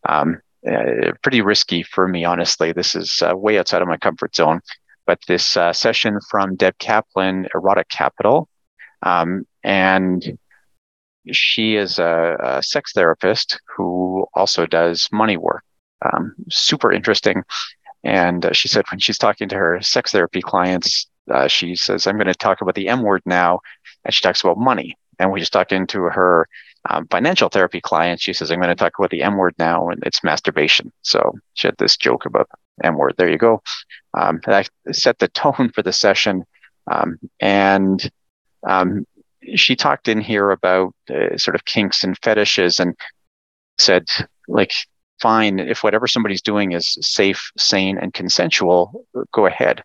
Um, 0.08 0.40
uh, 0.68 1.12
pretty 1.22 1.42
risky 1.42 1.82
for 1.82 2.08
me, 2.08 2.24
honestly. 2.24 2.72
This 2.72 2.96
is 2.96 3.22
uh, 3.22 3.36
way 3.36 3.58
outside 3.58 3.82
of 3.82 3.88
my 3.88 3.96
comfort 3.96 4.34
zone. 4.34 4.60
But 5.06 5.20
this 5.28 5.56
uh, 5.56 5.72
session 5.72 6.18
from 6.30 6.56
Deb 6.56 6.78
Kaplan, 6.78 7.46
Erotic 7.54 7.88
Capital, 7.88 8.48
um, 9.02 9.46
and 9.62 10.38
she 11.30 11.76
is 11.76 11.98
a, 11.98 12.36
a, 12.42 12.62
sex 12.62 12.92
therapist 12.92 13.60
who 13.76 14.26
also 14.34 14.66
does 14.66 15.08
money 15.12 15.36
work. 15.36 15.62
Um, 16.04 16.34
super 16.50 16.90
interesting. 16.90 17.42
And 18.02 18.46
uh, 18.46 18.52
she 18.52 18.68
said 18.68 18.84
when 18.90 18.98
she's 18.98 19.18
talking 19.18 19.48
to 19.50 19.56
her 19.56 19.78
sex 19.82 20.12
therapy 20.12 20.40
clients, 20.40 21.06
uh, 21.30 21.48
she 21.48 21.74
says, 21.76 22.06
I'm 22.06 22.16
going 22.16 22.26
to 22.26 22.34
talk 22.34 22.60
about 22.60 22.74
the 22.74 22.88
M 22.88 23.02
word 23.02 23.22
now. 23.24 23.60
And 24.04 24.14
she 24.14 24.22
talks 24.22 24.42
about 24.42 24.58
money. 24.58 24.96
And 25.18 25.32
we 25.32 25.40
just 25.40 25.52
talked 25.52 25.72
into 25.72 26.02
her 26.02 26.48
um, 26.90 27.06
financial 27.08 27.48
therapy 27.48 27.80
client. 27.80 28.20
She 28.20 28.32
says, 28.32 28.50
I'm 28.50 28.60
going 28.60 28.68
to 28.68 28.74
talk 28.74 28.98
about 28.98 29.10
the 29.10 29.22
M 29.22 29.36
word 29.36 29.54
now, 29.58 29.88
and 29.88 30.02
it's 30.04 30.24
masturbation. 30.24 30.92
So 31.02 31.34
she 31.54 31.68
had 31.68 31.76
this 31.78 31.96
joke 31.96 32.26
about 32.26 32.48
M 32.82 32.96
word. 32.96 33.14
There 33.16 33.30
you 33.30 33.38
go. 33.38 33.62
Um, 34.18 34.40
that 34.46 34.68
set 34.92 35.18
the 35.18 35.28
tone 35.28 35.70
for 35.74 35.82
the 35.82 35.92
session. 35.92 36.44
Um, 36.90 37.18
and 37.40 38.10
um, 38.66 39.06
she 39.54 39.76
talked 39.76 40.08
in 40.08 40.20
here 40.20 40.50
about 40.50 40.94
uh, 41.08 41.36
sort 41.36 41.54
of 41.54 41.64
kinks 41.64 42.04
and 42.04 42.18
fetishes 42.22 42.80
and 42.80 42.94
said, 43.78 44.06
like, 44.48 44.72
fine, 45.20 45.58
if 45.58 45.82
whatever 45.82 46.06
somebody's 46.06 46.42
doing 46.42 46.72
is 46.72 46.98
safe, 47.00 47.50
sane, 47.56 47.98
and 47.98 48.12
consensual, 48.12 49.06
go 49.32 49.46
ahead. 49.46 49.82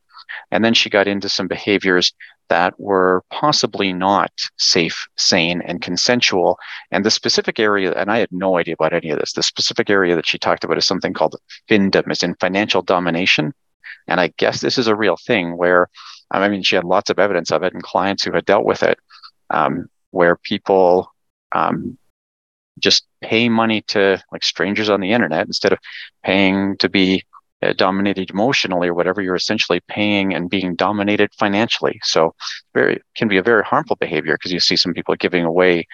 And 0.51 0.65
then 0.65 0.73
she 0.73 0.89
got 0.89 1.08
into 1.08 1.29
some 1.29 1.47
behaviors 1.47 2.13
that 2.49 2.79
were 2.79 3.23
possibly 3.31 3.93
not 3.93 4.31
safe, 4.57 5.07
sane, 5.17 5.62
and 5.62 5.81
consensual. 5.81 6.57
And 6.91 7.05
the 7.05 7.12
specific 7.12 7.59
area, 7.59 7.93
and 7.93 8.12
I 8.12 8.17
had 8.17 8.31
no 8.31 8.57
idea 8.57 8.73
about 8.73 8.93
any 8.93 9.09
of 9.12 9.19
this, 9.19 9.33
the 9.33 9.43
specific 9.43 9.89
area 9.89 10.15
that 10.15 10.27
she 10.27 10.38
talked 10.38 10.63
about 10.63 10.77
is 10.77 10.85
something 10.85 11.13
called 11.13 11.35
FINDOM, 11.69 12.12
is 12.12 12.23
in 12.23 12.35
financial 12.35 12.81
domination. 12.81 13.53
And 14.07 14.19
I 14.19 14.33
guess 14.38 14.62
this 14.62 14.77
is 14.77 14.88
a 14.88 14.95
real 14.95 15.17
thing 15.17 15.57
where, 15.57 15.89
I 16.31 16.47
mean, 16.49 16.63
she 16.63 16.75
had 16.75 16.83
lots 16.83 17.09
of 17.09 17.19
evidence 17.19 17.51
of 17.51 17.63
it 17.63 17.73
and 17.73 17.83
clients 17.83 18.23
who 18.23 18.31
had 18.31 18.45
dealt 18.45 18.65
with 18.65 18.83
it, 18.83 18.97
um, 19.49 19.88
where 20.12 20.35
people 20.35 21.12
um, 21.51 21.97
just 22.79 23.05
pay 23.21 23.49
money 23.49 23.81
to 23.81 24.21
like 24.31 24.43
strangers 24.43 24.89
on 24.89 25.01
the 25.01 25.12
internet 25.12 25.45
instead 25.45 25.73
of 25.73 25.79
paying 26.23 26.77
to 26.77 26.89
be 26.89 27.23
uh, 27.61 27.73
dominated 27.73 28.29
emotionally 28.29 28.87
or 28.87 28.93
whatever, 28.93 29.21
you're 29.21 29.35
essentially 29.35 29.81
paying 29.87 30.33
and 30.33 30.49
being 30.49 30.75
dominated 30.75 31.31
financially. 31.37 31.99
So 32.03 32.33
very 32.73 33.01
can 33.15 33.27
be 33.27 33.37
a 33.37 33.43
very 33.43 33.63
harmful 33.63 33.95
behavior 33.97 34.35
because 34.35 34.51
you 34.51 34.59
see 34.59 34.75
some 34.75 34.93
people 34.93 35.15
giving 35.15 35.43
away 35.45 35.85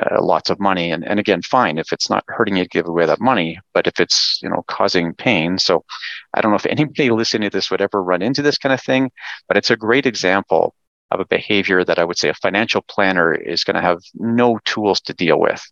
uh, 0.00 0.22
lots 0.22 0.50
of 0.50 0.60
money 0.60 0.92
and, 0.92 1.06
and 1.06 1.18
again 1.18 1.42
fine 1.42 1.76
if 1.76 1.92
it's 1.92 2.08
not 2.08 2.24
hurting 2.28 2.56
you 2.56 2.62
to 2.62 2.68
give 2.68 2.86
away 2.86 3.04
that 3.04 3.20
money 3.20 3.58
but 3.74 3.86
if 3.86 4.00
it's 4.00 4.38
you 4.42 4.48
know 4.48 4.62
causing 4.66 5.12
pain 5.14 5.58
so 5.58 5.84
i 6.32 6.40
don't 6.40 6.52
know 6.52 6.56
if 6.56 6.66
anybody 6.70 7.10
listening 7.10 7.50
to 7.50 7.56
this 7.56 7.70
would 7.70 7.82
ever 7.82 8.02
run 8.02 8.22
into 8.22 8.40
this 8.40 8.56
kind 8.56 8.72
of 8.72 8.80
thing 8.80 9.10
but 9.48 9.56
it's 9.56 9.70
a 9.70 9.76
great 9.76 10.06
example 10.06 10.74
of 11.10 11.20
a 11.20 11.26
behavior 11.26 11.84
that 11.84 11.98
I 11.98 12.04
would 12.04 12.18
say 12.18 12.28
a 12.28 12.34
financial 12.34 12.82
planner 12.82 13.34
is 13.34 13.64
going 13.64 13.74
to 13.74 13.80
have 13.80 13.98
no 14.14 14.58
tools 14.64 15.00
to 15.02 15.14
deal 15.14 15.40
with. 15.40 15.62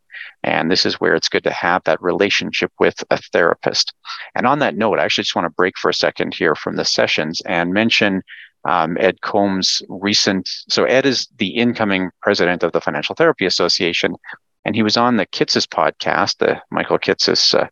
And 0.43 0.71
this 0.71 0.85
is 0.85 1.01
where 1.01 1.15
it's 1.15 1.29
good 1.29 1.45
to 1.45 1.51
have 1.51 1.83
that 1.85 2.03
relationship 2.03 2.73
with 2.81 3.03
a 3.11 3.19
therapist. 3.33 3.93
And 4.35 4.47
on 4.47 4.59
that 4.61 4.77
note, 4.77 4.99
I 4.99 5.05
actually 5.05 5.25
just 5.25 5.37
want 5.37 5.47
to 5.47 5.55
break 5.55 5.79
for 5.79 5.91
a 5.91 5.95
second 5.95 6.35
here 6.35 6.55
from 6.55 6.77
the 6.77 6.85
sessions 6.85 7.41
and 7.47 7.73
mention 7.73 8.23
um, 8.65 8.97
Ed 8.99 9.21
Coambs' 9.21 9.83
recent. 9.89 10.49
So, 10.69 10.85
Ed 10.85 11.07
is 11.07 11.29
the 11.39 11.49
incoming 11.49 12.11
president 12.23 12.63
of 12.63 12.73
the 12.73 12.81
Financial 12.81 13.15
Therapy 13.15 13.47
Association, 13.47 14.17
and 14.65 14.75
he 14.75 14.83
was 14.83 14.97
on 14.97 15.17
the 15.17 15.27
Kitces 15.27 15.67
podcast, 15.67 16.39
the 16.39 16.61
Michael 16.71 16.99
Kitces 16.99 17.55
uh, 17.55 17.69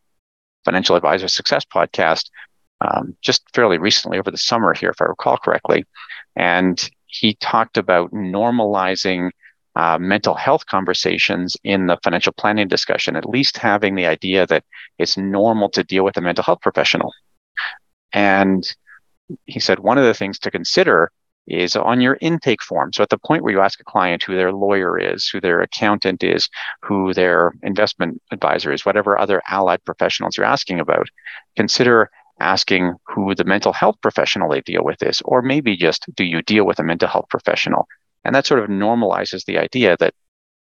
Financial 0.64 0.96
Advisor 0.96 1.28
Success 1.28 1.64
podcast, 1.64 2.30
um, 2.80 3.16
just 3.20 3.42
fairly 3.52 3.78
recently 3.78 4.18
over 4.18 4.30
the 4.30 4.38
summer 4.38 4.74
here, 4.74 4.90
if 4.90 5.00
I 5.00 5.06
recall 5.06 5.36
correctly. 5.36 5.84
And 6.36 6.88
he 7.20 7.34
talked 7.34 7.76
about 7.76 8.12
normalizing 8.12 9.30
uh, 9.76 9.98
mental 9.98 10.34
health 10.34 10.64
conversations 10.66 11.56
in 11.62 11.86
the 11.86 11.98
financial 12.02 12.32
planning 12.32 12.68
discussion, 12.68 13.16
at 13.16 13.28
least 13.28 13.58
having 13.58 13.94
the 13.94 14.06
idea 14.06 14.46
that 14.46 14.64
it's 14.98 15.16
normal 15.16 15.68
to 15.68 15.84
deal 15.84 16.04
with 16.04 16.16
a 16.16 16.20
mental 16.20 16.44
health 16.44 16.60
professional. 16.62 17.12
And 18.12 18.64
he 19.44 19.60
said 19.60 19.78
one 19.80 19.98
of 19.98 20.04
the 20.04 20.14
things 20.14 20.38
to 20.40 20.50
consider 20.50 21.10
is 21.46 21.76
on 21.76 22.00
your 22.00 22.18
intake 22.20 22.62
form. 22.62 22.92
So 22.92 23.02
at 23.02 23.10
the 23.10 23.18
point 23.18 23.42
where 23.42 23.52
you 23.52 23.60
ask 23.60 23.78
a 23.78 23.84
client 23.84 24.22
who 24.22 24.34
their 24.34 24.52
lawyer 24.52 24.98
is, 24.98 25.28
who 25.28 25.40
their 25.40 25.60
accountant 25.60 26.24
is, 26.24 26.48
who 26.82 27.14
their 27.14 27.52
investment 27.62 28.20
advisor 28.32 28.72
is, 28.72 28.84
whatever 28.84 29.18
other 29.18 29.42
allied 29.48 29.84
professionals 29.84 30.36
you're 30.36 30.46
asking 30.46 30.80
about, 30.80 31.08
consider 31.54 32.10
asking 32.40 32.94
who 33.06 33.34
the 33.34 33.44
mental 33.44 33.72
health 33.72 33.96
professional 34.02 34.50
they 34.50 34.60
deal 34.60 34.84
with 34.84 35.02
is, 35.02 35.22
or 35.24 35.42
maybe 35.42 35.76
just 35.76 36.04
do 36.14 36.24
you 36.24 36.42
deal 36.42 36.66
with 36.66 36.78
a 36.78 36.84
mental 36.84 37.08
health 37.08 37.26
professional? 37.30 37.86
And 38.24 38.34
that 38.34 38.46
sort 38.46 38.60
of 38.60 38.68
normalizes 38.68 39.44
the 39.44 39.58
idea 39.58 39.96
that 39.98 40.14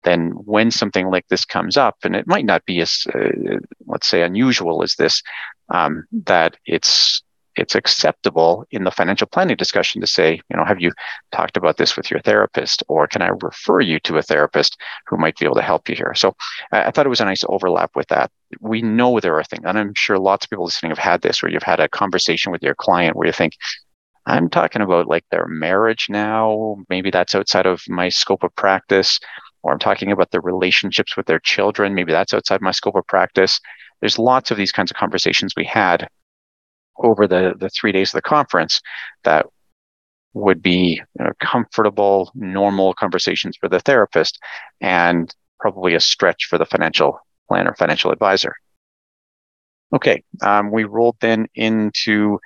then 0.04 0.30
when 0.30 0.70
something 0.70 1.10
like 1.10 1.26
this 1.28 1.44
comes 1.44 1.76
up, 1.76 1.96
and 2.04 2.14
it 2.14 2.26
might 2.26 2.44
not 2.44 2.64
be 2.64 2.80
as, 2.80 3.04
uh, 3.12 3.58
let's 3.86 4.06
say, 4.06 4.22
unusual 4.22 4.82
as 4.82 4.94
this, 4.94 5.22
um, 5.70 6.04
that 6.12 6.56
it's 6.64 7.22
it's 7.56 7.74
acceptable 7.74 8.64
in 8.70 8.84
the 8.84 8.90
financial 8.90 9.26
planning 9.26 9.56
discussion 9.56 10.00
to 10.00 10.06
say, 10.06 10.40
you 10.50 10.56
know, 10.56 10.64
have 10.64 10.80
you 10.80 10.92
talked 11.32 11.56
about 11.56 11.76
this 11.76 11.96
with 11.96 12.10
your 12.10 12.20
therapist, 12.20 12.82
or 12.88 13.06
can 13.06 13.22
I 13.22 13.30
refer 13.42 13.80
you 13.80 13.98
to 14.00 14.18
a 14.18 14.22
therapist 14.22 14.76
who 15.06 15.16
might 15.16 15.36
be 15.36 15.46
able 15.46 15.56
to 15.56 15.62
help 15.62 15.88
you 15.88 15.96
here? 15.96 16.12
So 16.14 16.34
I, 16.72 16.90
thought 16.90 17.06
it 17.06 17.10
was 17.10 17.20
a 17.20 17.24
nice 17.24 17.44
overlap 17.48 17.90
with 17.94 18.08
that. 18.08 18.30
We 18.60 18.82
know 18.82 19.20
there 19.20 19.38
are 19.38 19.44
things, 19.44 19.64
and 19.64 19.78
I'm 19.78 19.94
sure 19.94 20.18
lots 20.18 20.46
of 20.46 20.50
people 20.50 20.66
listening 20.66 20.90
have 20.90 20.98
had 20.98 21.22
this, 21.22 21.42
where 21.42 21.50
you've 21.50 21.62
had 21.62 21.80
a 21.80 21.88
conversation 21.88 22.52
with 22.52 22.62
your 22.62 22.74
client 22.74 23.16
where 23.16 23.26
you 23.26 23.32
think, 23.32 23.54
I'm 24.26 24.50
talking 24.50 24.82
about 24.82 25.06
like 25.06 25.24
their 25.30 25.46
marriage 25.46 26.06
now. 26.08 26.76
Maybe 26.88 27.10
that's 27.10 27.34
outside 27.34 27.66
of 27.66 27.80
my 27.88 28.08
scope 28.08 28.42
of 28.42 28.54
practice, 28.56 29.20
or 29.62 29.72
I'm 29.72 29.78
talking 29.78 30.12
about 30.12 30.30
their 30.30 30.40
relationships 30.40 31.16
with 31.16 31.26
their 31.26 31.40
children. 31.40 31.94
Maybe 31.94 32.12
that's 32.12 32.34
outside 32.34 32.60
my 32.60 32.72
scope 32.72 32.96
of 32.96 33.06
practice. 33.06 33.60
There's 34.00 34.18
lots 34.18 34.50
of 34.50 34.56
these 34.56 34.72
kinds 34.72 34.90
of 34.90 34.96
conversations 34.96 35.54
we 35.56 35.64
had 35.64 36.08
over 36.98 37.26
the, 37.26 37.54
the 37.58 37.70
three 37.70 37.92
days 37.92 38.10
of 38.10 38.18
the 38.18 38.22
conference 38.22 38.80
that 39.24 39.46
would 40.32 40.62
be 40.62 41.00
you 41.18 41.24
know, 41.24 41.32
comfortable, 41.40 42.30
normal 42.34 42.92
conversations 42.94 43.56
for 43.56 43.68
the 43.68 43.80
therapist 43.80 44.38
and 44.80 45.34
probably 45.58 45.94
a 45.94 46.00
stretch 46.00 46.44
for 46.44 46.58
the 46.58 46.66
financial 46.66 47.18
planner, 47.48 47.74
financial 47.74 48.12
advisor. 48.12 48.52
Okay, 49.94 50.22
um, 50.42 50.70
we 50.70 50.84
rolled 50.84 51.16
then 51.20 51.46
into 51.54 52.38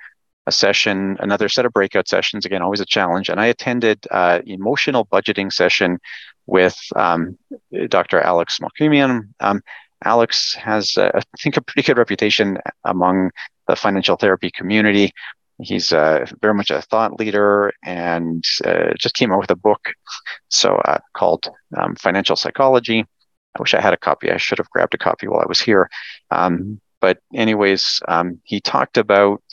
a 0.47 0.51
session, 0.51 1.17
another 1.19 1.49
set 1.49 1.65
of 1.65 1.73
breakout 1.73 2.07
sessions. 2.07 2.45
Again, 2.45 2.61
always 2.61 2.79
a 2.79 2.85
challenge. 2.85 3.29
And 3.29 3.39
I 3.39 3.47
attended 3.47 4.05
uh, 4.09 4.39
emotional 4.45 5.05
budgeting 5.05 5.51
session 5.51 5.99
with 6.45 6.77
um, 6.95 7.37
Dr. 7.89 8.19
Alex 8.21 8.59
Melkumian. 8.59 9.33
Um, 9.39 9.61
Alex 10.03 10.53
has, 10.55 10.97
uh, 10.97 11.11
I 11.13 11.21
think, 11.39 11.57
a 11.57 11.61
pretty 11.61 11.85
good 11.85 11.97
reputation 11.97 12.57
among 12.83 13.31
the 13.67 13.75
financial 13.75 14.15
therapy 14.15 14.51
community. 14.51 15.11
He's 15.61 15.91
uh, 15.91 16.25
very 16.41 16.55
much 16.55 16.71
a 16.71 16.81
thought 16.81 17.19
leader 17.19 17.71
and 17.83 18.43
uh, 18.65 18.93
just 18.97 19.15
came 19.15 19.31
out 19.31 19.39
with 19.39 19.51
a 19.51 19.55
book 19.55 19.93
so 20.49 20.75
uh, 20.75 20.97
called 21.13 21.47
um, 21.77 21.95
Financial 21.95 22.35
Psychology. 22.35 23.05
I 23.55 23.61
wish 23.61 23.73
I 23.73 23.81
had 23.81 23.93
a 23.93 23.97
copy. 23.97 24.31
I 24.31 24.37
should 24.37 24.57
have 24.57 24.69
grabbed 24.69 24.95
a 24.95 24.97
copy 24.97 25.27
while 25.27 25.41
I 25.41 25.47
was 25.47 25.59
here. 25.59 25.89
Um, 26.31 26.79
but 26.99 27.19
anyways, 27.33 28.01
um, 28.07 28.39
he 28.43 28.59
talked 28.59 28.97
about 28.97 29.43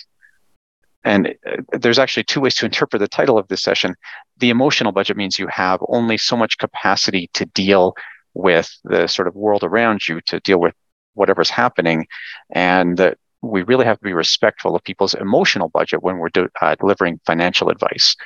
and 1.04 1.34
uh, 1.46 1.78
there's 1.78 1.98
actually 1.98 2.24
two 2.24 2.40
ways 2.40 2.54
to 2.56 2.66
interpret 2.66 3.00
the 3.00 3.08
title 3.08 3.38
of 3.38 3.48
this 3.48 3.62
session. 3.62 3.94
The 4.38 4.50
emotional 4.50 4.92
budget 4.92 5.16
means 5.16 5.38
you 5.38 5.46
have 5.48 5.80
only 5.88 6.18
so 6.18 6.36
much 6.36 6.58
capacity 6.58 7.30
to 7.34 7.46
deal 7.46 7.94
with 8.34 8.70
the 8.84 9.06
sort 9.06 9.28
of 9.28 9.34
world 9.34 9.64
around 9.64 10.06
you, 10.08 10.20
to 10.26 10.40
deal 10.40 10.60
with 10.60 10.74
whatever's 11.14 11.50
happening, 11.50 12.06
and 12.50 12.96
that 12.98 13.18
we 13.42 13.62
really 13.62 13.84
have 13.84 13.98
to 13.98 14.04
be 14.04 14.12
respectful 14.12 14.74
of 14.74 14.82
people's 14.84 15.14
emotional 15.14 15.68
budget 15.68 16.02
when 16.02 16.18
we're 16.18 16.28
uh, 16.60 16.74
delivering 16.76 17.20
financial 17.24 17.68
advice. 17.70 18.16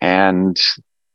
And 0.00 0.60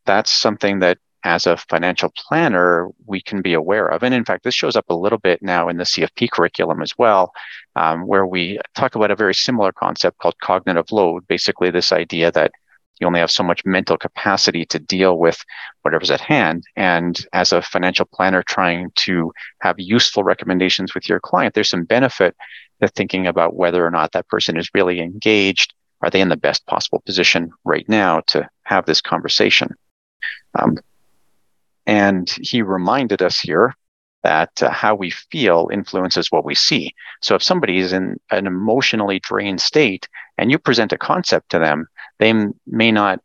that's 0.04 0.30
something 0.30 0.80
that 0.80 0.98
as 1.22 1.46
a 1.46 1.56
financial 1.56 2.12
planner, 2.16 2.88
we 3.06 3.20
can 3.20 3.42
be 3.42 3.52
aware 3.52 3.88
of. 3.88 4.02
And 4.02 4.14
in 4.14 4.24
fact, 4.24 4.42
this 4.42 4.54
shows 4.54 4.74
up 4.74 4.86
a 4.88 4.94
little 4.94 5.18
bit 5.18 5.42
now 5.42 5.68
in 5.68 5.76
the 5.76 5.84
CFP 5.84 6.30
curriculum 6.30 6.80
as 6.80 6.96
well, 6.96 7.32
um, 7.76 8.06
where 8.06 8.26
we 8.26 8.58
talk 8.74 8.94
about 8.94 9.10
a 9.10 9.16
very 9.16 9.34
similar 9.34 9.70
concept 9.72 10.18
called 10.18 10.34
cognitive 10.42 10.90
load. 10.90 11.26
Basically, 11.28 11.70
this 11.70 11.92
idea 11.92 12.32
that 12.32 12.52
you 13.00 13.06
only 13.06 13.20
have 13.20 13.30
so 13.30 13.42
much 13.42 13.64
mental 13.64 13.96
capacity 13.96 14.64
to 14.66 14.78
deal 14.78 15.18
with 15.18 15.42
whatever's 15.82 16.10
at 16.10 16.20
hand. 16.20 16.64
And 16.76 17.18
as 17.32 17.52
a 17.52 17.62
financial 17.62 18.04
planner 18.04 18.42
trying 18.42 18.90
to 18.96 19.32
have 19.62 19.76
useful 19.78 20.22
recommendations 20.22 20.94
with 20.94 21.08
your 21.08 21.20
client, 21.20 21.54
there's 21.54 21.70
some 21.70 21.84
benefit 21.84 22.36
to 22.80 22.88
thinking 22.88 23.26
about 23.26 23.56
whether 23.56 23.84
or 23.84 23.90
not 23.90 24.12
that 24.12 24.28
person 24.28 24.56
is 24.56 24.70
really 24.74 25.00
engaged. 25.00 25.74
Are 26.02 26.10
they 26.10 26.20
in 26.20 26.28
the 26.28 26.36
best 26.36 26.66
possible 26.66 27.02
position 27.04 27.50
right 27.64 27.88
now 27.88 28.20
to 28.28 28.48
have 28.64 28.86
this 28.86 29.00
conversation? 29.00 29.74
Um, 30.58 30.78
and 31.86 32.30
he 32.40 32.62
reminded 32.62 33.22
us 33.22 33.40
here 33.40 33.74
that 34.22 34.62
uh, 34.62 34.70
how 34.70 34.94
we 34.94 35.10
feel 35.10 35.68
influences 35.72 36.30
what 36.30 36.44
we 36.44 36.54
see. 36.54 36.94
So 37.22 37.34
if 37.34 37.42
somebody 37.42 37.78
is 37.78 37.92
in 37.92 38.18
an 38.30 38.46
emotionally 38.46 39.20
drained 39.20 39.60
state 39.60 40.08
and 40.36 40.50
you 40.50 40.58
present 40.58 40.92
a 40.92 40.98
concept 40.98 41.50
to 41.50 41.58
them, 41.58 41.86
they 42.20 42.32
may 42.66 42.92
not 42.92 43.20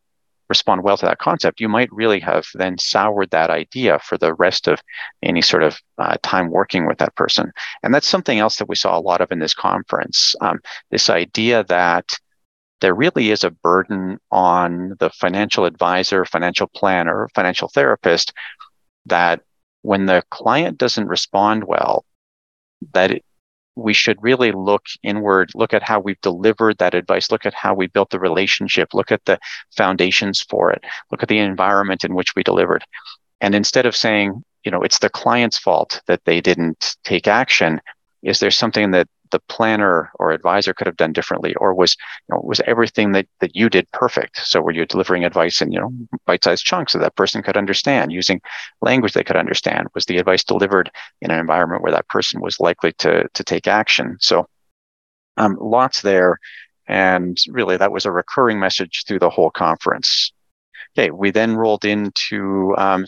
respond 0.50 0.84
well 0.84 0.98
to 0.98 1.06
that 1.06 1.20
concept. 1.20 1.60
You 1.60 1.70
might 1.70 1.92
really 1.92 2.20
have 2.20 2.46
then 2.54 2.78
soured 2.78 3.32
that 3.32 3.50
idea 3.50 4.00
for 4.00 4.18
the 4.18 4.34
rest 4.34 4.68
of 4.68 4.82
any 5.24 5.42
sort 5.42 5.64
of 5.64 5.78
uh, 5.98 6.18
time 6.24 6.50
working 6.50 6.88
with 6.88 6.98
that 7.00 7.16
person. 7.16 7.52
And 7.84 7.94
that's 7.94 8.08
something 8.08 8.40
else 8.40 8.58
that 8.58 8.70
we 8.70 8.76
saw 8.76 8.98
a 8.98 9.02
lot 9.02 9.22
of 9.22 9.32
in 9.32 9.40
this 9.40 9.54
conference. 9.54 10.36
Um, 10.42 10.60
this 10.92 11.10
idea 11.10 11.64
that 11.66 12.18
there 12.82 12.94
really 12.94 13.32
is 13.32 13.44
a 13.44 13.52
burden 13.52 14.20
on 14.32 14.96
the 15.00 15.10
financial 15.10 15.66
advisor, 15.66 16.26
financial 16.26 16.68
planner, 16.68 17.30
financial 17.34 17.70
therapist 17.70 18.34
that 19.08 19.42
when 19.82 20.06
the 20.06 20.24
client 20.30 20.78
doesn't 20.78 21.08
respond 21.08 21.64
well, 21.64 22.06
that 22.94 23.12
it, 23.12 23.26
we 23.76 23.94
should 23.94 24.22
really 24.24 24.52
look 24.52 24.86
inward, 25.04 25.52
look 25.54 25.74
at 25.74 25.84
how 25.84 26.00
we've 26.00 26.22
delivered 26.22 26.78
that 26.78 26.94
advice, 26.94 27.32
look 27.32 27.46
at 27.46 27.54
how 27.54 27.74
we 27.74 27.88
built 27.88 28.10
the 28.10 28.20
relationship, 28.20 28.94
look 28.94 29.12
at 29.12 29.24
the 29.26 29.38
foundations 29.76 30.42
for 30.42 30.72
it, 30.72 30.84
look 31.12 31.22
at 31.22 31.30
the 31.30 31.40
environment 31.40 32.04
in 32.04 32.16
which 32.16 32.36
we 32.36 32.44
delivered. 32.44 32.84
And 33.42 33.54
instead 33.54 33.86
of 33.86 33.96
saying, 33.96 34.44
you 34.64 34.72
know, 34.72 34.82
it's 34.82 35.00
the 35.00 35.10
client's 35.10 35.58
fault 35.58 36.02
that 36.08 36.24
they 36.26 36.42
didn't 36.42 36.96
take 37.04 37.28
action, 37.28 37.82
is 38.24 38.40
there 38.40 38.52
something 38.52 38.92
that 38.92 39.08
the 39.32 39.40
planner 39.50 40.12
or 40.20 40.32
advisor 40.32 40.74
could 40.74 40.88
have 40.88 40.98
done 40.98 41.14
differently 41.14 41.56
or 41.56 41.74
was 41.74 41.96
you 42.28 42.36
know 42.36 42.42
was 42.44 42.62
everything 42.66 43.12
that 43.14 43.28
that 43.42 43.56
you 43.56 43.70
did 43.70 43.90
perfect? 43.92 44.38
So 44.38 44.62
were 44.62 44.72
you 44.72 44.86
delivering 44.86 45.24
advice 45.26 45.62
in 45.62 45.72
you 45.72 45.80
know 45.80 45.92
bite-sized 46.26 46.64
chunks 46.64 46.94
so 46.94 47.00
that 47.00 47.16
person 47.16 47.42
could 47.42 47.58
understand 47.58 48.12
using 48.12 48.42
language 48.82 49.14
they 49.14 49.24
could 49.24 49.36
understand? 49.36 49.88
Was 49.94 50.06
the 50.06 50.18
advice 50.18 50.44
delivered 50.44 50.92
in 51.22 51.32
an 51.32 51.40
environment 51.40 51.82
where 51.82 51.92
that 51.92 52.08
person 52.08 52.42
was 52.42 52.60
likely 52.60 52.94
to 53.00 53.28
to 53.34 53.44
take 53.44 53.68
action? 53.68 54.18
So 54.20 54.48
um, 55.38 55.58
lots 55.60 56.02
there 56.02 56.40
and 56.88 57.38
really 57.50 57.78
that 57.78 57.92
was 57.92 58.06
a 58.06 58.12
recurring 58.12 58.60
message 58.60 59.04
through 59.08 59.20
the 59.20 59.30
whole 59.30 59.52
conference. 59.52 60.32
Okay 60.98 61.12
we 61.12 61.32
then 61.32 61.56
rolled 61.56 61.86
into 61.86 62.76
um, 62.78 63.06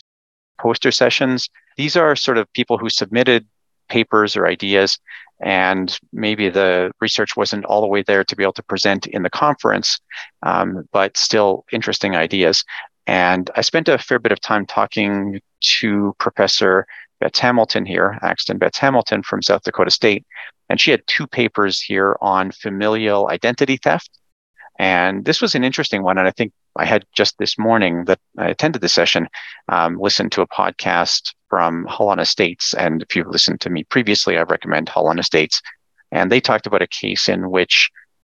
poster 0.58 0.90
sessions. 0.90 1.48
These 1.76 1.96
are 1.96 2.16
sort 2.16 2.38
of 2.38 2.52
people 2.52 2.76
who 2.76 2.90
submitted 2.90 3.46
papers 3.88 4.36
or 4.36 4.46
ideas 4.46 4.98
and 5.40 5.98
maybe 6.12 6.48
the 6.48 6.90
research 7.00 7.36
wasn't 7.36 7.64
all 7.64 7.80
the 7.80 7.86
way 7.86 8.02
there 8.02 8.24
to 8.24 8.36
be 8.36 8.42
able 8.42 8.52
to 8.54 8.62
present 8.62 9.06
in 9.06 9.22
the 9.22 9.30
conference, 9.30 10.00
um, 10.42 10.88
but 10.92 11.16
still 11.16 11.64
interesting 11.72 12.16
ideas. 12.16 12.64
And 13.06 13.50
I 13.54 13.60
spent 13.60 13.88
a 13.88 13.98
fair 13.98 14.18
bit 14.18 14.32
of 14.32 14.40
time 14.40 14.66
talking 14.66 15.40
to 15.80 16.14
Professor 16.18 16.86
Betz-Hamilton 17.20 17.86
here, 17.86 18.18
Axton 18.22 18.58
Betz-Hamilton 18.58 19.22
from 19.22 19.42
South 19.42 19.62
Dakota 19.62 19.90
State, 19.90 20.26
and 20.68 20.80
she 20.80 20.90
had 20.90 21.02
two 21.06 21.26
papers 21.26 21.80
here 21.80 22.16
on 22.20 22.50
familial 22.50 23.28
identity 23.30 23.76
theft. 23.76 24.10
And 24.78 25.24
this 25.24 25.40
was 25.40 25.54
an 25.54 25.64
interesting 25.64 26.02
one. 26.02 26.18
And 26.18 26.28
I 26.28 26.30
think 26.30 26.52
I 26.78 26.84
had 26.84 27.04
just 27.14 27.36
this 27.38 27.58
morning 27.58 28.04
that 28.04 28.20
I 28.38 28.48
attended 28.48 28.82
the 28.82 28.88
session, 28.88 29.28
um, 29.68 29.98
listened 29.98 30.32
to 30.32 30.42
a 30.42 30.46
podcast 30.46 31.34
from 31.50 31.84
Hull 31.86 32.08
on 32.08 32.18
Estates. 32.20 32.74
And 32.74 33.02
if 33.02 33.16
you've 33.16 33.26
listened 33.26 33.60
to 33.62 33.70
me 33.70 33.84
previously, 33.84 34.38
I 34.38 34.42
recommend 34.42 34.88
Hull 34.88 35.08
on 35.08 35.18
Estates. 35.18 35.60
And 36.12 36.30
they 36.30 36.40
talked 36.40 36.66
about 36.66 36.82
a 36.82 36.86
case 36.86 37.28
in 37.28 37.50
which 37.50 37.90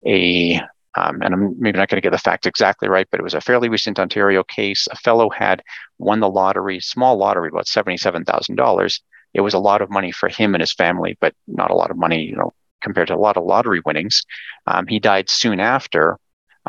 a, 0.05 0.59
um, 0.95 1.21
and 1.21 1.33
I'm 1.33 1.55
maybe 1.59 1.77
not 1.77 1.89
going 1.89 2.01
to 2.01 2.05
get 2.05 2.11
the 2.11 2.17
facts 2.17 2.47
exactly 2.47 2.87
right, 2.87 3.07
but 3.11 3.19
it 3.19 3.23
was 3.23 3.33
a 3.33 3.41
fairly 3.41 3.69
recent 3.69 3.99
Ontario 3.99 4.43
case. 4.43 4.87
A 4.89 4.95
fellow 4.95 5.29
had 5.29 5.61
won 5.97 6.19
the 6.19 6.29
lottery, 6.29 6.79
small 6.79 7.17
lottery, 7.17 7.49
about 7.49 7.65
$77,000. 7.65 8.99
It 9.33 9.41
was 9.41 9.53
a 9.53 9.59
lot 9.59 9.81
of 9.81 9.91
money 9.91 10.11
for 10.11 10.29
him 10.29 10.55
and 10.55 10.61
his 10.61 10.73
family, 10.73 11.17
but 11.19 11.35
not 11.47 11.71
a 11.71 11.75
lot 11.75 11.91
of 11.91 11.97
money, 11.97 12.23
you 12.23 12.35
know, 12.35 12.53
compared 12.81 13.09
to 13.09 13.15
a 13.15 13.17
lot 13.17 13.37
of 13.37 13.43
lottery 13.43 13.81
winnings. 13.85 14.23
Um, 14.65 14.87
he 14.87 14.99
died 14.99 15.29
soon 15.29 15.59
after. 15.59 16.17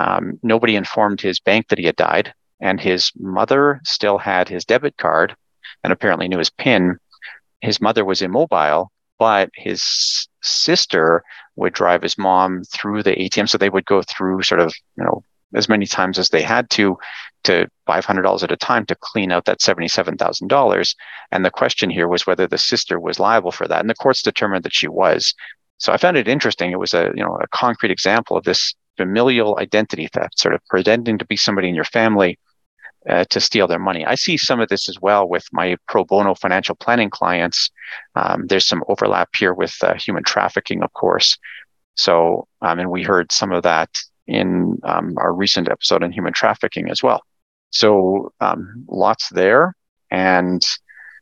Um, 0.01 0.41
nobody 0.43 0.77
informed 0.77 1.21
his 1.21 1.41
bank 1.41 1.69
that 1.69 1.79
he 1.79 1.85
had 1.85 1.97
died, 1.97 2.33
and 2.59 2.81
his 2.81 3.13
mother 3.19 3.81
still 3.85 4.17
had 4.17 4.49
his 4.49 4.65
debit 4.65 4.97
card 4.97 5.37
and 5.85 5.93
apparently 5.93 6.27
knew 6.27 6.39
his 6.39 6.49
PIN. 6.51 6.99
His 7.61 7.83
mother 7.83 8.05
was 8.05 8.23
immobile, 8.23 8.91
but 9.19 9.51
his 9.55 10.27
sister 10.41 11.23
would 11.57 11.75
drive 11.75 12.01
his 12.01 12.17
mom 12.17 12.63
through 12.65 13.03
the 13.03 13.13
ATM. 13.13 13.49
So 13.49 13.59
they 13.59 13.69
would 13.69 13.85
go 13.85 14.01
through 14.01 14.43
sort 14.43 14.61
of, 14.61 14.75
you 14.97 15.05
know, 15.05 15.23
as 15.55 15.69
many 15.69 15.85
times 15.85 16.19
as 16.19 16.31
they 16.31 16.43
had 16.43 16.71
to, 16.71 16.97
to 17.45 17.67
$500 17.87 18.43
at 18.43 18.53
a 18.53 18.57
time 18.57 18.87
to 18.87 18.95
clean 18.95 19.31
out 19.31 19.45
that 19.45 19.61
$77,000. 19.61 20.95
And 21.31 21.45
the 21.45 21.51
question 21.51 21.91
here 21.91 22.09
was 22.09 22.27
whether 22.27 22.47
the 22.47 22.57
sister 22.57 22.99
was 22.99 23.21
liable 23.21 23.53
for 23.53 23.69
that. 23.69 23.81
And 23.81 23.91
the 23.91 23.95
courts 23.95 24.23
determined 24.23 24.65
that 24.65 24.75
she 24.75 24.89
was. 24.89 25.35
So 25.77 25.93
I 25.93 25.99
found 25.99 26.17
it 26.17 26.29
interesting. 26.29 26.71
It 26.71 26.79
was 26.79 26.95
a, 26.95 27.11
you 27.15 27.23
know, 27.23 27.37
a 27.43 27.49
concrete 27.49 27.91
example 27.91 28.39
of 28.39 28.45
this 28.45 28.75
familial 29.01 29.59
identity 29.59 30.09
theft, 30.13 30.39
sort 30.39 30.55
of 30.55 30.61
pretending 30.67 31.17
to 31.17 31.25
be 31.25 31.37
somebody 31.37 31.71
in 31.71 31.75
your 31.75 31.85
family 31.85 32.39
uh, 33.09 33.25
to 33.31 33.41
steal 33.41 33.67
their 33.67 33.79
money. 33.79 34.05
I 34.05 34.15
see 34.15 34.37
some 34.37 34.61
of 34.61 34.69
this 34.69 34.91
as 34.91 35.01
well 35.01 35.27
with 35.27 35.47
my 35.53 35.77
pro 35.89 36.05
bono 36.05 36.35
financial 36.35 36.75
planning 36.75 37.09
clients. 37.09 37.71
Um, 38.15 38.47
there's 38.47 38.67
some 38.67 38.85
overlap 38.89 39.31
here 39.35 39.55
with 39.55 39.75
uh, 39.83 39.95
human 39.95 40.23
trafficking, 40.23 40.83
of 40.83 40.93
course. 40.93 41.39
So, 41.95 42.47
um, 42.61 42.79
and 42.79 42.91
we 42.91 43.03
heard 43.03 43.33
some 43.33 43.53
of 43.53 43.63
that 43.63 43.89
in 44.27 44.79
um, 44.85 45.15
our 45.17 45.33
recent 45.33 45.71
episode 45.71 46.03
on 46.03 46.13
human 46.13 46.35
trafficking 46.35 46.91
as 46.91 47.03
well. 47.03 47.23
So, 47.71 48.35
um, 48.41 48.85
lots 48.87 49.31
there. 49.31 49.75
And 50.11 50.63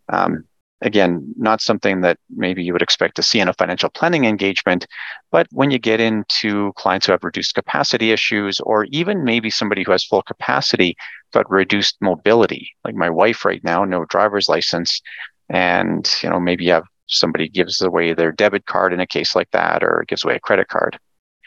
um, 0.08 0.47
again, 0.80 1.34
not 1.36 1.60
something 1.60 2.00
that 2.02 2.18
maybe 2.30 2.62
you 2.62 2.72
would 2.72 2.82
expect 2.82 3.16
to 3.16 3.22
see 3.22 3.40
in 3.40 3.48
a 3.48 3.54
financial 3.54 3.90
planning 3.90 4.24
engagement. 4.24 4.86
But 5.30 5.48
when 5.50 5.70
you 5.70 5.78
get 5.78 6.00
into 6.00 6.72
clients 6.76 7.06
who 7.06 7.12
have 7.12 7.24
reduced 7.24 7.54
capacity 7.54 8.12
issues, 8.12 8.60
or 8.60 8.84
even 8.90 9.24
maybe 9.24 9.50
somebody 9.50 9.82
who 9.82 9.92
has 9.92 10.04
full 10.04 10.22
capacity 10.22 10.96
but 11.32 11.50
reduced 11.50 11.96
mobility, 12.00 12.70
like 12.84 12.94
my 12.94 13.10
wife 13.10 13.44
right 13.44 13.62
now, 13.64 13.84
no 13.84 14.04
driver's 14.06 14.48
license, 14.48 15.00
and 15.48 16.08
you 16.22 16.30
know 16.30 16.40
maybe 16.40 16.64
you 16.64 16.72
have 16.72 16.84
somebody 17.06 17.48
gives 17.48 17.80
away 17.80 18.12
their 18.12 18.32
debit 18.32 18.66
card 18.66 18.92
in 18.92 19.00
a 19.00 19.06
case 19.06 19.34
like 19.34 19.50
that, 19.50 19.82
or 19.82 20.04
gives 20.08 20.24
away 20.24 20.36
a 20.36 20.40
credit 20.40 20.68
card. 20.68 20.98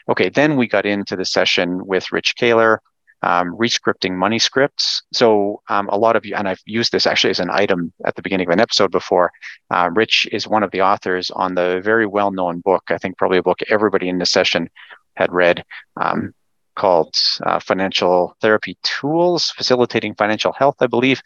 Okay, 0.08 0.28
then 0.28 0.56
we 0.56 0.66
got 0.66 0.84
into 0.84 1.16
the 1.16 1.24
session 1.24 1.86
with 1.86 2.10
Rich 2.12 2.34
Kahler 2.36 2.78
um, 3.22 3.56
rescripting 3.56 4.16
money 4.16 4.38
scripts. 4.38 5.02
So 5.12 5.62
um, 5.68 5.88
a 5.88 5.96
lot 5.96 6.16
of 6.16 6.24
you, 6.26 6.34
and 6.34 6.48
I've 6.48 6.62
used 6.66 6.92
this 6.92 7.06
actually 7.06 7.30
as 7.30 7.40
an 7.40 7.50
item 7.50 7.92
at 8.04 8.14
the 8.16 8.22
beginning 8.22 8.48
of 8.48 8.52
an 8.52 8.60
episode 8.60 8.90
before. 8.90 9.30
Uh, 9.70 9.90
Rich 9.92 10.28
is 10.32 10.48
one 10.48 10.62
of 10.62 10.70
the 10.70 10.82
authors 10.82 11.30
on 11.30 11.54
the 11.54 11.80
very 11.82 12.06
well-known 12.06 12.60
book. 12.60 12.84
I 12.88 12.98
think 12.98 13.16
probably 13.16 13.38
a 13.38 13.42
book 13.42 13.60
everybody 13.68 14.08
in 14.08 14.18
the 14.18 14.26
session 14.26 14.68
had 15.14 15.32
read. 15.32 15.64
Um, 15.96 16.34
called 16.74 17.14
uh, 17.44 17.60
Financial 17.60 18.34
Therapy 18.40 18.78
Tools, 18.82 19.50
Facilitating 19.50 20.14
Financial 20.14 20.52
Health, 20.52 20.76
I 20.80 20.86
believe. 20.86 21.20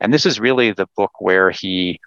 And 0.00 0.12
this 0.12 0.26
is 0.26 0.40
really 0.40 0.72
the 0.72 0.88
book 0.96 1.12
where 1.20 1.50
he, 1.50 2.00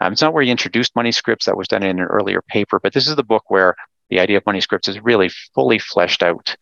um, 0.00 0.12
it's 0.12 0.22
not 0.22 0.32
where 0.32 0.44
he 0.44 0.50
introduced 0.50 0.94
money 0.94 1.10
scripts, 1.10 1.46
that 1.46 1.56
was 1.56 1.66
done 1.66 1.82
in 1.82 1.98
an 1.98 2.04
earlier 2.04 2.42
paper, 2.42 2.78
but 2.80 2.92
this 2.92 3.08
is 3.08 3.16
the 3.16 3.24
book 3.24 3.44
where 3.48 3.74
the 4.10 4.20
idea 4.20 4.36
of 4.36 4.46
money 4.46 4.60
scripts 4.60 4.86
is 4.86 5.00
really 5.00 5.28
fully 5.54 5.80
fleshed 5.80 6.22
out 6.22 6.54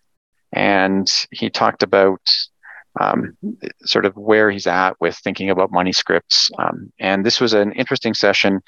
and 0.55 1.27
he 1.31 1.51
talked 1.51 1.83
about 1.83 2.21
um, 3.01 3.37
sort 3.83 4.07
of 4.07 4.17
where 4.17 4.51
he's 4.51 4.69
at 4.69 4.99
with 5.01 5.17
thinking 5.17 5.51
about 5.51 5.73
money 5.73 5.93
scripts. 5.93 6.51
Um, 6.59 6.93
and 7.01 7.27
this 7.27 7.41
was 7.41 7.53
an 7.53 7.73
interesting 7.73 8.15
session. 8.15 8.63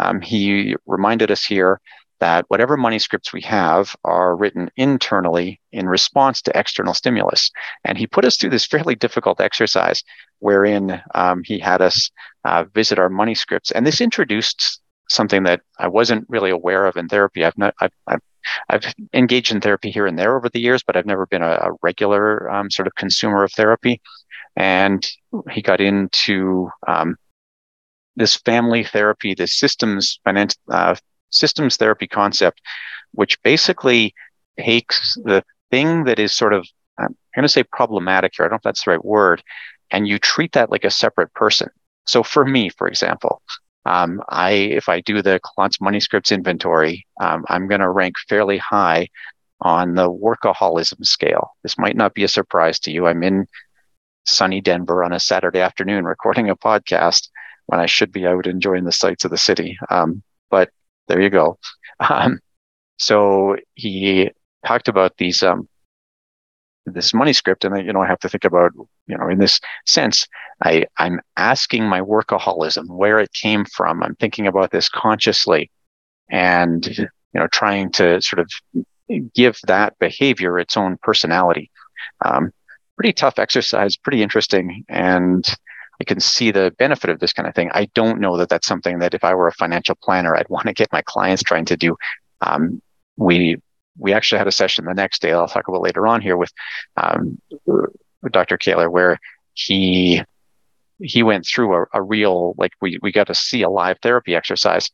Um, 0.00 0.20
he 0.20 0.74
reminded 0.86 1.30
us 1.30 1.44
here 1.44 1.80
that 2.20 2.44
whatever 2.48 2.76
money 2.76 2.98
scripts 2.98 3.32
we 3.32 3.40
have 3.42 3.94
are 4.04 4.34
written 4.34 4.68
internally 4.76 5.60
in 5.70 5.88
response 5.88 6.42
to 6.42 6.58
external 6.58 6.92
stimulus. 6.92 7.52
And 7.84 7.96
he 7.96 8.08
put 8.08 8.24
us 8.24 8.36
through 8.36 8.50
this 8.50 8.66
fairly 8.66 8.96
difficult 8.96 9.40
exercise 9.40 10.02
wherein 10.40 11.00
um, 11.14 11.42
he 11.44 11.60
had 11.60 11.80
us 11.80 12.10
uh, 12.44 12.64
visit 12.74 12.98
our 12.98 13.08
money 13.08 13.36
scripts. 13.36 13.70
And 13.70 13.86
this 13.86 14.00
introduced 14.00 14.80
something 15.08 15.44
that 15.44 15.60
I 15.78 15.88
wasn't 15.88 16.26
really 16.28 16.50
aware 16.50 16.86
of 16.86 16.96
in 16.96 17.08
therapy. 17.08 17.44
I've 17.44 17.58
not, 17.58 17.74
I've, 17.80 17.92
I've 18.06 18.20
I've 18.70 18.94
engaged 19.12 19.52
in 19.52 19.60
therapy 19.60 19.90
here 19.90 20.06
and 20.06 20.18
there 20.18 20.36
over 20.36 20.48
the 20.48 20.60
years, 20.60 20.82
but 20.82 20.96
I've 20.96 21.06
never 21.06 21.26
been 21.26 21.42
a, 21.42 21.52
a 21.52 21.70
regular 21.82 22.50
um, 22.50 22.70
sort 22.70 22.86
of 22.86 22.94
consumer 22.94 23.44
of 23.44 23.52
therapy. 23.52 24.00
And 24.56 25.06
he 25.50 25.60
got 25.60 25.80
into 25.80 26.70
um, 26.86 27.16
this 28.16 28.36
family 28.36 28.84
therapy, 28.84 29.34
this 29.34 29.58
systems 29.58 30.18
finance, 30.24 30.56
uh, 30.70 30.94
systems 31.30 31.76
therapy 31.76 32.06
concept, 32.06 32.60
which 33.12 33.40
basically 33.42 34.14
takes 34.58 35.14
the 35.24 35.44
thing 35.70 36.04
that 36.04 36.18
is 36.18 36.34
sort 36.34 36.54
of 36.54 36.66
I'm 36.98 37.14
going 37.34 37.42
to 37.42 37.48
say 37.48 37.62
problematic 37.62 38.32
here. 38.36 38.44
I 38.44 38.48
don't 38.48 38.54
know 38.54 38.56
if 38.56 38.62
that's 38.62 38.84
the 38.84 38.90
right 38.92 39.04
word, 39.04 39.42
and 39.90 40.08
you 40.08 40.18
treat 40.18 40.52
that 40.52 40.70
like 40.70 40.84
a 40.84 40.90
separate 40.90 41.32
person. 41.34 41.68
So 42.06 42.22
for 42.22 42.44
me, 42.44 42.70
for 42.70 42.88
example, 42.88 43.42
um, 43.88 44.22
I 44.28 44.50
if 44.50 44.88
I 44.88 45.00
do 45.00 45.22
the 45.22 45.40
Klontz 45.40 45.80
money 45.80 45.98
scripts 45.98 46.30
inventory, 46.30 47.06
um, 47.20 47.44
I'm 47.48 47.68
going 47.68 47.80
to 47.80 47.88
rank 47.88 48.16
fairly 48.28 48.58
high 48.58 49.08
on 49.62 49.94
the 49.94 50.10
workaholism 50.10 51.04
scale. 51.04 51.52
This 51.62 51.78
might 51.78 51.96
not 51.96 52.12
be 52.12 52.22
a 52.22 52.28
surprise 52.28 52.78
to 52.80 52.90
you. 52.90 53.06
I'm 53.06 53.22
in 53.22 53.46
sunny 54.26 54.60
Denver 54.60 55.02
on 55.02 55.14
a 55.14 55.18
Saturday 55.20 55.60
afternoon 55.60 56.04
recording 56.04 56.50
a 56.50 56.56
podcast 56.56 57.28
when 57.66 57.80
I 57.80 57.86
should 57.86 58.12
be 58.12 58.26
out 58.26 58.46
enjoying 58.46 58.84
the 58.84 58.92
sights 58.92 59.24
of 59.24 59.30
the 59.30 59.38
city. 59.38 59.78
Um, 59.90 60.22
but 60.50 60.70
there 61.08 61.20
you 61.20 61.30
go. 61.30 61.58
Um, 62.00 62.38
so 62.98 63.56
he 63.74 64.30
talked 64.64 64.86
about 64.86 65.16
these 65.16 65.42
um, 65.42 65.68
this 66.94 67.14
money 67.14 67.32
script 67.32 67.64
and 67.64 67.84
you 67.84 67.92
know 67.92 68.02
i 68.02 68.06
have 68.06 68.18
to 68.18 68.28
think 68.28 68.44
about 68.44 68.72
you 69.06 69.16
know 69.16 69.28
in 69.28 69.38
this 69.38 69.60
sense 69.86 70.26
i 70.62 70.84
i'm 70.98 71.20
asking 71.36 71.84
my 71.84 72.00
workaholism 72.00 72.86
where 72.88 73.18
it 73.18 73.32
came 73.32 73.64
from 73.64 74.02
i'm 74.02 74.14
thinking 74.16 74.46
about 74.46 74.70
this 74.70 74.88
consciously 74.88 75.70
and 76.30 76.86
you 76.86 77.08
know 77.34 77.46
trying 77.48 77.90
to 77.90 78.20
sort 78.20 78.40
of 78.40 78.50
give 79.34 79.58
that 79.66 79.98
behavior 79.98 80.58
its 80.58 80.76
own 80.76 80.98
personality 81.02 81.70
um, 82.24 82.52
pretty 82.96 83.12
tough 83.12 83.38
exercise 83.38 83.96
pretty 83.96 84.22
interesting 84.22 84.84
and 84.88 85.56
I 86.00 86.04
can 86.04 86.20
see 86.20 86.50
the 86.52 86.72
benefit 86.78 87.10
of 87.10 87.18
this 87.18 87.32
kind 87.32 87.48
of 87.48 87.54
thing. 87.56 87.70
I 87.74 87.86
don't 87.86 88.20
know 88.20 88.36
that 88.36 88.48
that's 88.48 88.68
something 88.68 89.00
that 89.00 89.14
if 89.14 89.24
I 89.24 89.34
were 89.34 89.48
a 89.48 89.52
financial 89.52 89.96
planner, 89.96 90.36
I'd 90.36 90.48
want 90.48 90.66
to 90.66 90.72
get 90.72 90.92
my 90.92 91.02
clients 91.02 91.42
trying 91.42 91.64
to 91.66 91.76
do. 91.76 91.96
Um, 92.40 92.80
we 93.16 93.60
we 93.98 94.12
actually 94.12 94.38
had 94.38 94.48
a 94.48 94.52
session 94.52 94.84
the 94.84 94.94
next 94.94 95.22
day. 95.22 95.32
I'll 95.32 95.48
talk 95.48 95.68
about 95.68 95.82
later 95.82 96.06
on 96.06 96.20
here 96.20 96.36
with, 96.36 96.52
um, 96.96 97.40
Dr. 98.30 98.58
Kahler, 98.58 98.90
where 98.90 99.18
he 99.54 100.22
he 101.00 101.22
went 101.22 101.46
through 101.46 101.74
a, 101.74 101.86
a, 101.94 102.02
real 102.02 102.54
like 102.58 102.72
we 102.80 102.98
we 103.02 103.12
got 103.12 103.28
to 103.28 103.34
see 103.34 103.62
a 103.62 103.70
live 103.70 103.98
therapy 104.02 104.34
exercise, 104.34 104.90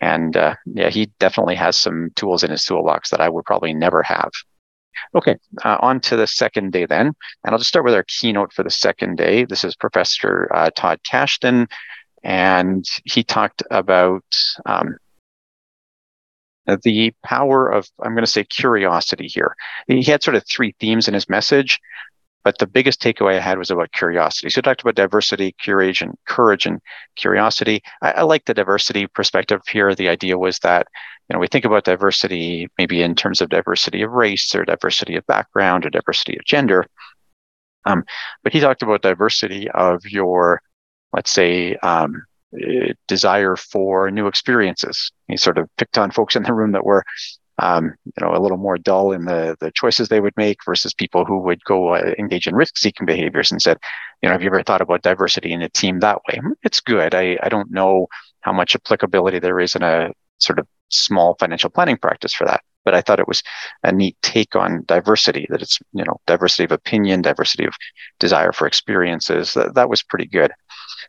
and 0.00 0.36
uh, 0.36 0.54
yeah, 0.66 0.90
he 0.90 1.06
definitely 1.18 1.56
has 1.56 1.78
some 1.78 2.10
tools 2.14 2.44
in 2.44 2.50
his 2.50 2.64
toolbox 2.64 3.10
that 3.10 3.20
I 3.20 3.28
would 3.28 3.44
probably 3.44 3.74
never 3.74 4.02
have. 4.02 4.30
Okay, 5.14 5.36
uh, 5.64 5.78
on 5.80 6.00
to 6.02 6.16
the 6.16 6.26
second 6.26 6.72
day 6.72 6.86
then, 6.86 7.06
and 7.06 7.52
I'll 7.52 7.58
just 7.58 7.68
start 7.68 7.84
with 7.84 7.94
our 7.94 8.04
keynote 8.04 8.52
for 8.52 8.62
the 8.62 8.70
second 8.70 9.16
day. 9.16 9.44
This 9.44 9.64
is 9.64 9.76
Professor 9.76 10.50
uh, 10.54 10.70
Todd 10.74 11.00
Kashdan, 11.08 11.68
and 12.22 12.84
he 13.04 13.22
talked 13.22 13.62
about 13.70 14.24
um, 14.66 14.96
the 16.76 17.12
power 17.24 17.68
of, 17.68 17.88
I'm 18.02 18.12
going 18.12 18.24
to 18.24 18.30
say 18.30 18.44
curiosity 18.44 19.26
here. 19.26 19.54
He 19.86 20.02
had 20.02 20.22
sort 20.22 20.36
of 20.36 20.44
three 20.46 20.74
themes 20.78 21.08
in 21.08 21.14
his 21.14 21.28
message, 21.28 21.80
but 22.44 22.58
the 22.58 22.66
biggest 22.66 23.02
takeaway 23.02 23.36
I 23.36 23.40
had 23.40 23.58
was 23.58 23.70
about 23.70 23.92
curiosity. 23.92 24.50
So 24.50 24.58
he 24.58 24.62
talked 24.62 24.82
about 24.82 24.94
diversity, 24.94 25.54
courage, 25.64 26.02
and 26.02 26.14
courage 26.26 26.66
and 26.66 26.80
curiosity. 27.16 27.82
I, 28.02 28.12
I 28.12 28.22
like 28.22 28.44
the 28.44 28.54
diversity 28.54 29.06
perspective 29.06 29.60
here. 29.68 29.94
The 29.94 30.08
idea 30.08 30.38
was 30.38 30.58
that, 30.60 30.86
you 31.28 31.34
know, 31.34 31.40
we 31.40 31.48
think 31.48 31.64
about 31.64 31.84
diversity 31.84 32.68
maybe 32.78 33.02
in 33.02 33.14
terms 33.14 33.40
of 33.40 33.48
diversity 33.48 34.02
of 34.02 34.12
race 34.12 34.54
or 34.54 34.64
diversity 34.64 35.16
of 35.16 35.26
background 35.26 35.84
or 35.84 35.90
diversity 35.90 36.36
of 36.38 36.44
gender. 36.44 36.86
Um, 37.84 38.04
but 38.42 38.52
he 38.52 38.60
talked 38.60 38.82
about 38.82 39.02
diversity 39.02 39.70
of 39.70 40.04
your, 40.06 40.62
let's 41.12 41.30
say, 41.30 41.76
um, 41.76 42.22
desire 43.06 43.56
for 43.56 44.10
new 44.10 44.26
experiences. 44.26 45.12
He 45.26 45.36
sort 45.36 45.58
of 45.58 45.68
picked 45.76 45.98
on 45.98 46.10
folks 46.10 46.36
in 46.36 46.42
the 46.42 46.54
room 46.54 46.72
that 46.72 46.84
were, 46.84 47.04
um, 47.60 47.94
you 48.04 48.12
know, 48.20 48.34
a 48.34 48.40
little 48.40 48.56
more 48.56 48.78
dull 48.78 49.12
in 49.12 49.24
the 49.24 49.56
the 49.60 49.70
choices 49.72 50.08
they 50.08 50.20
would 50.20 50.36
make 50.36 50.58
versus 50.64 50.94
people 50.94 51.24
who 51.24 51.38
would 51.40 51.62
go 51.64 51.94
uh, 51.94 52.14
engage 52.18 52.46
in 52.46 52.54
risk-seeking 52.54 53.06
behaviors. 53.06 53.50
And 53.50 53.60
said, 53.60 53.78
you 54.22 54.28
know, 54.28 54.32
have 54.32 54.42
you 54.42 54.48
ever 54.48 54.62
thought 54.62 54.80
about 54.80 55.02
diversity 55.02 55.52
in 55.52 55.62
a 55.62 55.68
team 55.68 56.00
that 56.00 56.20
way? 56.28 56.40
It's 56.62 56.80
good. 56.80 57.14
I 57.14 57.38
I 57.42 57.48
don't 57.48 57.70
know 57.70 58.06
how 58.40 58.52
much 58.52 58.74
applicability 58.74 59.40
there 59.40 59.60
is 59.60 59.74
in 59.74 59.82
a 59.82 60.10
sort 60.38 60.58
of 60.58 60.66
small 60.88 61.36
financial 61.38 61.70
planning 61.70 61.98
practice 61.98 62.32
for 62.32 62.46
that. 62.46 62.62
But 62.84 62.94
I 62.94 63.02
thought 63.02 63.20
it 63.20 63.28
was 63.28 63.42
a 63.82 63.92
neat 63.92 64.16
take 64.22 64.56
on 64.56 64.84
diversity, 64.86 65.46
that 65.50 65.60
it's, 65.60 65.78
you 65.92 66.04
know, 66.04 66.20
diversity 66.26 66.64
of 66.64 66.72
opinion, 66.72 67.20
diversity 67.20 67.66
of 67.66 67.74
desire 68.18 68.52
for 68.52 68.66
experiences. 68.66 69.52
That, 69.52 69.74
that 69.74 69.90
was 69.90 70.02
pretty 70.02 70.26
good. 70.26 70.52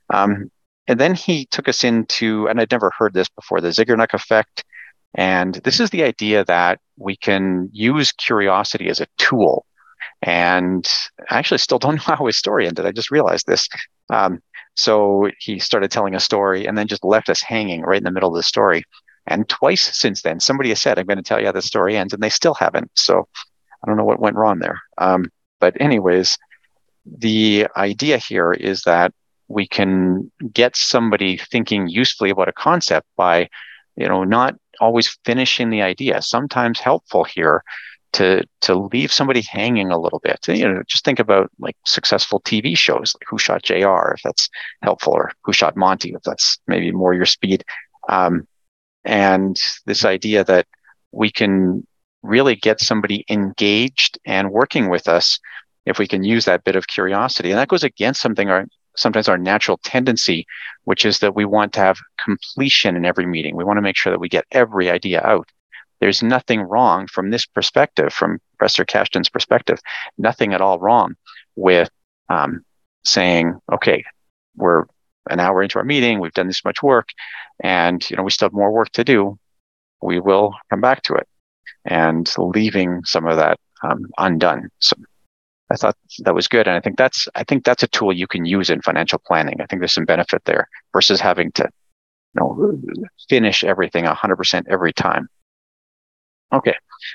Um, 0.10 0.52
and 0.90 1.00
then 1.00 1.14
he 1.14 1.46
took 1.46 1.70
us 1.70 1.84
into, 1.84 2.48
and 2.50 2.60
I'd 2.60 2.72
never 2.72 2.92
heard 2.98 3.14
this 3.14 3.30
before, 3.30 3.62
the 3.62 3.68
Zeigarnik 3.68 4.16
effect. 4.16 4.66
And 5.14 5.54
this 5.64 5.80
is 5.80 5.92
the 5.92 6.04
idea 6.04 6.44
that 6.46 6.80
we 6.98 7.16
can 7.16 7.70
use 7.72 8.12
curiosity 8.12 8.90
as 8.90 9.00
a 9.00 9.06
tool. 9.20 9.68
And 10.24 10.92
I 11.30 11.38
actually 11.38 11.60
still 11.60 11.78
don't 11.78 11.96
know 12.08 12.16
how 12.16 12.26
his 12.26 12.38
story 12.38 12.66
ended. 12.68 12.88
I 12.88 12.92
just 12.92 13.12
realized 13.12 13.46
this. 13.46 13.70
Um, 14.10 14.40
so 14.76 15.30
he 15.38 15.60
started 15.60 15.92
telling 15.92 16.16
a 16.16 16.20
story 16.20 16.66
and 16.66 16.76
then 16.76 16.88
just 16.88 17.06
left 17.06 17.30
us 17.30 17.44
hanging 17.44 17.84
right 17.84 18.00
in 18.00 18.04
the 18.04 18.12
middle 18.12 18.30
of 18.30 18.36
the 18.36 18.44
story. 18.44 18.84
And 19.28 19.48
twice 19.48 19.96
since 19.96 20.24
then, 20.24 20.40
somebody 20.40 20.70
has 20.70 20.82
said, 20.82 20.98
I'm 20.98 21.06
going 21.06 21.18
to 21.18 21.24
tell 21.24 21.40
you 21.40 21.46
how 21.46 21.52
the 21.52 21.62
story 21.62 21.98
ends, 21.98 22.14
and 22.14 22.24
they 22.24 22.30
still 22.30 22.56
haven't. 22.56 22.90
So 22.96 23.28
I 23.84 23.88
don't 23.88 23.96
know 23.96 24.06
what 24.06 24.20
went 24.20 24.38
wrong 24.38 24.58
there. 24.58 24.82
Um, 24.98 25.26
but, 25.60 25.80
anyways, 25.80 26.36
the 27.06 27.68
idea 27.78 28.18
here 28.18 28.54
is 28.54 28.82
that 28.84 29.14
we 29.50 29.68
can 29.68 30.32
get 30.54 30.76
somebody 30.76 31.38
thinking 31.38 31.90
usefully 31.90 32.30
about 32.30 32.48
a 32.48 32.54
concept 32.54 33.08
by 33.18 33.50
you 33.96 34.08
know 34.08 34.24
not 34.24 34.56
always 34.80 35.18
finishing 35.26 35.70
the 35.70 35.82
idea 35.82 36.22
sometimes 36.22 36.80
helpful 36.80 37.24
here 37.26 37.64
to 38.14 38.44
to 38.62 38.76
leave 38.76 39.12
somebody 39.12 39.42
hanging 39.42 39.92
a 39.92 40.00
little 40.00 40.20
bit 40.20 40.40
you 40.48 40.68
know 40.68 40.82
just 40.88 41.04
think 41.04 41.20
about 41.20 41.52
like 41.60 41.76
successful 41.86 42.40
tv 42.42 42.78
shows 42.78 43.14
like 43.16 43.28
who 43.28 43.38
shot 43.38 43.62
jr 43.64 44.14
if 44.14 44.22
that's 44.24 44.50
helpful 44.82 45.14
or 45.14 45.32
who 45.44 45.52
shot 45.52 45.76
monty 45.76 46.14
if 46.14 46.22
that's 46.24 46.58
maybe 46.68 46.92
more 46.92 47.14
your 47.14 47.26
speed 47.26 47.64
um, 48.08 48.48
and 49.04 49.60
this 49.86 50.06
idea 50.06 50.44
that 50.44 50.66
we 51.12 51.32
can 51.32 51.86
really 52.22 52.56
get 52.56 52.80
somebody 52.80 53.26
engaged 53.30 54.20
and 54.26 54.52
working 54.52 54.90
with 54.90 55.08
us 55.08 55.40
if 55.86 55.98
we 55.98 56.08
can 56.08 56.24
use 56.24 56.46
that 56.46 56.64
bit 56.64 56.76
of 56.76 56.88
curiosity. 56.88 57.52
And 57.52 57.60
that 57.60 57.68
goes 57.68 57.84
against 57.84 58.22
something 58.22 58.50
our 58.50 58.66
sometimes 59.00 59.30
our 59.30 59.38
natural 59.38 59.80
tendency, 59.84 60.46
which 60.84 61.06
is 61.06 61.20
that 61.20 61.36
we 61.36 61.46
want 61.46 61.74
to 61.74 61.80
have 61.80 62.00
completion 62.24 62.96
in 62.96 63.06
every 63.06 63.26
meeting. 63.26 63.56
We 63.56 63.64
want 63.64 63.78
to 63.78 63.82
make 63.82 63.98
sure 63.98 64.12
that 64.12 64.20
we 64.20 64.30
get 64.30 64.46
every 64.52 64.90
idea 64.90 65.22
out. 65.24 65.50
There's 66.02 66.24
nothing 66.24 66.62
wrong 66.62 67.08
from 67.08 67.30
this 67.30 67.46
perspective, 67.46 68.14
from 68.14 68.40
Professor 68.58 68.86
Kashdan's 68.86 69.30
perspective, 69.30 69.80
nothing 70.18 70.54
at 70.54 70.62
all 70.62 70.80
wrong 70.80 71.16
with 71.56 71.90
um, 72.30 72.64
saying, 73.04 73.60
okay, 73.72 74.04
we're 74.56 74.86
an 75.30 75.40
hour 75.40 75.62
into 75.62 75.78
our 75.78 75.86
meeting, 75.86 76.20
we've 76.20 76.34
done 76.34 76.48
this 76.48 76.66
much 76.66 76.82
work, 76.82 77.10
and 77.62 78.10
you 78.10 78.16
know 78.16 78.24
we 78.24 78.32
still 78.32 78.48
have 78.48 78.54
more 78.54 78.72
work 78.72 78.90
to 78.92 79.04
do. 79.04 79.38
We 80.02 80.20
will 80.20 80.54
come 80.70 80.82
back 80.82 81.04
to 81.04 81.16
it, 81.16 81.28
and 81.86 82.32
leaving 82.38 83.02
some 83.04 83.28
of 83.28 83.38
that 83.38 83.60
um, 83.84 84.06
undone. 84.18 84.70
So 84.80 84.96
I 85.72 85.76
thought 85.76 85.98
that 86.20 86.34
was 86.34 86.48
good, 86.48 86.68
and 86.68 86.76
I 86.76 86.80
think 86.80 86.98
that's 86.98 87.28
I 87.36 87.44
think 87.44 87.64
that's 87.64 87.84
a 87.84 87.88
tool 87.88 88.12
you 88.12 88.28
can 88.28 88.46
use 88.46 88.70
in 88.70 88.82
financial 88.82 89.20
planning. 89.20 89.62
I 89.62 89.66
think 89.66 89.82
there's 89.82 89.94
some 89.94 90.06
benefit 90.06 90.44
there 90.46 90.68
versus 90.94 91.20
having 91.20 91.52
to, 91.54 91.70
you 92.36 92.42
know, 92.42 93.08
finish 93.30 93.64
everything 93.64 94.06
100% 94.06 94.64
every 94.68 94.94
time. 94.94 95.28
Okay. 96.52 96.74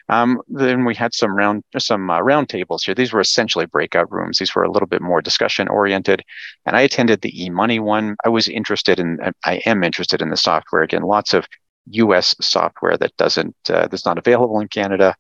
Um, 0.09 0.41
then 0.49 0.85
we 0.85 0.95
had 0.95 1.13
some 1.13 1.35
round 1.35 1.65
some 1.79 2.09
uh, 2.09 2.21
round 2.21 2.49
tables 2.49 2.85
here. 2.85 2.95
These 2.95 3.13
were 3.13 3.21
essentially 3.21 3.67
breakout 3.67 4.11
rooms. 4.11 4.39
These 4.39 4.55
were 4.55 4.63
a 4.63 4.71
little 4.71 4.87
bit 4.87 5.03
more 5.03 5.21
discussion 5.21 5.69
oriented. 5.69 6.23
And 6.65 6.77
I 6.77 6.83
attended 6.83 7.21
the 7.21 7.33
eMoney 7.33 7.81
one. 7.81 8.17
I 8.25 8.29
was 8.29 8.49
interested 8.49 9.01
in. 9.01 9.19
I 9.45 9.61
am 9.67 9.83
interested 9.83 10.23
in 10.23 10.31
the 10.31 10.37
software 10.37 10.83
again. 10.83 11.03
Lots 11.03 11.35
of 11.35 11.47
U.S. 11.91 12.35
software 12.41 12.97
that 12.97 13.17
doesn't 13.17 13.57
uh, 13.69 13.89
that's 13.89 14.07
not 14.07 14.19
available 14.19 14.61
in 14.61 14.69
Canada. 14.69 15.15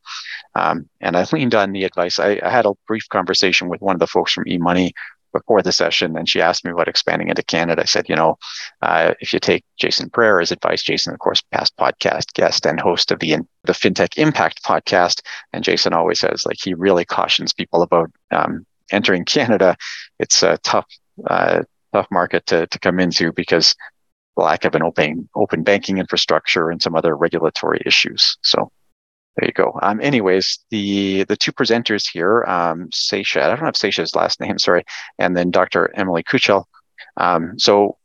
Um, 0.54 0.88
and 1.00 1.16
I 1.16 1.26
leaned 1.32 1.54
on 1.54 1.72
the 1.72 1.84
advice. 1.84 2.18
I, 2.18 2.40
I, 2.42 2.50
had 2.50 2.66
a 2.66 2.74
brief 2.86 3.08
conversation 3.08 3.68
with 3.68 3.80
one 3.80 3.96
of 3.96 4.00
the 4.00 4.06
folks 4.06 4.32
from 4.32 4.44
eMoney 4.44 4.92
before 5.32 5.62
the 5.62 5.72
session, 5.72 6.16
and 6.16 6.28
she 6.28 6.40
asked 6.40 6.64
me 6.64 6.70
about 6.70 6.88
expanding 6.88 7.28
into 7.28 7.42
Canada. 7.42 7.82
I 7.82 7.86
said, 7.86 8.08
you 8.08 8.14
know, 8.14 8.38
uh, 8.80 9.14
if 9.20 9.32
you 9.32 9.40
take 9.40 9.64
Jason 9.76 10.08
Pereira's 10.08 10.52
advice, 10.52 10.82
Jason, 10.82 11.12
of 11.12 11.18
course, 11.18 11.42
past 11.52 11.76
podcast 11.76 12.32
guest 12.34 12.64
and 12.64 12.80
host 12.80 13.10
of 13.10 13.18
the 13.18 13.36
the 13.64 13.72
FinTech 13.72 14.16
Impact 14.16 14.62
podcast, 14.62 15.20
and 15.52 15.64
Jason 15.64 15.92
always 15.92 16.20
says 16.20 16.46
like 16.46 16.58
he 16.62 16.72
really 16.72 17.04
cautions 17.04 17.52
people 17.52 17.82
about 17.82 18.10
um, 18.30 18.64
entering 18.90 19.24
Canada. 19.24 19.76
It's 20.18 20.42
a 20.42 20.56
tough. 20.58 20.86
Uh, 21.28 21.62
tough 21.92 22.08
market 22.10 22.44
to, 22.46 22.66
to 22.66 22.78
come 22.80 22.98
into 22.98 23.32
because 23.32 23.74
lack 24.36 24.64
of 24.64 24.74
an 24.74 24.82
open 24.82 25.28
open 25.34 25.62
banking 25.62 25.98
infrastructure 25.98 26.70
and 26.70 26.82
some 26.82 26.94
other 26.94 27.16
regulatory 27.16 27.80
issues. 27.86 28.36
So 28.42 28.70
there 29.36 29.48
you 29.48 29.52
go. 29.52 29.78
Um, 29.82 30.00
anyways, 30.00 30.60
the 30.70 31.24
the 31.24 31.36
two 31.36 31.52
presenters 31.52 32.08
here, 32.10 32.44
um, 32.44 32.88
Seisha, 32.90 33.42
I 33.42 33.48
don't 33.48 33.58
have 33.58 33.74
Seisha's 33.74 34.14
last 34.14 34.40
name, 34.40 34.58
sorry, 34.58 34.84
and 35.18 35.36
then 35.36 35.50
Dr. 35.50 35.92
Emily 35.96 36.22
Koochel. 36.22 36.64
Um, 37.16 37.58
so 37.58 37.98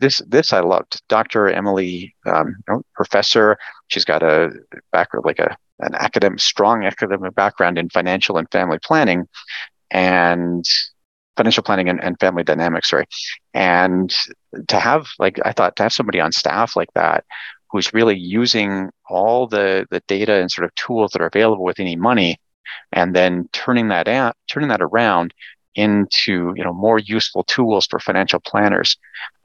this 0.00 0.18
this 0.26 0.52
I 0.52 0.60
loved. 0.60 1.02
Dr. 1.08 1.48
Emily, 1.48 2.14
um, 2.26 2.56
know, 2.68 2.82
professor. 2.94 3.58
She's 3.88 4.04
got 4.04 4.22
a 4.22 4.50
background 4.92 5.26
like 5.26 5.38
a 5.38 5.56
an 5.80 5.94
academic, 5.94 6.40
strong 6.40 6.84
academic 6.84 7.34
background 7.34 7.78
in 7.78 7.88
financial 7.90 8.36
and 8.36 8.50
family 8.50 8.78
planning, 8.82 9.28
and 9.90 10.64
financial 11.38 11.62
planning 11.62 11.88
and, 11.88 12.02
and 12.02 12.20
family 12.20 12.42
dynamics. 12.44 12.90
Sorry, 12.90 13.06
and 13.54 14.14
to 14.68 14.78
have 14.78 15.06
like 15.18 15.38
I 15.44 15.52
thought 15.52 15.76
to 15.76 15.84
have 15.84 15.92
somebody 15.92 16.20
on 16.20 16.32
staff 16.32 16.76
like 16.76 16.92
that 16.94 17.24
who's 17.70 17.94
really 17.94 18.18
using 18.18 18.90
all 19.08 19.46
the 19.46 19.86
the 19.90 20.02
data 20.06 20.34
and 20.34 20.50
sort 20.50 20.66
of 20.66 20.74
tools 20.74 21.12
that 21.12 21.22
are 21.22 21.26
available 21.26 21.64
with 21.64 21.76
eMoney 21.76 22.36
and 22.92 23.16
then 23.16 23.48
turning 23.52 23.88
that 23.88 24.08
out 24.08 24.36
turning 24.50 24.68
that 24.68 24.82
around 24.82 25.32
into 25.74 26.52
you 26.56 26.64
know 26.64 26.72
more 26.72 26.98
useful 26.98 27.44
tools 27.44 27.86
for 27.86 27.98
financial 28.00 28.40
planners 28.40 28.96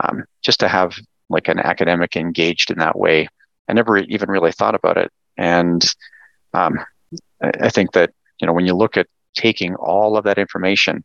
um, 0.04 0.24
just 0.42 0.60
to 0.60 0.68
have 0.68 0.98
like 1.30 1.48
an 1.48 1.60
academic 1.60 2.16
engaged 2.16 2.72
in 2.72 2.80
that 2.80 2.98
way 2.98 3.28
i 3.70 3.74
never 3.74 3.98
even 3.98 4.30
really 4.30 4.52
thought 4.52 4.76
about 4.76 4.98
it 4.98 5.12
and 5.38 5.86
um, 6.54 6.80
I 7.42 7.70
think 7.70 7.94
that 7.94 8.12
you 8.40 8.48
know 8.48 8.54
when 8.54 8.66
you 8.66 8.74
look 8.74 8.98
at 8.98 9.08
taking 9.36 9.76
all 9.76 10.18
of 10.18 10.24
that 10.26 10.38
information 10.38 11.04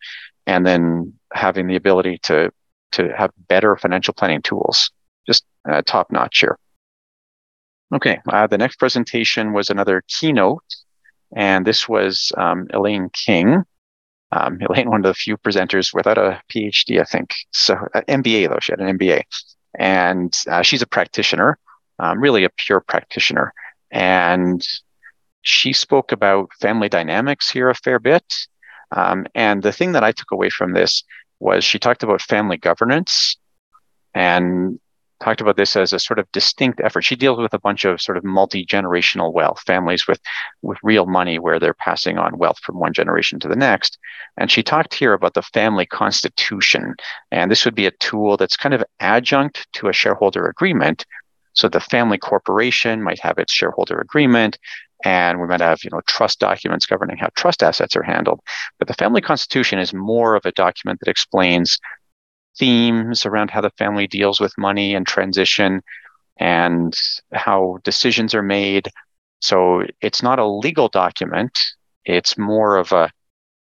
and 0.49 0.67
then 0.67 1.13
having 1.33 1.69
the 1.69 1.77
ability 1.77 2.19
to 2.25 2.51
to 2.91 3.09
have 3.17 3.31
better 3.49 3.77
financial 3.77 4.15
planning 4.15 4.43
tools 4.43 4.91
just 5.27 5.45
uh, 5.71 5.83
top 5.87 6.11
notch 6.11 6.41
here 6.41 6.59
Okay, 7.95 8.21
uh, 8.31 8.47
the 8.47 8.59
next 8.59 8.77
presentation 8.77 9.55
was 9.55 9.71
another 9.71 10.03
keynote, 10.09 10.63
and 11.35 11.67
this 11.67 11.89
was 11.89 12.33
um, 12.37 12.67
Elaine 12.75 13.09
King. 13.11 13.63
Um, 14.31 14.59
Elaine, 14.69 14.91
one 14.91 15.01
of 15.01 15.05
the 15.05 15.15
few 15.15 15.39
presenters 15.39 15.95
without 15.95 16.19
a 16.19 16.43
PhD, 16.53 17.01
I 17.01 17.05
think. 17.05 17.35
So, 17.53 17.77
uh, 17.95 18.03
MBA 18.09 18.51
though, 18.51 18.59
she 18.61 18.73
had 18.73 18.81
an 18.81 18.99
MBA, 18.99 19.23
and 19.79 20.37
uh, 20.51 20.63
she's 20.63 20.83
a 20.83 20.87
practitioner, 20.87 21.59
um, 21.99 22.21
really 22.21 22.45
a 22.45 22.51
pure 22.51 22.81
practitioner, 22.81 23.55
and 23.91 24.63
she 25.41 25.73
spoke 25.73 26.13
about 26.13 26.51
family 26.61 26.91
dynamics 26.91 27.49
here 27.51 27.71
a 27.71 27.75
fair 27.75 27.99
bit. 27.99 28.25
Um, 28.91 29.27
and 29.35 29.63
the 29.63 29.73
thing 29.73 29.93
that 29.93 30.05
I 30.05 30.13
took 30.13 30.31
away 30.31 30.51
from 30.51 30.73
this 30.73 31.05
was 31.41 31.65
she 31.65 31.79
talked 31.79 32.03
about 32.03 32.23
family 32.23 32.57
governance 32.57 33.37
and 34.15 34.81
talked 35.21 35.41
about 35.41 35.57
this 35.57 35.77
as 35.77 35.93
a 35.93 35.99
sort 35.99 36.19
of 36.19 36.31
distinct 36.33 36.81
effort. 36.83 37.03
She 37.03 37.17
deals 37.17 37.39
with 37.39 37.53
a 37.53 37.59
bunch 37.59 37.85
of 37.85 38.01
sort 38.01 38.17
of 38.17 38.25
multi-generational 38.25 39.33
wealth, 39.33 39.61
families 39.67 40.07
with 40.07 40.21
with 40.63 40.79
real 40.83 41.07
money 41.07 41.39
where 41.39 41.59
they're 41.59 41.75
passing 41.75 42.19
on 42.19 42.39
wealth 42.39 42.59
from 42.61 42.79
one 42.79 42.93
generation 42.93 43.41
to 43.41 43.49
the 43.49 43.57
next. 43.57 43.99
And 44.37 44.51
she 44.51 44.63
talked 44.63 44.95
here 44.95 45.13
about 45.13 45.35
the 45.35 45.43
family 45.43 45.87
constitution. 45.87 46.95
And 47.33 47.51
this 47.51 47.65
would 47.65 47.75
be 47.75 47.87
a 47.87 47.93
tool 47.93 48.37
that's 48.37 48.57
kind 48.57 48.75
of 48.75 48.85
adjunct 49.01 49.67
to 49.75 49.89
a 49.89 49.93
shareholder 49.93 50.47
agreement. 50.47 51.05
So 51.55 51.69
the 51.69 51.81
family 51.81 52.19
corporation 52.19 53.03
might 53.03 53.19
have 53.21 53.39
its 53.39 53.53
shareholder 53.53 54.01
agreement 54.01 54.59
and 55.05 55.41
we 55.41 55.47
might 55.47 55.61
have 55.61 55.79
you 55.85 55.91
know 55.91 56.01
trust 56.07 56.39
documents 56.41 56.87
governing 56.87 57.17
how 57.17 57.29
trust 57.37 57.63
assets 57.63 57.95
are 57.95 58.03
handled 58.03 58.41
but 58.79 58.89
the 58.89 58.95
family 58.95 59.21
constitution 59.21 59.79
is 59.79 59.95
more 59.95 60.35
of 60.35 60.45
a 60.45 60.53
document 60.53 60.99
that 61.01 61.11
explains 61.11 61.79
themes 62.59 63.25
around 63.25 63.51
how 63.51 63.61
the 63.61 63.71
family 63.71 64.07
deals 64.07 64.41
with 64.41 64.53
money 64.59 64.95
and 64.95 65.07
transition 65.07 65.81
and 66.39 66.97
how 67.33 67.79
decisions 67.85 68.35
are 68.35 68.43
made. 68.43 68.89
So 69.41 69.85
it's 70.01 70.23
not 70.23 70.39
a 70.39 70.47
legal 70.47 70.89
document. 70.89 71.57
It's 72.05 72.39
more 72.39 72.77
of 72.77 72.93
a, 72.93 73.11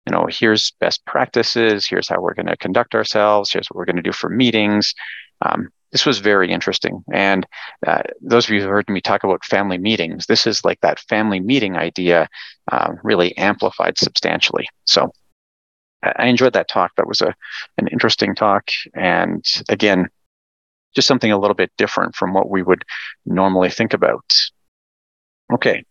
you 0.06 0.12
know, 0.12 0.26
here's 0.30 0.72
best 0.80 1.04
practices. 1.06 1.86
Here's 1.86 2.08
how 2.08 2.20
we're 2.20 2.34
going 2.34 2.46
to 2.46 2.56
conduct 2.56 2.94
ourselves. 2.94 3.52
Here's 3.52 3.68
what 3.68 3.76
we're 3.76 3.84
going 3.84 3.96
to 3.96 4.02
do 4.02 4.12
for 4.12 4.30
meetings. 4.30 4.94
Um, 5.42 5.68
this 5.92 6.04
was 6.04 6.18
very 6.18 6.50
interesting. 6.50 7.02
And 7.12 7.46
uh, 7.86 8.02
those 8.20 8.46
of 8.46 8.50
you 8.50 8.62
who 8.62 8.68
heard 8.68 8.88
me 8.88 9.00
talk 9.00 9.24
about 9.24 9.44
family 9.44 9.78
meetings, 9.78 10.26
this 10.26 10.46
is 10.46 10.64
like 10.64 10.80
that 10.80 11.00
family 11.00 11.40
meeting 11.40 11.76
idea 11.76 12.28
uh, 12.70 12.92
really 13.02 13.36
amplified 13.36 13.98
substantially. 13.98 14.68
So 14.84 15.12
I 16.02 16.26
enjoyed 16.26 16.52
that 16.52 16.68
talk. 16.68 16.92
That 16.96 17.08
was 17.08 17.20
a 17.20 17.34
an 17.76 17.88
interesting 17.88 18.34
talk, 18.34 18.70
and 18.94 19.44
again, 19.68 20.08
just 20.94 21.08
something 21.08 21.32
a 21.32 21.38
little 21.38 21.54
bit 21.54 21.72
different 21.76 22.14
from 22.14 22.32
what 22.32 22.50
we 22.50 22.62
would 22.62 22.84
normally 23.26 23.70
think 23.70 23.94
about. 23.94 24.24
Okay. 25.52 25.84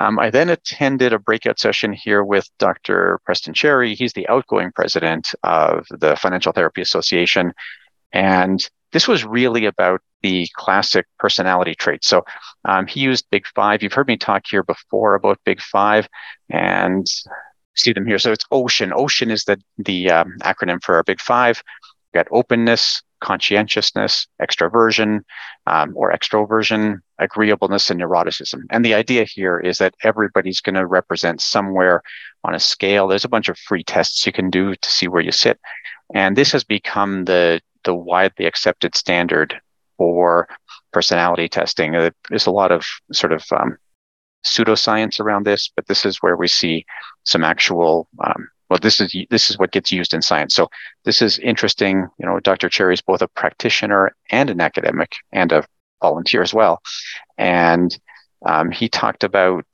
Um, 0.00 0.18
I 0.18 0.30
then 0.30 0.48
attended 0.48 1.12
a 1.12 1.18
breakout 1.18 1.58
session 1.58 1.92
here 1.92 2.22
with 2.22 2.48
Dr. 2.58 3.20
Preston 3.24 3.54
Cherry. 3.54 3.94
He's 3.94 4.12
the 4.12 4.28
outgoing 4.28 4.70
president 4.72 5.34
of 5.42 5.86
the 5.90 6.14
Financial 6.16 6.52
Therapy 6.52 6.82
Association. 6.82 7.52
And 8.12 8.68
this 8.92 9.08
was 9.08 9.24
really 9.24 9.66
about 9.66 10.00
the 10.22 10.48
classic 10.54 11.06
personality 11.18 11.74
traits. 11.74 12.08
So 12.08 12.24
um, 12.64 12.86
he 12.86 13.00
used 13.00 13.26
Big 13.30 13.46
Five. 13.54 13.82
You've 13.82 13.92
heard 13.92 14.08
me 14.08 14.16
talk 14.16 14.42
here 14.48 14.62
before 14.62 15.14
about 15.14 15.38
Big 15.44 15.60
Five. 15.60 16.08
And 16.50 17.06
see 17.78 17.92
them 17.92 18.06
here. 18.06 18.18
So 18.18 18.32
it's 18.32 18.44
OCEAN. 18.52 18.92
OCEAN 18.92 19.30
is 19.30 19.44
the 19.44 19.60
the 19.78 20.10
um, 20.10 20.36
acronym 20.42 20.82
for 20.82 20.96
our 20.96 21.02
Big 21.02 21.20
Five. 21.20 21.62
We 22.12 22.18
got 22.18 22.26
openness, 22.30 23.02
conscientiousness, 23.20 24.26
extroversion 24.40 25.20
um, 25.66 25.92
or 25.96 26.12
extroversion, 26.12 26.98
agreeableness, 27.18 27.90
and 27.90 28.00
neuroticism. 28.00 28.62
And 28.70 28.84
the 28.84 28.94
idea 28.94 29.24
here 29.24 29.58
is 29.58 29.78
that 29.78 29.94
everybody's 30.02 30.60
going 30.60 30.74
to 30.74 30.86
represent 30.86 31.40
somewhere 31.40 32.02
on 32.44 32.54
a 32.54 32.60
scale. 32.60 33.08
There's 33.08 33.24
a 33.24 33.28
bunch 33.28 33.48
of 33.48 33.58
free 33.58 33.84
tests 33.84 34.26
you 34.26 34.32
can 34.32 34.50
do 34.50 34.74
to 34.74 34.90
see 34.90 35.08
where 35.08 35.22
you 35.22 35.32
sit, 35.32 35.58
and 36.14 36.36
this 36.36 36.52
has 36.52 36.64
become 36.64 37.24
the 37.24 37.60
the 37.84 37.94
widely 37.94 38.46
accepted 38.46 38.94
standard 38.94 39.60
for 39.96 40.48
personality 40.92 41.48
testing. 41.48 41.94
Uh, 41.94 42.10
there's 42.28 42.46
a 42.46 42.50
lot 42.50 42.72
of 42.72 42.84
sort 43.12 43.32
of 43.32 43.44
um, 43.52 43.76
pseudoscience 44.44 45.20
around 45.20 45.44
this, 45.44 45.70
but 45.74 45.86
this 45.86 46.06
is 46.06 46.18
where 46.18 46.36
we 46.36 46.48
see 46.48 46.84
some 47.24 47.44
actual. 47.44 48.08
Um, 48.22 48.48
well, 48.70 48.78
this 48.82 49.00
is 49.00 49.16
this 49.30 49.48
is 49.48 49.58
what 49.58 49.72
gets 49.72 49.90
used 49.90 50.12
in 50.12 50.20
science. 50.20 50.54
So 50.54 50.68
this 51.04 51.22
is 51.22 51.38
interesting. 51.38 52.06
You 52.18 52.26
know, 52.26 52.38
Dr. 52.40 52.68
Cherry 52.68 52.94
is 52.94 53.00
both 53.00 53.22
a 53.22 53.28
practitioner 53.28 54.14
and 54.30 54.50
an 54.50 54.60
academic 54.60 55.16
and 55.32 55.52
a 55.52 55.64
volunteer 56.02 56.42
as 56.42 56.52
well, 56.52 56.80
and 57.38 57.98
um, 58.46 58.70
he 58.70 58.88
talked 58.88 59.24
about 59.24 59.66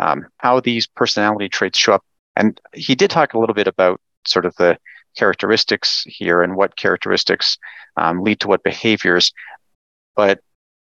um, 0.00 0.26
how 0.38 0.60
these 0.60 0.86
personality 0.86 1.48
traits 1.48 1.78
show 1.78 1.94
up. 1.94 2.04
And 2.36 2.60
he 2.72 2.94
did 2.94 3.10
talk 3.10 3.34
a 3.34 3.38
little 3.38 3.54
bit 3.54 3.66
about 3.66 4.00
sort 4.26 4.46
of 4.46 4.54
the 4.56 4.78
characteristics 5.16 6.04
here 6.06 6.42
and 6.42 6.56
what 6.56 6.76
characteristics 6.76 7.58
um, 7.96 8.22
lead 8.22 8.40
to 8.40 8.48
what 8.48 8.62
behaviors. 8.62 9.32
But 10.16 10.40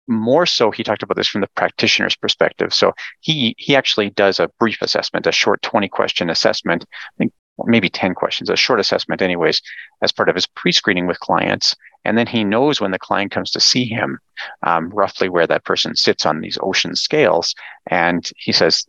more 0.07 0.47
so, 0.47 0.70
he 0.70 0.83
talked 0.83 1.03
about 1.03 1.16
this 1.16 1.29
from 1.29 1.41
the 1.41 1.49
practitioner's 1.57 2.16
perspective. 2.16 2.75
So 2.75 2.93
he 3.20 3.55
he 3.59 3.75
actually 3.75 4.11
does 4.11 4.39
a 4.39 4.51
brief 4.61 4.83
assessment, 4.83 5.27
a 5.27 5.33
short 5.33 5.62
20 5.62 5.89
question 5.89 6.29
assessment. 6.31 6.85
I 6.91 7.16
think 7.18 7.33
maybe 7.64 7.89
10 7.89 8.14
questions, 8.14 8.51
a 8.51 8.57
short 8.57 8.81
assessment, 8.81 9.22
anyways, 9.22 9.62
as 10.03 10.12
part 10.12 10.29
of 10.29 10.35
his 10.35 10.47
pre 10.47 10.72
screening 10.72 11.07
with 11.07 11.20
clients. 11.20 11.75
And 12.05 12.18
then 12.18 12.27
he 12.27 12.45
knows 12.45 12.81
when 12.81 12.91
the 12.91 12.99
client 12.99 13.33
comes 13.33 13.51
to 13.53 13.61
see 13.61 13.87
him, 13.87 14.18
um, 14.62 14.91
roughly 14.91 15.29
where 15.29 15.47
that 15.47 15.64
person 15.64 15.97
sits 15.97 16.27
on 16.27 16.41
these 16.41 16.59
ocean 16.61 16.97
scales. 16.97 17.55
And 17.87 18.29
he 18.37 18.53
says, 18.53 18.85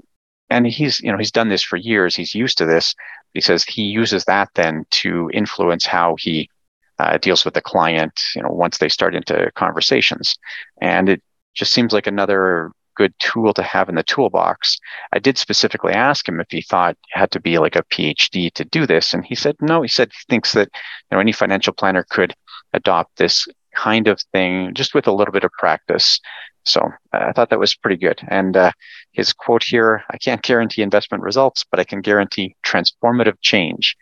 and 0.49 0.67
he's, 0.67 0.99
you 0.99 1.11
know, 1.11 1.17
he's 1.17 1.31
done 1.31 1.49
this 1.49 1.63
for 1.63 1.77
years. 1.77 2.15
He's 2.15 2.35
used 2.35 2.57
to 2.57 2.65
this. 2.65 2.93
He 3.35 3.41
says 3.41 3.63
he 3.63 3.83
uses 3.83 4.25
that 4.25 4.49
then 4.55 4.85
to 4.91 5.29
influence 5.33 5.85
how 5.85 6.15
he 6.17 6.49
uh, 6.97 7.17
deals 7.17 7.45
with 7.45 7.53
the 7.53 7.61
client, 7.61 8.19
you 8.35 8.41
know, 8.41 8.49
once 8.49 8.77
they 8.77 8.89
start 8.89 9.13
into 9.13 9.51
conversations. 9.55 10.37
And 10.81 11.09
it 11.09 11.21
just 11.53 11.73
seems 11.73 11.93
like 11.93 12.07
another 12.07 12.71
good 12.95 13.13
tool 13.19 13.53
to 13.53 13.61
have 13.61 13.89
in 13.89 13.95
the 13.95 14.03
toolbox. 14.03 14.79
I 15.11 15.19
did 15.19 15.37
specifically 15.37 15.91
ask 15.91 16.27
him 16.27 16.39
if 16.39 16.47
he 16.49 16.61
thought 16.61 16.91
it 16.91 17.19
had 17.19 17.31
to 17.31 17.41
be 17.41 17.59
like 17.59 17.75
a 17.75 17.83
PhD 17.83 18.51
to 18.53 18.63
do 18.63 18.87
this, 18.87 19.13
and 19.13 19.25
he 19.25 19.35
said 19.35 19.57
no. 19.61 19.81
He 19.81 19.89
said 19.89 20.11
he 20.11 20.25
thinks 20.29 20.53
that 20.53 20.69
you 21.11 21.15
know 21.15 21.19
any 21.19 21.33
financial 21.33 21.73
planner 21.73 22.05
could 22.09 22.33
adopt 22.73 23.17
this 23.17 23.47
kind 23.75 24.07
of 24.07 24.21
thing 24.31 24.73
just 24.73 24.93
with 24.93 25.07
a 25.07 25.11
little 25.11 25.33
bit 25.33 25.43
of 25.43 25.51
practice. 25.51 26.19
So 26.65 26.81
uh, 27.13 27.25
I 27.27 27.31
thought 27.31 27.49
that 27.49 27.59
was 27.59 27.75
pretty 27.75 27.97
good. 27.97 28.19
And 28.27 28.57
uh, 28.57 28.71
his 29.11 29.33
quote 29.33 29.63
here: 29.63 30.03
"I 30.09 30.17
can't 30.17 30.41
guarantee 30.41 30.81
investment 30.81 31.23
results, 31.23 31.65
but 31.69 31.79
I 31.79 31.83
can 31.83 32.01
guarantee 32.01 32.55
transformative 32.65 33.37
change." 33.41 33.95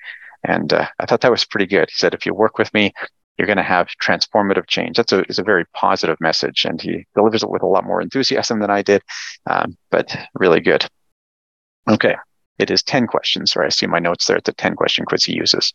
And 0.43 0.73
uh, 0.73 0.87
I 0.99 1.05
thought 1.05 1.21
that 1.21 1.31
was 1.31 1.45
pretty 1.45 1.67
good. 1.67 1.89
He 1.89 1.97
said, 1.97 2.13
"If 2.13 2.25
you 2.25 2.33
work 2.33 2.57
with 2.57 2.73
me, 2.73 2.93
you're 3.37 3.47
going 3.47 3.57
to 3.57 3.63
have 3.63 3.89
transformative 4.01 4.67
change. 4.67 4.97
That's 4.97 5.11
a, 5.11 5.23
is 5.29 5.39
a 5.39 5.43
very 5.43 5.65
positive 5.73 6.17
message, 6.19 6.65
and 6.65 6.79
he 6.79 7.05
delivers 7.15 7.43
it 7.43 7.49
with 7.49 7.63
a 7.63 7.67
lot 7.67 7.85
more 7.85 8.01
enthusiasm 8.01 8.59
than 8.59 8.69
I 8.69 8.81
did, 8.81 9.01
um, 9.49 9.77
but 9.89 10.15
really 10.35 10.59
good. 10.59 10.85
Okay, 11.89 12.15
it 12.59 12.69
is 12.69 12.83
10 12.83 13.07
questions, 13.07 13.55
or 13.55 13.63
I 13.63 13.69
see 13.69 13.87
my 13.87 13.99
notes 13.99 14.25
there. 14.25 14.37
It's 14.37 14.49
a 14.49 14.53
10 14.53 14.75
question 14.75 15.05
quiz 15.05 15.25
he 15.25 15.33
uses. 15.33 15.73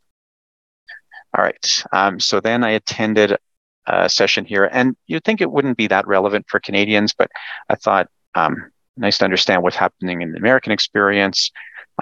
All 1.36 1.44
right, 1.44 1.84
um, 1.92 2.20
so 2.20 2.40
then 2.40 2.64
I 2.64 2.70
attended 2.70 3.36
a 3.88 4.08
session 4.08 4.44
here, 4.44 4.68
and 4.72 4.96
you'd 5.06 5.24
think 5.24 5.40
it 5.40 5.50
wouldn't 5.50 5.76
be 5.76 5.86
that 5.88 6.06
relevant 6.06 6.46
for 6.48 6.60
Canadians, 6.60 7.12
but 7.16 7.30
I 7.68 7.74
thought 7.74 8.08
um, 8.34 8.70
nice 8.96 9.18
to 9.18 9.24
understand 9.24 9.62
what's 9.62 9.76
happening 9.76 10.22
in 10.22 10.32
the 10.32 10.38
American 10.38 10.72
experience, 10.72 11.50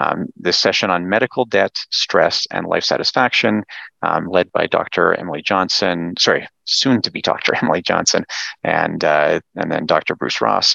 um, 0.01 0.27
this 0.37 0.59
session 0.59 0.91
on 0.91 1.09
medical 1.09 1.45
debt, 1.45 1.75
stress, 1.91 2.47
and 2.51 2.67
life 2.67 2.85
satisfaction, 2.85 3.65
um, 4.03 4.29
led 4.29 4.51
by 4.53 4.67
Dr. 4.67 5.15
Emily 5.15 5.43
Johnson, 5.43 6.15
sorry, 6.19 6.49
soon 6.65 7.01
to 7.03 7.11
be 7.11 7.23
Dr. 7.23 7.55
Emily 7.63 7.83
Johnson, 7.83 8.25
and 8.63 9.05
uh, 9.05 9.41
and 9.55 9.71
then 9.71 9.87
Dr. 9.87 10.15
Bruce 10.15 10.41
Ross. 10.41 10.75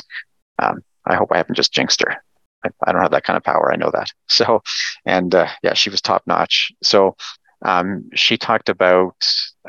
Um, 0.60 0.82
I 1.06 1.16
hope 1.16 1.30
I 1.32 1.38
haven't 1.38 1.56
just 1.56 1.74
jinxed 1.74 2.02
her. 2.02 2.24
I, 2.64 2.70
I, 2.86 2.92
don't 2.92 3.02
have 3.02 3.12
that 3.12 3.24
kind 3.24 3.38
of 3.38 3.44
power. 3.44 3.72
I 3.72 3.76
know 3.78 3.92
that. 3.94 4.12
So, 4.28 4.62
and 5.06 5.36
uh, 5.36 5.48
yeah, 5.62 5.74
she 5.74 5.90
was 5.90 6.02
top 6.02 6.24
notch. 6.26 6.72
So, 6.82 7.16
um, 7.64 8.10
she 8.14 8.38
talked 8.38 8.70
about 8.70 9.16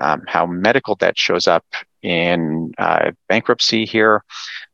um, 0.01 0.22
how 0.26 0.47
medical 0.47 0.95
debt 0.95 1.18
shows 1.18 1.47
up 1.47 1.64
in 2.03 2.72
uh, 2.78 3.12
bankruptcy 3.28 3.84
here, 3.84 4.24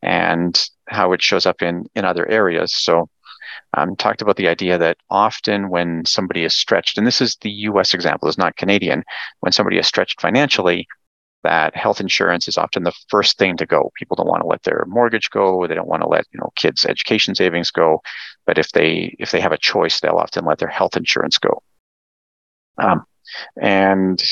and 0.03 0.69
how 0.89 1.13
it 1.13 1.23
shows 1.23 1.47
up 1.47 1.63
in 1.63 1.85
in 1.95 2.05
other 2.05 2.27
areas. 2.27 2.75
So 2.75 3.09
um, 3.75 3.97
talked 3.97 4.23
about 4.23 4.37
the 4.37 4.49
idea 4.49 4.79
that 4.79 4.97
often 5.11 5.69
when 5.69 6.05
somebody 6.07 6.45
is 6.45 6.55
stretched, 6.57 6.97
and 6.99 7.07
this 7.07 7.21
is 7.21 7.37
the 7.37 7.51
US 7.51 7.95
example, 7.95 8.29
is 8.29 8.39
not 8.39 8.57
Canadian, 8.57 9.05
when 9.41 9.53
somebody 9.53 9.79
is 9.79 9.87
stretched 9.87 10.21
financially, 10.21 10.87
that 11.45 11.77
health 11.77 12.01
insurance 12.01 12.49
is 12.49 12.57
often 12.59 12.83
the 12.83 12.97
first 13.09 13.39
thing 13.39 13.57
to 13.57 13.67
go. 13.67 13.93
People 13.97 14.17
don't 14.17 14.29
want 14.29 14.43
to 14.43 14.49
let 14.49 14.63
their 14.63 14.85
mortgage 14.89 15.31
go, 15.31 15.67
they 15.67 15.75
don't 15.75 15.89
want 15.89 16.03
to 16.03 16.09
let 16.09 16.25
you 16.33 16.41
know 16.41 16.51
kids' 16.57 16.85
education 16.85 17.35
savings 17.35 17.71
go, 17.71 18.01
but 18.47 18.59
if 18.59 18.71
they 18.73 19.15
if 19.19 19.31
they 19.31 19.41
have 19.41 19.53
a 19.53 19.59
choice, 19.59 20.01
they'll 20.01 20.17
often 20.17 20.45
let 20.45 20.59
their 20.59 20.69
health 20.69 20.97
insurance 20.97 21.39
go. 21.39 21.63
Um, 22.79 23.05
and 23.61 24.23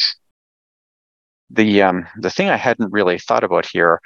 the 1.50 1.82
um, 1.82 2.06
the 2.18 2.30
thing 2.30 2.48
I 2.48 2.56
hadn't 2.56 2.92
really 2.92 3.18
thought 3.18 3.44
about 3.44 3.66
here 3.66 4.00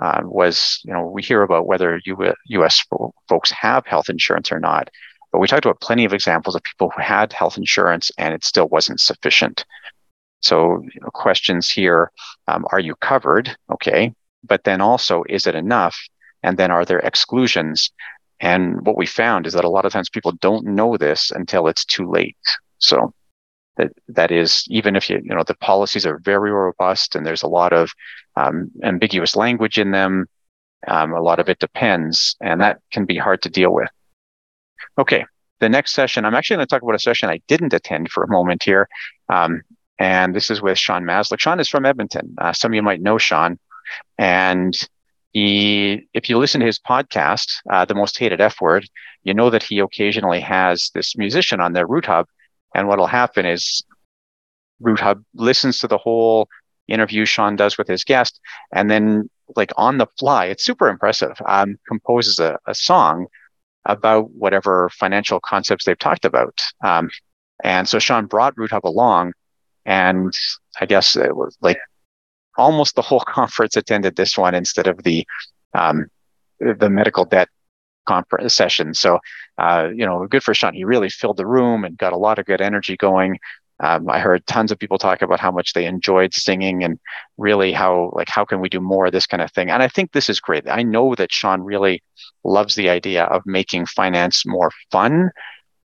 uh, 0.00 0.22
was, 0.24 0.80
you 0.84 0.92
know, 0.92 1.06
we 1.06 1.22
hear 1.22 1.42
about 1.42 1.66
whether 1.66 2.00
U- 2.04 2.34
U.S. 2.46 2.84
folks 3.28 3.50
have 3.50 3.86
health 3.86 4.08
insurance 4.08 4.52
or 4.52 4.60
not, 4.60 4.90
but 5.32 5.38
we 5.38 5.46
talked 5.46 5.64
about 5.64 5.80
plenty 5.80 6.04
of 6.04 6.12
examples 6.12 6.54
of 6.54 6.62
people 6.62 6.90
who 6.94 7.02
had 7.02 7.32
health 7.32 7.56
insurance 7.56 8.10
and 8.18 8.34
it 8.34 8.44
still 8.44 8.68
wasn't 8.68 9.00
sufficient. 9.00 9.64
So, 10.40 10.82
you 10.82 11.00
know, 11.00 11.10
questions 11.12 11.70
here: 11.70 12.10
um, 12.48 12.66
Are 12.72 12.80
you 12.80 12.94
covered? 12.96 13.56
Okay, 13.72 14.12
but 14.44 14.64
then 14.64 14.80
also, 14.80 15.24
is 15.28 15.46
it 15.46 15.54
enough? 15.54 15.96
And 16.42 16.58
then, 16.58 16.70
are 16.70 16.84
there 16.84 17.00
exclusions? 17.00 17.90
And 18.38 18.84
what 18.86 18.98
we 18.98 19.06
found 19.06 19.46
is 19.46 19.54
that 19.54 19.64
a 19.64 19.70
lot 19.70 19.86
of 19.86 19.92
times 19.92 20.10
people 20.10 20.32
don't 20.32 20.66
know 20.66 20.98
this 20.98 21.30
until 21.30 21.68
it's 21.68 21.86
too 21.86 22.08
late. 22.08 22.36
So 22.78 23.14
that 23.76 23.92
that 24.08 24.30
is 24.30 24.64
even 24.68 24.96
if 24.96 25.08
you 25.10 25.20
you 25.22 25.34
know 25.34 25.42
the 25.46 25.54
policies 25.56 26.06
are 26.06 26.18
very 26.18 26.50
robust 26.50 27.14
and 27.14 27.26
there's 27.26 27.42
a 27.42 27.48
lot 27.48 27.72
of 27.72 27.90
um, 28.36 28.70
ambiguous 28.82 29.36
language 29.36 29.78
in 29.78 29.90
them 29.90 30.26
um, 30.88 31.12
a 31.12 31.20
lot 31.20 31.38
of 31.38 31.48
it 31.48 31.58
depends 31.58 32.36
and 32.40 32.60
that 32.60 32.80
can 32.92 33.04
be 33.04 33.16
hard 33.16 33.42
to 33.42 33.50
deal 33.50 33.72
with. 33.72 33.88
Okay 34.98 35.24
the 35.60 35.68
next 35.68 35.92
session 35.92 36.24
i'm 36.24 36.34
actually 36.34 36.56
going 36.56 36.66
to 36.66 36.70
talk 36.70 36.82
about 36.82 36.94
a 36.94 36.98
session 36.98 37.28
i 37.28 37.40
didn't 37.48 37.72
attend 37.72 38.10
for 38.10 38.22
a 38.22 38.28
moment 38.28 38.62
here 38.62 38.88
um, 39.28 39.62
and 39.98 40.34
this 40.34 40.50
is 40.50 40.60
with 40.60 40.78
sean 40.78 41.04
maslick. 41.04 41.40
Sean 41.40 41.60
is 41.60 41.68
from 41.68 41.86
edmonton. 41.86 42.34
Uh, 42.38 42.52
some 42.52 42.72
of 42.72 42.74
you 42.74 42.82
might 42.82 43.00
know 43.00 43.18
sean. 43.18 43.58
And 44.18 44.76
he 45.32 46.08
if 46.14 46.28
you 46.28 46.38
listen 46.38 46.60
to 46.60 46.66
his 46.66 46.78
podcast 46.78 47.48
uh, 47.70 47.84
the 47.84 47.94
most 47.94 48.18
hated 48.18 48.40
f 48.40 48.60
word 48.60 48.88
you 49.22 49.34
know 49.34 49.50
that 49.50 49.62
he 49.62 49.78
occasionally 49.78 50.40
has 50.40 50.90
this 50.94 51.16
musician 51.16 51.60
on 51.60 51.72
their 51.72 51.86
root 51.86 52.06
hub 52.06 52.26
and 52.76 52.88
what'll 52.88 53.06
happen 53.06 53.46
is 53.46 53.82
Root 54.80 55.00
Hub 55.00 55.24
listens 55.34 55.78
to 55.78 55.88
the 55.88 55.96
whole 55.96 56.48
interview 56.86 57.24
Sean 57.24 57.56
does 57.56 57.78
with 57.78 57.88
his 57.88 58.04
guest, 58.04 58.38
and 58.70 58.90
then 58.90 59.30
like 59.56 59.72
on 59.76 59.98
the 59.98 60.06
fly, 60.18 60.46
it's 60.46 60.64
super 60.64 60.88
impressive. 60.88 61.36
Um, 61.46 61.78
composes 61.88 62.38
a, 62.38 62.58
a 62.66 62.74
song 62.74 63.26
about 63.86 64.30
whatever 64.32 64.90
financial 64.90 65.40
concepts 65.40 65.84
they've 65.84 65.98
talked 65.98 66.24
about. 66.24 66.60
Um, 66.84 67.08
and 67.64 67.88
so 67.88 67.98
Sean 67.98 68.26
brought 68.26 68.58
Root 68.58 68.72
Hub 68.72 68.86
along, 68.86 69.32
and 69.86 70.34
I 70.78 70.86
guess 70.86 71.16
it 71.16 71.34
was 71.34 71.56
like 71.62 71.78
almost 72.58 72.94
the 72.94 73.02
whole 73.02 73.20
conference 73.26 73.76
attended 73.76 74.16
this 74.16 74.36
one 74.36 74.54
instead 74.54 74.86
of 74.86 75.02
the 75.02 75.26
um, 75.72 76.06
the 76.60 76.90
medical 76.90 77.24
debt 77.24 77.48
conference 78.06 78.54
session. 78.54 78.94
So, 78.94 79.18
uh, 79.58 79.88
you 79.94 80.06
know, 80.06 80.26
good 80.26 80.42
for 80.42 80.54
Sean. 80.54 80.74
He 80.74 80.84
really 80.84 81.10
filled 81.10 81.36
the 81.36 81.46
room 81.46 81.84
and 81.84 81.98
got 81.98 82.12
a 82.12 82.18
lot 82.18 82.38
of 82.38 82.46
good 82.46 82.60
energy 82.60 82.96
going. 82.96 83.38
Um, 83.78 84.08
I 84.08 84.20
heard 84.20 84.46
tons 84.46 84.72
of 84.72 84.78
people 84.78 84.96
talk 84.96 85.20
about 85.20 85.40
how 85.40 85.50
much 85.50 85.74
they 85.74 85.84
enjoyed 85.84 86.32
singing 86.32 86.82
and 86.82 86.98
really 87.36 87.72
how 87.72 88.10
like 88.14 88.28
how 88.28 88.44
can 88.44 88.60
we 88.60 88.70
do 88.70 88.80
more 88.80 89.06
of 89.06 89.12
this 89.12 89.26
kind 89.26 89.42
of 89.42 89.52
thing. 89.52 89.70
And 89.70 89.82
I 89.82 89.88
think 89.88 90.12
this 90.12 90.30
is 90.30 90.40
great. 90.40 90.64
I 90.68 90.82
know 90.82 91.14
that 91.14 91.32
Sean 91.32 91.60
really 91.60 92.02
loves 92.42 92.74
the 92.74 92.88
idea 92.88 93.24
of 93.24 93.42
making 93.44 93.86
finance 93.86 94.46
more 94.46 94.70
fun. 94.90 95.30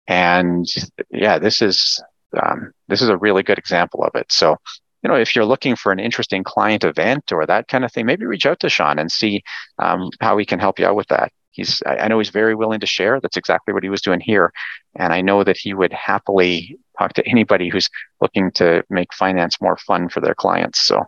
And 0.07 0.67
yeah, 1.09 1.39
this 1.39 1.61
is 1.61 2.01
um, 2.41 2.72
this 2.88 3.01
is 3.01 3.09
a 3.09 3.17
really 3.17 3.41
good 3.41 3.57
example 3.57 4.03
of 4.03 4.11
it. 4.13 4.32
So 4.32 4.57
you 5.03 5.09
know, 5.09 5.15
if 5.15 5.36
you're 5.36 5.45
looking 5.45 5.76
for 5.76 5.91
an 5.91 5.99
interesting 5.99 6.43
client 6.43 6.84
event 6.84 7.32
or 7.32 7.45
that 7.45 7.70
kind 7.70 7.86
of 7.86 7.91
thing, 7.91 8.05
maybe 8.05 8.26
reach 8.26 8.45
out 8.45 8.59
to 8.59 8.70
Sean 8.70 8.99
and 8.99 9.11
see 9.11 9.41
um, 9.80 10.09
how 10.20 10.38
he 10.38 10.45
can 10.45 10.59
help 10.59 10.78
you 10.78 10.86
out 10.86 10.95
with 10.95 11.07
that 11.07 11.32
he's 11.60 11.82
I 11.86 12.07
know 12.07 12.20
he's 12.20 12.30
very 12.30 12.55
willing 12.55 12.80
to 12.80 12.86
share. 12.86 13.20
That's 13.20 13.38
exactly 13.38 13.74
what 13.74 13.84
he 13.84 13.89
was 13.89 14.01
doing 14.01 14.20
here, 14.20 14.51
and 14.95 15.14
I 15.14 15.22
know 15.22 15.43
that 15.43 15.57
he 15.57 15.74
would 15.74 15.93
happily 15.93 16.78
talk 16.97 17.14
to 17.14 17.28
anybody 17.28 17.70
who's 17.70 17.89
looking 18.22 18.51
to 18.51 18.84
make 18.89 19.14
finance 19.14 19.62
more 19.62 19.78
fun 19.78 20.10
for 20.10 20.22
their 20.22 20.36
clients. 20.36 20.86
So, 20.86 21.05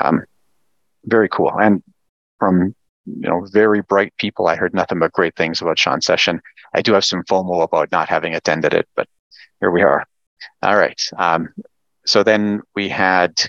um, 0.00 0.24
very 1.04 1.28
cool. 1.28 1.52
And 1.60 1.82
from 2.38 2.74
you 3.04 3.28
know 3.28 3.46
very 3.52 3.82
bright 3.82 4.14
people, 4.18 4.46
I 4.46 4.56
heard 4.56 4.74
nothing 4.74 4.98
but 4.98 5.12
great 5.12 5.36
things 5.36 5.60
about 5.60 5.78
Sean 5.78 6.00
Session. 6.00 6.40
I 6.74 6.82
do 6.82 6.92
have 6.94 7.04
some 7.04 7.24
FOMO 7.24 7.62
about 7.62 7.92
not 7.92 8.08
having 8.08 8.34
attended 8.34 8.74
it, 8.74 8.88
but 8.96 9.08
here 9.60 9.70
we 9.70 9.82
are. 9.82 10.06
All 10.62 10.76
right. 10.76 11.00
Um, 11.16 11.48
so 12.06 12.22
then 12.22 12.62
we 12.74 12.88
had 12.88 13.40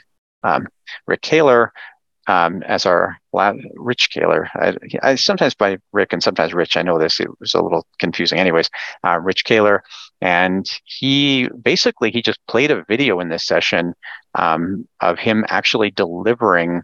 um, 0.43 0.67
Rick 1.07 1.21
Kahler, 1.21 1.69
um, 2.29 2.61
as 2.63 2.85
our 2.85 3.17
Rich 3.75 4.11
Kahler. 4.11 4.47
I, 4.53 4.75
I, 5.01 5.15
sometimes 5.15 5.55
by 5.55 5.77
Rick 5.91 6.13
and 6.13 6.21
sometimes 6.21 6.53
Rich. 6.53 6.77
I 6.77 6.83
know 6.83 6.99
this. 6.99 7.19
It 7.19 7.27
was 7.39 7.55
a 7.55 7.61
little 7.61 7.87
confusing. 7.97 8.37
Anyways, 8.37 8.69
uh, 9.03 9.19
Rich 9.19 9.45
Kahler, 9.45 9.79
and 10.21 10.69
he 10.85 11.49
basically 11.49 12.11
he 12.11 12.21
just 12.21 12.39
played 12.47 12.69
a 12.69 12.85
video 12.87 13.19
in 13.19 13.29
this 13.29 13.47
session 13.47 13.95
um, 14.35 14.87
of 15.01 15.17
him 15.17 15.43
actually 15.49 15.89
delivering 15.89 16.83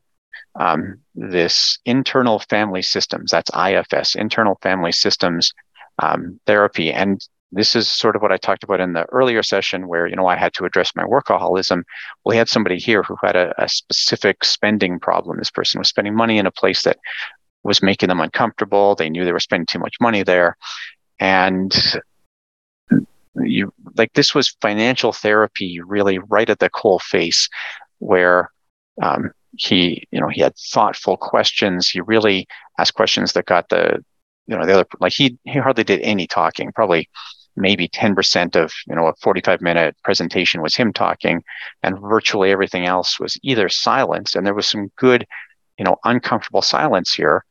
um, 0.60 1.00
this 1.14 1.78
internal 1.86 2.40
family 2.40 2.82
systems. 2.82 3.30
That's 3.30 3.52
IFS, 3.56 4.16
internal 4.16 4.58
family 4.64 4.94
systems 4.94 5.54
um, 6.00 6.40
therapy. 6.48 6.92
And 6.92 7.22
this 7.52 7.76
is 7.76 7.90
sort 7.90 8.16
of 8.16 8.22
what 8.22 8.32
I 8.32 8.38
talked 8.38 8.64
about 8.64 8.80
in 8.80 8.94
the 8.94 9.06
earlier 9.12 9.44
session 9.44 9.88
where, 9.88 10.08
you 10.08 10.16
know, 10.16 10.28
I 10.28 10.36
had 10.36 10.54
to 10.56 10.66
address 10.66 10.92
my 10.96 11.04
workaholism. 11.04 11.84
Well, 12.24 12.34
he 12.34 12.38
had 12.38 12.50
somebody 12.50 12.78
here 12.78 13.04
who 13.04 13.16
had 13.24 13.36
a, 13.36 13.54
a 13.62 13.70
specific 13.70 14.44
spending 14.44 15.00
problem. 15.00 15.38
This 15.38 15.52
person 15.52 15.80
was 15.80 15.90
spending 15.90 16.16
money 16.16 16.38
in 16.38 16.46
a 16.46 16.52
place 16.52 16.84
that 16.84 16.98
was 17.64 17.82
making 17.82 18.10
them 18.10 18.20
uncomfortable. 18.20 18.96
They 18.96 19.10
knew 19.10 19.26
they 19.26 19.32
were 19.32 19.40
spending 19.40 19.68
too 19.68 19.80
much 19.80 19.96
money 20.02 20.24
there. 20.24 20.58
And 21.20 21.74
you 23.44 23.74
like 23.98 24.14
this 24.14 24.34
was 24.34 24.56
financial 24.62 25.12
therapy 25.12 25.80
really 25.82 26.20
right 26.20 26.50
at 26.50 26.60
the 26.60 26.70
coal 26.70 27.00
face 27.00 27.50
where 28.00 28.50
um, 29.02 29.32
he 29.58 30.08
you 30.12 30.20
know 30.20 30.30
he 30.30 30.42
had 30.42 30.56
thoughtful 30.56 31.18
questions 31.18 31.90
he 31.90 32.02
really 32.02 32.48
asked 32.80 32.94
questions 32.94 33.34
that 33.34 33.46
got 33.46 33.68
the 33.70 34.04
you 34.48 34.58
know 34.58 34.66
the 34.66 34.74
other 34.74 34.86
like 35.00 35.14
he 35.14 35.38
he 35.44 35.60
hardly 35.60 35.84
did 35.84 36.02
any 36.02 36.28
talking 36.28 36.72
probably 36.72 37.10
maybe 37.58 37.88
10% 37.88 38.56
of 38.56 38.72
you 38.88 38.96
know 38.96 39.08
a 39.08 39.16
45 39.22 39.62
minute 39.62 39.96
presentation 40.04 40.62
was 40.62 40.76
him 40.76 40.92
talking 40.92 41.44
and 41.84 42.00
virtually 42.00 42.52
everything 42.52 42.86
else 42.86 43.20
was 43.20 43.40
either 43.44 43.70
silence 43.70 44.36
and 44.36 44.46
there 44.46 44.54
was 44.54 44.68
some 44.68 44.92
good 44.98 45.26
you 45.78 45.86
know 45.86 45.96
uncomfortable 46.04 46.62
silence 46.62 47.14
here 47.14 47.46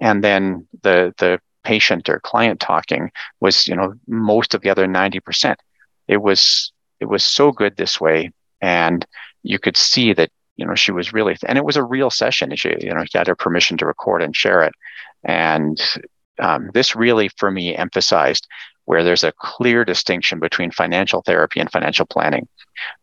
and 0.00 0.22
then 0.22 0.66
the 0.82 1.12
the 1.18 1.40
patient 1.64 2.08
or 2.08 2.20
client 2.20 2.60
talking 2.60 3.10
was 3.40 3.66
you 3.66 3.74
know 3.74 3.92
most 4.06 4.54
of 4.54 4.62
the 4.62 4.70
other 4.70 4.86
90% 4.86 5.56
it 6.06 6.18
was 6.18 6.72
it 7.00 7.06
was 7.06 7.24
so 7.24 7.52
good 7.52 7.76
this 7.76 8.00
way 8.00 8.30
and 8.60 9.06
you 9.42 9.58
could 9.58 9.76
see 9.76 10.12
that 10.12 10.30
you 10.56 10.66
know 10.66 10.74
she 10.74 10.92
was 10.92 11.12
really 11.12 11.36
and 11.46 11.58
it 11.58 11.64
was 11.64 11.76
a 11.76 11.84
real 11.84 12.10
session. 12.10 12.54
She 12.56 12.74
you 12.80 12.92
know 12.92 13.04
she 13.04 13.16
had 13.16 13.28
her 13.28 13.36
permission 13.36 13.76
to 13.78 13.86
record 13.86 14.22
and 14.22 14.34
share 14.34 14.62
it 14.62 14.72
and 15.24 15.80
um, 16.40 16.70
this 16.74 16.96
really 16.96 17.28
for 17.36 17.50
me 17.50 17.74
emphasized 17.74 18.46
where 18.84 19.04
there's 19.04 19.24
a 19.24 19.32
clear 19.32 19.84
distinction 19.84 20.40
between 20.40 20.70
financial 20.70 21.22
therapy 21.22 21.60
and 21.60 21.70
financial 21.70 22.06
planning. 22.06 22.48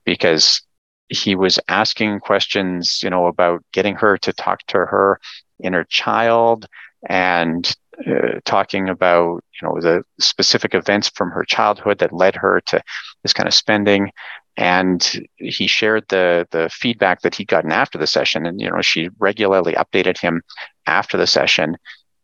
Because 0.04 0.62
he 1.10 1.36
was 1.36 1.60
asking 1.68 2.20
questions 2.20 3.02
you 3.04 3.10
know 3.10 3.28
about 3.28 3.64
getting 3.72 3.96
her 3.96 4.18
to 4.18 4.34
talk 4.34 4.66
to 4.66 4.78
her 4.80 5.20
inner 5.64 5.84
child 5.84 6.66
and 7.08 7.76
uh, 8.08 8.40
talking 8.46 8.90
about 8.90 9.44
you 9.62 9.68
know 9.68 9.80
the 9.80 10.04
specific 10.20 10.74
events 10.74 11.10
from 11.10 11.30
her 11.30 11.46
childhood 11.46 12.00
that 12.00 12.12
led 12.12 12.36
her 12.36 12.62
to 12.66 12.82
this 13.24 13.34
kind 13.34 13.48
of 13.48 13.54
spending. 13.54 14.12
And 14.58 15.28
he 15.36 15.68
shared 15.68 16.06
the 16.10 16.48
the 16.52 16.70
feedback 16.70 17.22
that 17.22 17.36
he'd 17.36 17.48
gotten 17.48 17.72
after 17.72 17.98
the 17.98 18.08
session. 18.08 18.46
And 18.46 18.60
you 18.60 18.70
know 18.70 18.82
she 18.82 19.10
regularly 19.20 19.74
updated 19.74 20.18
him 20.18 20.42
after 20.88 21.18
the 21.18 21.28
session 21.28 21.78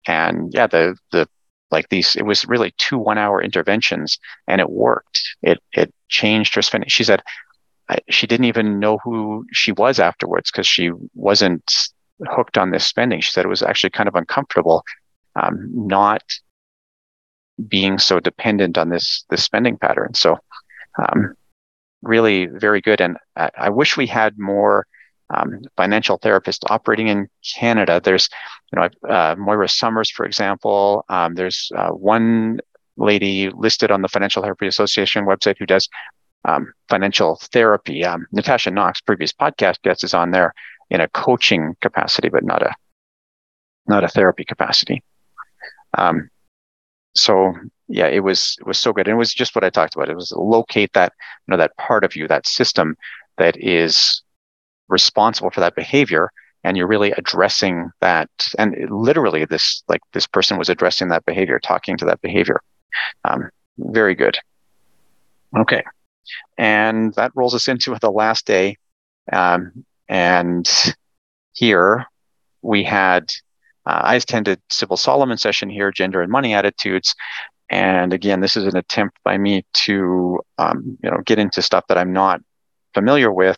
and 0.07 0.53
yeah 0.53 0.67
the 0.67 0.95
the 1.11 1.27
like 1.69 1.87
these 1.89 2.15
it 2.15 2.25
was 2.25 2.45
really 2.45 2.73
two 2.77 2.97
one 2.97 3.17
hour 3.17 3.41
interventions 3.41 4.19
and 4.47 4.59
it 4.59 4.69
worked 4.69 5.21
it 5.41 5.59
it 5.73 5.93
changed 6.09 6.55
her 6.55 6.61
spending 6.61 6.89
she 6.89 7.03
said 7.03 7.21
she 8.09 8.25
didn't 8.25 8.45
even 8.45 8.79
know 8.79 8.97
who 9.03 9.45
she 9.51 9.71
was 9.73 9.99
afterwards 9.99 10.49
because 10.49 10.67
she 10.67 10.91
wasn't 11.13 11.73
hooked 12.29 12.57
on 12.57 12.71
this 12.71 12.85
spending 12.85 13.19
she 13.21 13.31
said 13.31 13.45
it 13.45 13.49
was 13.49 13.63
actually 13.63 13.89
kind 13.89 14.07
of 14.07 14.15
uncomfortable 14.15 14.83
um, 15.35 15.69
not 15.73 16.23
being 17.67 17.99
so 17.99 18.19
dependent 18.19 18.77
on 18.77 18.89
this 18.89 19.25
this 19.29 19.43
spending 19.43 19.77
pattern. 19.77 20.13
So 20.13 20.37
um, 20.97 21.33
really 22.01 22.47
very 22.47 22.81
good. 22.81 23.01
And 23.01 23.17
I, 23.35 23.49
I, 23.57 23.69
wish 23.69 23.97
we 23.97 24.07
had 24.07 24.37
more 24.37 24.85
um, 25.33 25.61
financial 25.77 26.19
therapists 26.19 26.59
operating 26.69 27.07
in 27.07 27.27
Canada. 27.57 28.01
There's, 28.03 28.29
you 28.71 28.79
know, 28.81 29.09
uh, 29.09 29.35
Moira 29.37 29.69
Somers, 29.69 30.09
for 30.09 30.25
example. 30.25 31.05
Um, 31.09 31.35
there's 31.35 31.71
uh, 31.75 31.89
one 31.89 32.59
lady 32.97 33.49
listed 33.49 33.91
on 33.91 34.01
the 34.01 34.07
Financial 34.07 34.41
Therapy 34.41 34.67
Association 34.67 35.25
website 35.25 35.55
who 35.57 35.65
does 35.65 35.87
um, 36.45 36.73
financial 36.89 37.39
therapy. 37.53 38.03
Um, 38.03 38.25
Natasha 38.31 38.71
Knox, 38.71 39.01
previous 39.01 39.31
podcast 39.31 39.81
guest, 39.83 40.03
is 40.03 40.13
on 40.13 40.31
there 40.31 40.53
in 40.89 41.01
a 41.01 41.07
coaching 41.09 41.75
capacity, 41.81 42.29
but 42.29 42.43
not 42.43 42.61
a 42.61 42.73
not 43.87 44.03
a 44.03 44.07
therapy 44.07 44.43
capacity. 44.45 45.03
Um, 45.97 46.29
so 47.15 47.53
yeah, 47.87 48.07
it 48.07 48.23
was 48.23 48.57
it 48.59 48.65
was 48.65 48.77
so 48.77 48.93
good, 48.93 49.07
and 49.07 49.15
it 49.15 49.19
was 49.19 49.33
just 49.33 49.55
what 49.55 49.63
I 49.63 49.69
talked 49.69 49.95
about. 49.95 50.09
It 50.09 50.15
was 50.15 50.33
locate 50.35 50.93
that 50.93 51.13
you 51.47 51.51
know 51.51 51.57
that 51.57 51.75
part 51.77 52.03
of 52.03 52.15
you, 52.15 52.27
that 52.27 52.47
system 52.47 52.95
that 53.37 53.55
is 53.57 54.21
responsible 54.91 55.49
for 55.51 55.61
that 55.61 55.75
behavior, 55.75 56.31
and 56.63 56.77
you're 56.77 56.87
really 56.87 57.11
addressing 57.11 57.89
that. 58.01 58.29
And 58.57 58.75
literally, 58.89 59.45
this 59.45 59.83
like 59.87 60.01
this 60.13 60.27
person 60.27 60.57
was 60.57 60.69
addressing 60.69 61.09
that 61.09 61.25
behavior, 61.25 61.59
talking 61.59 61.97
to 61.97 62.05
that 62.05 62.21
behavior. 62.21 62.61
Um, 63.25 63.49
very 63.77 64.15
good. 64.15 64.37
Okay, 65.57 65.83
and 66.57 67.13
that 67.15 67.31
rolls 67.35 67.55
us 67.55 67.67
into 67.67 67.95
the 67.99 68.11
last 68.11 68.45
day, 68.45 68.77
um, 69.33 69.85
and 70.07 70.69
here 71.53 72.05
we 72.61 72.83
had 72.83 73.31
uh, 73.85 74.01
I 74.03 74.15
attended 74.15 74.61
Sybil 74.69 74.97
Solomon 74.97 75.37
session 75.37 75.69
here, 75.69 75.91
Gender 75.91 76.21
and 76.21 76.31
Money 76.31 76.53
Attitudes. 76.53 77.15
And 77.69 78.13
again, 78.13 78.41
this 78.41 78.57
is 78.57 78.65
an 78.65 78.75
attempt 78.75 79.17
by 79.23 79.37
me 79.37 79.63
to, 79.85 80.39
um, 80.57 80.97
you 81.01 81.09
know, 81.09 81.17
get 81.25 81.39
into 81.39 81.61
stuff 81.61 81.85
that 81.87 81.97
I'm 81.97 82.13
not 82.13 82.41
familiar 82.93 83.31
with. 83.31 83.57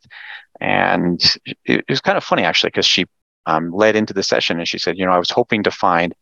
And 0.59 1.21
it, 1.45 1.57
it 1.65 1.85
was 1.89 2.01
kind 2.01 2.17
of 2.17 2.23
funny 2.23 2.43
actually, 2.43 2.69
because 2.69 2.85
she 2.85 3.05
um, 3.45 3.71
led 3.71 3.95
into 3.95 4.13
the 4.13 4.23
session 4.23 4.59
and 4.59 4.67
she 4.67 4.77
said, 4.77 4.97
you 4.97 5.05
know, 5.05 5.11
I 5.11 5.19
was 5.19 5.31
hoping 5.31 5.63
to 5.63 5.71
find 5.71 6.13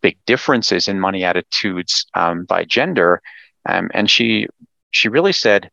big 0.00 0.16
differences 0.26 0.88
in 0.88 1.00
money 1.00 1.24
attitudes 1.24 2.06
um, 2.14 2.44
by 2.44 2.64
gender. 2.64 3.20
Um, 3.68 3.90
and 3.94 4.10
she 4.10 4.46
she 4.90 5.08
really 5.08 5.32
said, 5.32 5.70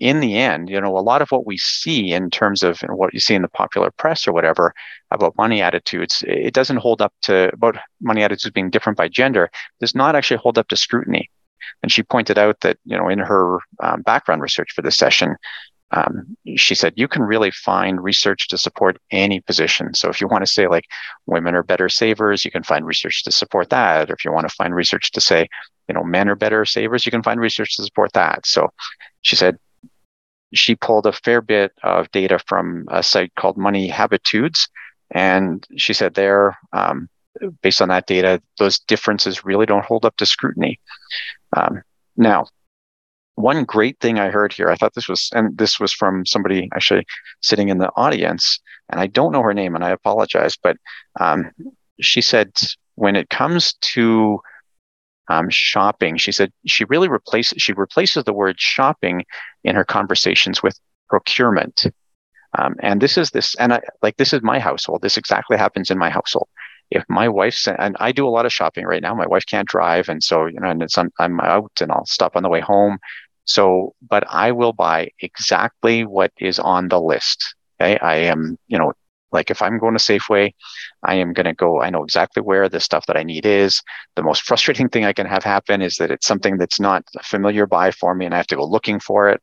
in 0.00 0.18
the 0.20 0.36
end, 0.36 0.68
you 0.68 0.80
know, 0.80 0.98
a 0.98 0.98
lot 0.98 1.22
of 1.22 1.30
what 1.30 1.46
we 1.46 1.56
see 1.56 2.12
in 2.12 2.28
terms 2.28 2.62
of 2.62 2.80
what 2.88 3.14
you 3.14 3.20
see 3.20 3.34
in 3.34 3.42
the 3.42 3.48
popular 3.48 3.92
press 3.92 4.26
or 4.26 4.32
whatever 4.32 4.74
about 5.12 5.36
money 5.36 5.62
attitudes, 5.62 6.24
it 6.26 6.52
doesn't 6.52 6.78
hold 6.78 7.00
up 7.00 7.12
to 7.22 7.50
about 7.52 7.76
money 8.00 8.24
attitudes 8.24 8.52
being 8.52 8.70
different 8.70 8.98
by 8.98 9.06
gender, 9.08 9.50
does 9.80 9.94
not 9.94 10.16
actually 10.16 10.38
hold 10.38 10.58
up 10.58 10.66
to 10.68 10.76
scrutiny. 10.76 11.30
And 11.82 11.92
she 11.92 12.02
pointed 12.02 12.38
out 12.38 12.60
that, 12.60 12.76
you 12.84 12.96
know, 12.98 13.08
in 13.08 13.20
her 13.20 13.58
um, 13.80 14.02
background 14.02 14.42
research 14.42 14.72
for 14.74 14.82
this 14.82 14.96
session, 14.96 15.36
um, 15.90 16.36
she 16.56 16.74
said 16.74 16.94
you 16.96 17.08
can 17.08 17.22
really 17.22 17.50
find 17.50 18.02
research 18.02 18.48
to 18.48 18.58
support 18.58 18.98
any 19.10 19.40
position. 19.40 19.94
So 19.94 20.08
if 20.08 20.20
you 20.20 20.28
want 20.28 20.42
to 20.44 20.50
say 20.50 20.66
like 20.66 20.86
women 21.26 21.54
are 21.54 21.62
better 21.62 21.88
savers, 21.88 22.44
you 22.44 22.50
can 22.50 22.62
find 22.62 22.84
research 22.84 23.22
to 23.24 23.32
support 23.32 23.70
that. 23.70 24.10
Or 24.10 24.14
if 24.14 24.24
you 24.24 24.32
want 24.32 24.48
to 24.48 24.54
find 24.54 24.74
research 24.74 25.12
to 25.12 25.20
say, 25.20 25.48
you 25.88 25.94
know, 25.94 26.02
men 26.02 26.28
are 26.28 26.34
better 26.34 26.64
savers, 26.64 27.06
you 27.06 27.12
can 27.12 27.22
find 27.22 27.40
research 27.40 27.76
to 27.76 27.84
support 27.84 28.12
that. 28.14 28.46
So 28.46 28.70
she 29.22 29.36
said 29.36 29.58
she 30.52 30.74
pulled 30.74 31.06
a 31.06 31.12
fair 31.12 31.40
bit 31.40 31.72
of 31.82 32.10
data 32.12 32.38
from 32.46 32.86
a 32.90 33.02
site 33.02 33.34
called 33.36 33.56
Money 33.56 33.88
Habitudes. 33.88 34.68
And 35.10 35.66
she 35.76 35.92
said 35.92 36.14
there, 36.14 36.58
um, 36.72 37.08
based 37.62 37.82
on 37.82 37.88
that 37.88 38.06
data, 38.06 38.40
those 38.58 38.78
differences 38.78 39.44
really 39.44 39.66
don't 39.66 39.84
hold 39.84 40.04
up 40.04 40.16
to 40.16 40.26
scrutiny. 40.26 40.80
Um, 41.56 41.82
now, 42.16 42.46
one 43.36 43.64
great 43.64 43.98
thing 44.00 44.18
I 44.18 44.30
heard 44.30 44.52
here, 44.52 44.70
I 44.70 44.76
thought 44.76 44.94
this 44.94 45.08
was, 45.08 45.30
and 45.34 45.56
this 45.58 45.80
was 45.80 45.92
from 45.92 46.24
somebody 46.24 46.68
actually 46.74 47.04
sitting 47.40 47.68
in 47.68 47.78
the 47.78 47.90
audience, 47.96 48.60
and 48.90 49.00
I 49.00 49.06
don't 49.06 49.32
know 49.32 49.42
her 49.42 49.54
name 49.54 49.74
and 49.74 49.84
I 49.84 49.90
apologize, 49.90 50.56
but 50.56 50.76
um, 51.20 51.50
she 52.00 52.20
said 52.20 52.52
when 52.94 53.16
it 53.16 53.30
comes 53.30 53.74
to 53.74 54.40
um, 55.28 55.48
shopping. 55.50 56.16
She 56.16 56.32
said 56.32 56.52
she 56.66 56.84
really 56.84 57.08
replaces 57.08 57.62
she 57.62 57.72
replaces 57.72 58.24
the 58.24 58.32
word 58.32 58.60
shopping 58.60 59.24
in 59.62 59.74
her 59.74 59.84
conversations 59.84 60.62
with 60.62 60.78
procurement. 61.08 61.86
Um, 62.56 62.76
and 62.80 63.00
this 63.00 63.18
is 63.18 63.30
this, 63.30 63.54
and 63.56 63.72
I, 63.72 63.80
like 64.02 64.16
this 64.16 64.32
is 64.32 64.42
my 64.42 64.58
household. 64.58 65.02
This 65.02 65.16
exactly 65.16 65.56
happens 65.56 65.90
in 65.90 65.98
my 65.98 66.10
household. 66.10 66.48
If 66.90 67.04
my 67.08 67.28
wife's 67.28 67.66
and 67.66 67.96
I 67.98 68.12
do 68.12 68.28
a 68.28 68.30
lot 68.30 68.46
of 68.46 68.52
shopping 68.52 68.84
right 68.84 69.02
now. 69.02 69.14
My 69.14 69.26
wife 69.26 69.46
can't 69.46 69.66
drive, 69.66 70.08
and 70.08 70.22
so 70.22 70.46
you 70.46 70.60
know, 70.60 70.68
and 70.68 70.82
it's 70.82 70.98
I'm 70.98 71.40
out, 71.40 71.72
and 71.80 71.90
I'll 71.90 72.06
stop 72.06 72.36
on 72.36 72.42
the 72.42 72.48
way 72.48 72.60
home. 72.60 72.98
So, 73.44 73.94
but 74.08 74.24
I 74.30 74.52
will 74.52 74.72
buy 74.72 75.10
exactly 75.20 76.04
what 76.04 76.32
is 76.38 76.58
on 76.58 76.88
the 76.88 77.00
list. 77.00 77.54
Okay, 77.80 77.98
I 77.98 78.16
am 78.16 78.58
you 78.68 78.78
know 78.78 78.92
like 79.34 79.50
if 79.50 79.60
I'm 79.60 79.78
going 79.78 79.94
to 79.94 80.00
Safeway, 80.00 80.54
I 81.02 81.16
am 81.16 81.34
going 81.34 81.44
to 81.44 81.52
go, 81.52 81.82
I 81.82 81.90
know 81.90 82.04
exactly 82.04 82.40
where 82.40 82.68
the 82.68 82.80
stuff 82.80 83.04
that 83.06 83.16
I 83.18 83.24
need 83.24 83.44
is. 83.44 83.82
The 84.14 84.22
most 84.22 84.42
frustrating 84.48 84.88
thing 84.88 85.04
I 85.04 85.12
can 85.12 85.26
have 85.26 85.42
happen 85.42 85.82
is 85.82 85.96
that 85.96 86.10
it's 86.10 86.26
something 86.26 86.56
that's 86.56 86.80
not 86.80 87.04
a 87.16 87.22
familiar 87.22 87.66
buy 87.66 87.90
for 87.90 88.14
me 88.14 88.24
and 88.24 88.32
I 88.32 88.38
have 88.38 88.46
to 88.46 88.56
go 88.56 88.64
looking 88.64 89.00
for 89.00 89.28
it. 89.28 89.42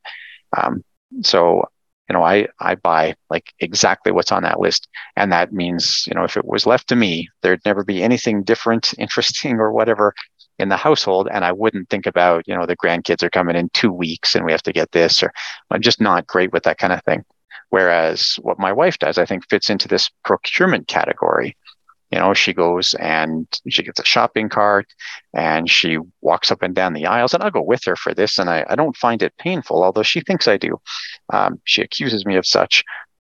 Um, 0.56 0.82
so, 1.22 1.64
you 2.08 2.14
know, 2.14 2.22
I, 2.22 2.48
I 2.58 2.74
buy 2.74 3.14
like 3.30 3.52
exactly 3.60 4.12
what's 4.12 4.32
on 4.32 4.42
that 4.42 4.58
list. 4.58 4.88
And 5.16 5.30
that 5.30 5.52
means, 5.52 6.04
you 6.06 6.14
know, 6.14 6.24
if 6.24 6.36
it 6.36 6.44
was 6.44 6.66
left 6.66 6.88
to 6.88 6.96
me, 6.96 7.28
there'd 7.42 7.60
never 7.64 7.84
be 7.84 8.02
anything 8.02 8.42
different, 8.42 8.94
interesting, 8.98 9.60
or 9.60 9.72
whatever 9.72 10.14
in 10.58 10.68
the 10.68 10.76
household. 10.76 11.28
And 11.30 11.44
I 11.44 11.52
wouldn't 11.52 11.88
think 11.88 12.06
about, 12.06 12.46
you 12.46 12.54
know, 12.54 12.66
the 12.66 12.76
grandkids 12.76 13.22
are 13.22 13.30
coming 13.30 13.56
in 13.56 13.68
two 13.70 13.92
weeks 13.92 14.34
and 14.34 14.44
we 14.44 14.52
have 14.52 14.62
to 14.62 14.72
get 14.72 14.92
this, 14.92 15.22
or 15.22 15.32
I'm 15.70 15.80
just 15.80 16.00
not 16.00 16.26
great 16.26 16.52
with 16.52 16.64
that 16.64 16.78
kind 16.78 16.92
of 16.92 17.02
thing. 17.04 17.24
Whereas 17.70 18.36
what 18.42 18.58
my 18.58 18.72
wife 18.72 18.98
does, 18.98 19.16
I 19.18 19.24
think, 19.24 19.48
fits 19.48 19.70
into 19.70 19.88
this 19.88 20.10
procurement 20.24 20.88
category. 20.88 21.56
You 22.10 22.18
know, 22.18 22.34
she 22.34 22.52
goes 22.52 22.92
and 23.00 23.46
she 23.70 23.82
gets 23.82 23.98
a 23.98 24.04
shopping 24.04 24.50
cart 24.50 24.86
and 25.32 25.70
she 25.70 25.96
walks 26.20 26.50
up 26.50 26.60
and 26.60 26.74
down 26.74 26.92
the 26.92 27.06
aisles, 27.06 27.32
and 27.32 27.42
I'll 27.42 27.50
go 27.50 27.62
with 27.62 27.82
her 27.86 27.96
for 27.96 28.12
this, 28.12 28.38
and 28.38 28.50
I, 28.50 28.66
I 28.68 28.74
don't 28.74 28.94
find 28.94 29.22
it 29.22 29.32
painful, 29.38 29.82
although 29.82 30.02
she 30.02 30.20
thinks 30.20 30.46
I 30.46 30.58
do. 30.58 30.78
Um, 31.32 31.62
she 31.64 31.80
accuses 31.80 32.26
me 32.26 32.36
of 32.36 32.46
such. 32.46 32.84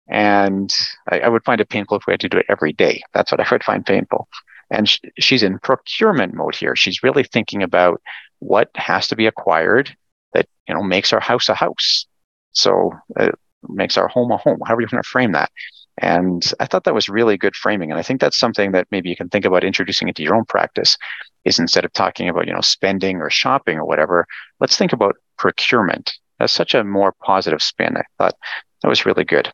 And 0.07 0.73
I, 1.11 1.19
I, 1.19 1.29
would 1.29 1.45
find 1.45 1.61
it 1.61 1.69
painful 1.69 1.97
if 1.97 2.03
we 2.07 2.13
had 2.13 2.19
to 2.21 2.29
do 2.29 2.39
it 2.39 2.47
every 2.49 2.73
day. 2.73 3.03
That's 3.13 3.31
what 3.31 3.39
I 3.39 3.47
would 3.51 3.63
find 3.63 3.85
painful. 3.85 4.27
And 4.71 4.89
sh- 4.89 5.01
she's 5.19 5.43
in 5.43 5.59
procurement 5.59 6.33
mode 6.33 6.55
here. 6.55 6.75
She's 6.75 7.03
really 7.03 7.23
thinking 7.23 7.61
about 7.61 8.01
what 8.39 8.69
has 8.75 9.07
to 9.09 9.15
be 9.15 9.27
acquired 9.27 9.95
that 10.33 10.47
you 10.67 10.73
know 10.73 10.81
makes 10.81 11.13
our 11.13 11.19
house 11.19 11.49
a 11.49 11.53
house. 11.53 12.07
So 12.53 12.91
it 13.17 13.29
uh, 13.29 13.37
makes 13.67 13.97
our 13.97 14.07
home 14.07 14.31
a 14.31 14.37
home. 14.37 14.59
How 14.65 14.75
are 14.75 14.81
you 14.81 14.87
going 14.87 15.03
to 15.03 15.07
frame 15.07 15.33
that? 15.33 15.51
And 15.97 16.51
I 16.59 16.65
thought 16.65 16.85
that 16.85 16.95
was 16.95 17.09
really 17.09 17.37
good 17.37 17.55
framing. 17.55 17.91
And 17.91 17.99
I 17.99 18.03
think 18.03 18.21
that's 18.21 18.39
something 18.39 18.71
that 18.71 18.87
maybe 18.91 19.09
you 19.09 19.15
can 19.15 19.29
think 19.29 19.45
about 19.45 19.63
introducing 19.63 20.07
into 20.07 20.23
your 20.23 20.35
own 20.35 20.45
practice 20.45 20.97
is 21.45 21.59
instead 21.59 21.85
of 21.85 21.93
talking 21.93 22.29
about, 22.29 22.47
you 22.47 22.53
know, 22.53 22.61
spending 22.61 23.17
or 23.17 23.29
shopping 23.29 23.77
or 23.77 23.85
whatever, 23.85 24.25
let's 24.59 24.77
think 24.77 24.93
about 24.93 25.15
procurement. 25.37 26.13
That's 26.39 26.53
such 26.53 26.73
a 26.73 26.83
more 26.83 27.13
positive 27.23 27.61
spin. 27.61 27.97
I 27.97 28.03
thought 28.17 28.35
that 28.81 28.89
was 28.89 29.05
really 29.05 29.25
good. 29.25 29.51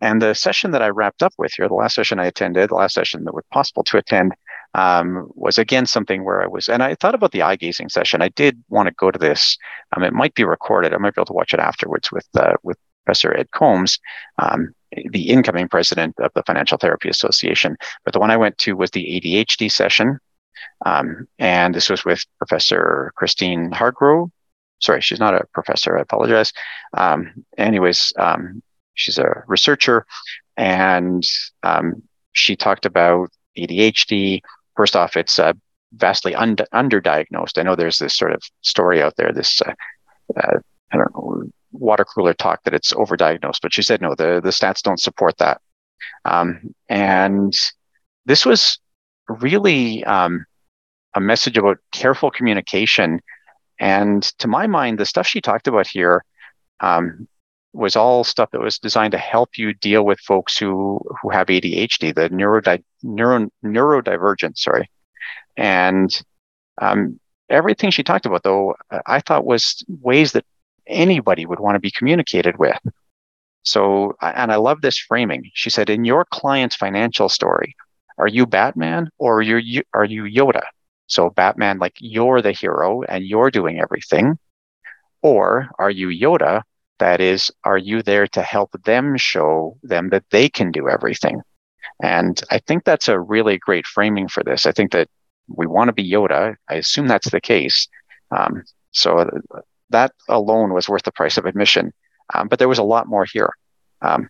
And 0.00 0.22
the 0.22 0.34
session 0.34 0.70
that 0.70 0.82
I 0.82 0.88
wrapped 0.88 1.22
up 1.22 1.32
with 1.36 1.52
here, 1.56 1.68
the 1.68 1.74
last 1.74 1.96
session 1.96 2.20
I 2.20 2.26
attended, 2.26 2.70
the 2.70 2.76
last 2.76 2.94
session 2.94 3.24
that 3.24 3.34
was 3.34 3.44
possible 3.52 3.82
to 3.84 3.98
attend, 3.98 4.34
um, 4.74 5.28
was 5.34 5.58
again 5.58 5.86
something 5.86 6.24
where 6.24 6.42
I 6.42 6.46
was, 6.46 6.68
and 6.68 6.82
I 6.82 6.94
thought 6.94 7.14
about 7.14 7.32
the 7.32 7.42
eye 7.42 7.56
gazing 7.56 7.88
session. 7.88 8.22
I 8.22 8.28
did 8.28 8.62
want 8.68 8.88
to 8.88 8.94
go 8.94 9.10
to 9.10 9.18
this. 9.18 9.58
Um, 9.96 10.04
it 10.04 10.12
might 10.12 10.34
be 10.34 10.44
recorded. 10.44 10.94
I 10.94 10.98
might 10.98 11.14
be 11.14 11.20
able 11.20 11.26
to 11.26 11.32
watch 11.32 11.52
it 11.52 11.60
afterwards 11.60 12.12
with 12.12 12.26
uh, 12.36 12.54
with 12.62 12.78
Professor 13.04 13.36
Ed 13.36 13.50
Coambs, 13.52 13.98
um, 14.38 14.72
the 15.10 15.28
incoming 15.30 15.68
president 15.68 16.14
of 16.20 16.30
the 16.34 16.42
Financial 16.44 16.78
Therapy 16.78 17.08
Association. 17.08 17.76
But 18.04 18.12
the 18.12 18.20
one 18.20 18.30
I 18.30 18.36
went 18.36 18.58
to 18.58 18.74
was 18.74 18.90
the 18.90 19.20
ADHD 19.20 19.70
session, 19.72 20.18
um, 20.86 21.26
and 21.38 21.74
this 21.74 21.90
was 21.90 22.04
with 22.04 22.24
Professor 22.38 23.12
Christine 23.16 23.72
Hargrove. 23.72 24.30
Sorry, 24.80 25.00
she's 25.00 25.20
not 25.20 25.34
a 25.34 25.44
professor. 25.52 25.98
I 25.98 26.02
apologize. 26.02 26.52
Um, 26.96 27.44
anyways, 27.58 28.12
um, 28.18 28.62
she's 28.94 29.18
a 29.18 29.42
researcher, 29.46 30.06
and 30.56 31.26
she 32.32 32.56
talked 32.56 32.86
about 32.86 33.30
ADHD. 33.58 34.40
First 34.80 34.96
off, 34.96 35.14
it's 35.14 35.38
uh, 35.38 35.52
vastly 35.92 36.34
un- 36.34 36.56
underdiagnosed. 36.72 37.58
I 37.58 37.62
know 37.62 37.76
there's 37.76 37.98
this 37.98 38.16
sort 38.16 38.32
of 38.32 38.42
story 38.62 39.02
out 39.02 39.14
there, 39.16 39.30
this 39.30 39.60
uh, 39.60 39.74
uh, 40.42 40.56
I 40.90 40.96
don't 40.96 41.14
know 41.14 41.42
water 41.70 42.06
cooler 42.06 42.32
talk 42.32 42.64
that 42.64 42.72
it's 42.72 42.94
overdiagnosed, 42.94 43.58
but 43.60 43.74
she 43.74 43.82
said 43.82 44.00
no, 44.00 44.14
the 44.14 44.40
the 44.42 44.48
stats 44.48 44.80
don't 44.80 44.98
support 44.98 45.36
that. 45.36 45.60
Um, 46.24 46.74
and 46.88 47.54
this 48.24 48.46
was 48.46 48.78
really 49.28 50.02
um, 50.04 50.46
a 51.14 51.20
message 51.20 51.58
about 51.58 51.76
careful 51.92 52.30
communication. 52.30 53.20
And 53.78 54.22
to 54.38 54.48
my 54.48 54.66
mind, 54.66 54.98
the 54.98 55.04
stuff 55.04 55.26
she 55.26 55.42
talked 55.42 55.68
about 55.68 55.88
here 55.88 56.24
um, 56.80 57.28
was 57.74 57.96
all 57.96 58.24
stuff 58.24 58.50
that 58.52 58.62
was 58.62 58.78
designed 58.78 59.12
to 59.12 59.18
help 59.18 59.58
you 59.58 59.74
deal 59.74 60.06
with 60.06 60.20
folks 60.20 60.56
who 60.56 61.02
who 61.20 61.28
have 61.28 61.48
ADHD, 61.48 62.14
the 62.14 62.30
neurodi- 62.30 62.82
neuro 63.02 63.48
neurodivergent, 63.64 64.56
sorry, 64.56 64.90
and 65.56 66.10
um, 66.80 67.20
everything 67.48 67.90
she 67.90 68.02
talked 68.02 68.26
about, 68.26 68.42
though, 68.42 68.74
I 69.06 69.20
thought 69.20 69.44
was 69.44 69.84
ways 69.88 70.32
that 70.32 70.44
anybody 70.86 71.46
would 71.46 71.60
want 71.60 71.76
to 71.76 71.80
be 71.80 71.90
communicated 71.90 72.58
with. 72.58 72.78
So, 73.62 74.16
and 74.22 74.50
I 74.50 74.56
love 74.56 74.80
this 74.80 74.98
framing. 74.98 75.50
She 75.54 75.70
said, 75.70 75.90
"In 75.90 76.04
your 76.04 76.24
client's 76.30 76.76
financial 76.76 77.28
story, 77.28 77.76
are 78.18 78.28
you 78.28 78.46
Batman 78.46 79.10
or 79.18 79.38
are 79.38 79.42
you 79.42 79.82
are 79.92 80.04
you 80.04 80.24
Yoda?" 80.24 80.62
So, 81.06 81.30
Batman, 81.30 81.78
like 81.78 81.94
you're 81.98 82.40
the 82.40 82.52
hero 82.52 83.02
and 83.02 83.24
you're 83.24 83.50
doing 83.50 83.80
everything, 83.80 84.38
or 85.22 85.68
are 85.78 85.90
you 85.90 86.08
Yoda? 86.08 86.62
That 87.00 87.20
is, 87.20 87.50
are 87.64 87.78
you 87.78 88.02
there 88.02 88.26
to 88.28 88.42
help 88.42 88.70
them 88.84 89.16
show 89.16 89.78
them 89.82 90.10
that 90.10 90.24
they 90.30 90.48
can 90.48 90.70
do 90.70 90.88
everything? 90.88 91.42
And 92.02 92.40
I 92.50 92.58
think 92.58 92.84
that's 92.84 93.08
a 93.08 93.20
really 93.20 93.58
great 93.58 93.86
framing 93.86 94.28
for 94.28 94.42
this. 94.42 94.66
I 94.66 94.72
think 94.72 94.92
that 94.92 95.08
we 95.48 95.66
want 95.66 95.88
to 95.88 95.92
be 95.92 96.08
Yoda. 96.08 96.56
I 96.68 96.74
assume 96.74 97.08
that's 97.08 97.30
the 97.30 97.40
case. 97.40 97.88
Um, 98.30 98.62
so 98.92 99.28
that 99.90 100.12
alone 100.28 100.72
was 100.72 100.88
worth 100.88 101.02
the 101.02 101.12
price 101.12 101.36
of 101.36 101.46
admission. 101.46 101.92
Um, 102.34 102.48
but 102.48 102.58
there 102.58 102.68
was 102.68 102.78
a 102.78 102.84
lot 102.84 103.08
more 103.08 103.24
here. 103.24 103.50
Um, 104.02 104.28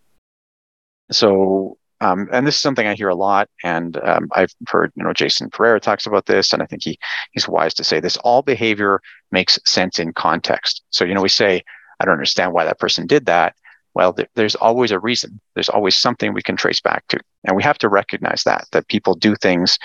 so, 1.11 1.77
um, 2.01 2.29
and 2.33 2.47
this 2.47 2.55
is 2.55 2.61
something 2.61 2.87
I 2.87 2.95
hear 2.95 3.11
a 3.11 3.15
lot, 3.15 3.49
and 3.63 3.97
um, 3.99 4.29
I've 4.33 4.55
heard, 4.69 4.91
you 4.95 5.05
know, 5.05 5.13
Jason 5.13 5.51
Pereira 5.51 5.81
talks 5.81 6.07
about 6.07 6.25
this, 6.25 6.53
and 6.53 6.63
I 6.63 6.67
think 6.67 6.83
he 6.83 6.99
he's 7.33 7.47
wise 7.47 7.75
to 7.75 7.85
say 7.85 8.01
this. 8.01 8.17
All 8.19 8.41
behavior 8.41 9.01
makes 9.31 9.59
sense 9.67 9.99
in 9.99 10.15
context. 10.15 10.83
So, 10.91 11.05
you 11.05 11.13
know, 11.13 11.21
we 11.21 11.29
say, 11.29 11.63
I 11.99 12.07
don't 12.07 12.15
understand 12.15 12.55
why 12.55 12.65
that 12.65 12.79
person 12.79 13.07
did 13.07 13.27
that. 13.27 13.55
Well, 13.95 14.13
th- 14.13 14.29
there's 14.35 14.55
always 14.55 14.91
a 14.91 14.99
reason. 14.99 15.41
There's 15.55 15.69
always 15.69 15.97
something 15.97 16.33
we 16.33 16.43
can 16.43 16.57
trace 16.57 16.81
back 16.81 17.07
to, 17.09 17.19
and 17.45 17.57
we 17.57 17.63
have 17.63 17.79
to 17.79 17.89
recognize 17.89 18.45
that 18.45 18.67
that 18.73 18.89
people 18.89 19.15
do 19.15 19.35
things 19.37 19.79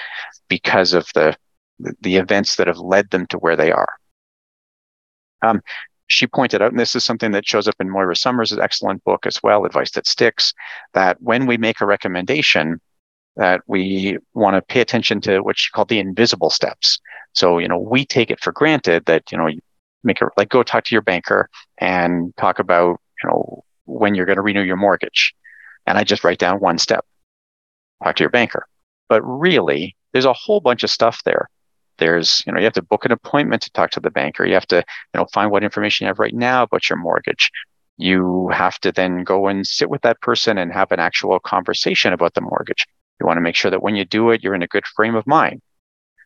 because 0.47 0.93
of 0.93 1.07
the 1.15 1.35
the 2.01 2.15
events 2.17 2.55
that 2.55 2.67
have 2.67 2.77
led 2.77 3.09
them 3.09 3.25
to 3.27 3.37
where 3.37 3.55
they 3.55 3.71
are. 3.71 3.89
Um, 5.41 5.61
she 6.07 6.27
pointed 6.27 6.61
out, 6.61 6.71
and 6.71 6.79
this 6.79 6.95
is 6.95 7.03
something 7.03 7.31
that 7.31 7.47
shows 7.47 7.67
up 7.67 7.75
in 7.79 7.89
Moira 7.89 8.15
Somers' 8.15 8.57
excellent 8.57 9.03
book 9.03 9.25
as 9.25 9.41
well, 9.41 9.65
Advice 9.65 9.91
That 9.91 10.07
Sticks, 10.07 10.53
that 10.93 11.21
when 11.21 11.47
we 11.47 11.57
make 11.57 11.81
a 11.81 11.85
recommendation, 11.85 12.79
that 13.35 13.61
we 13.67 14.17
want 14.33 14.55
to 14.55 14.61
pay 14.61 14.81
attention 14.81 15.19
to 15.21 15.39
what 15.39 15.57
she 15.57 15.71
called 15.71 15.89
the 15.89 15.99
invisible 15.99 16.49
steps. 16.49 16.99
So, 17.33 17.57
you 17.57 17.67
know, 17.67 17.79
we 17.79 18.05
take 18.05 18.31
it 18.31 18.39
for 18.39 18.53
granted 18.53 19.05
that, 19.05 19.31
you 19.31 19.37
know, 19.37 19.47
you 19.47 19.59
make 20.03 20.21
a, 20.21 20.29
like 20.37 20.49
go 20.49 20.63
talk 20.63 20.85
to 20.85 20.95
your 20.95 21.01
banker 21.01 21.49
and 21.79 22.33
talk 22.37 22.59
about, 22.59 23.01
you 23.21 23.29
know, 23.29 23.64
when 23.85 24.15
you're 24.15 24.25
going 24.25 24.37
to 24.37 24.41
renew 24.41 24.61
your 24.61 24.75
mortgage. 24.77 25.33
And 25.85 25.97
I 25.97 26.03
just 26.03 26.23
write 26.23 26.39
down 26.39 26.59
one 26.59 26.77
step, 26.77 27.05
talk 28.03 28.15
to 28.15 28.23
your 28.23 28.29
banker. 28.29 28.65
But 29.07 29.21
really, 29.21 29.95
there's 30.13 30.25
a 30.25 30.33
whole 30.33 30.59
bunch 30.59 30.83
of 30.83 30.89
stuff 30.89 31.21
there. 31.23 31.49
There's, 31.97 32.43
you 32.45 32.51
know, 32.51 32.59
you 32.59 32.65
have 32.65 32.73
to 32.73 32.81
book 32.81 33.05
an 33.05 33.11
appointment 33.11 33.61
to 33.63 33.71
talk 33.71 33.91
to 33.91 33.99
the 33.99 34.09
banker. 34.09 34.45
You 34.45 34.55
have 34.55 34.67
to, 34.67 34.77
you 34.77 34.83
know, 35.19 35.27
find 35.33 35.51
what 35.51 35.63
information 35.63 36.05
you 36.05 36.07
have 36.07 36.19
right 36.19 36.33
now 36.33 36.63
about 36.63 36.89
your 36.89 36.97
mortgage. 36.97 37.51
You 37.97 38.49
have 38.51 38.79
to 38.79 38.91
then 38.91 39.23
go 39.23 39.47
and 39.47 39.65
sit 39.65 39.89
with 39.89 40.01
that 40.01 40.19
person 40.21 40.57
and 40.57 40.73
have 40.73 40.91
an 40.91 40.99
actual 40.99 41.39
conversation 41.39 42.11
about 42.11 42.33
the 42.33 42.41
mortgage. 42.41 42.85
You 43.19 43.25
want 43.25 43.37
to 43.37 43.41
make 43.41 43.55
sure 43.55 43.71
that 43.71 43.81
when 43.81 43.95
you 43.95 44.03
do 44.03 44.31
it, 44.31 44.43
you're 44.43 44.55
in 44.55 44.63
a 44.63 44.67
good 44.67 44.85
frame 44.85 45.15
of 45.15 45.25
mind. 45.25 45.61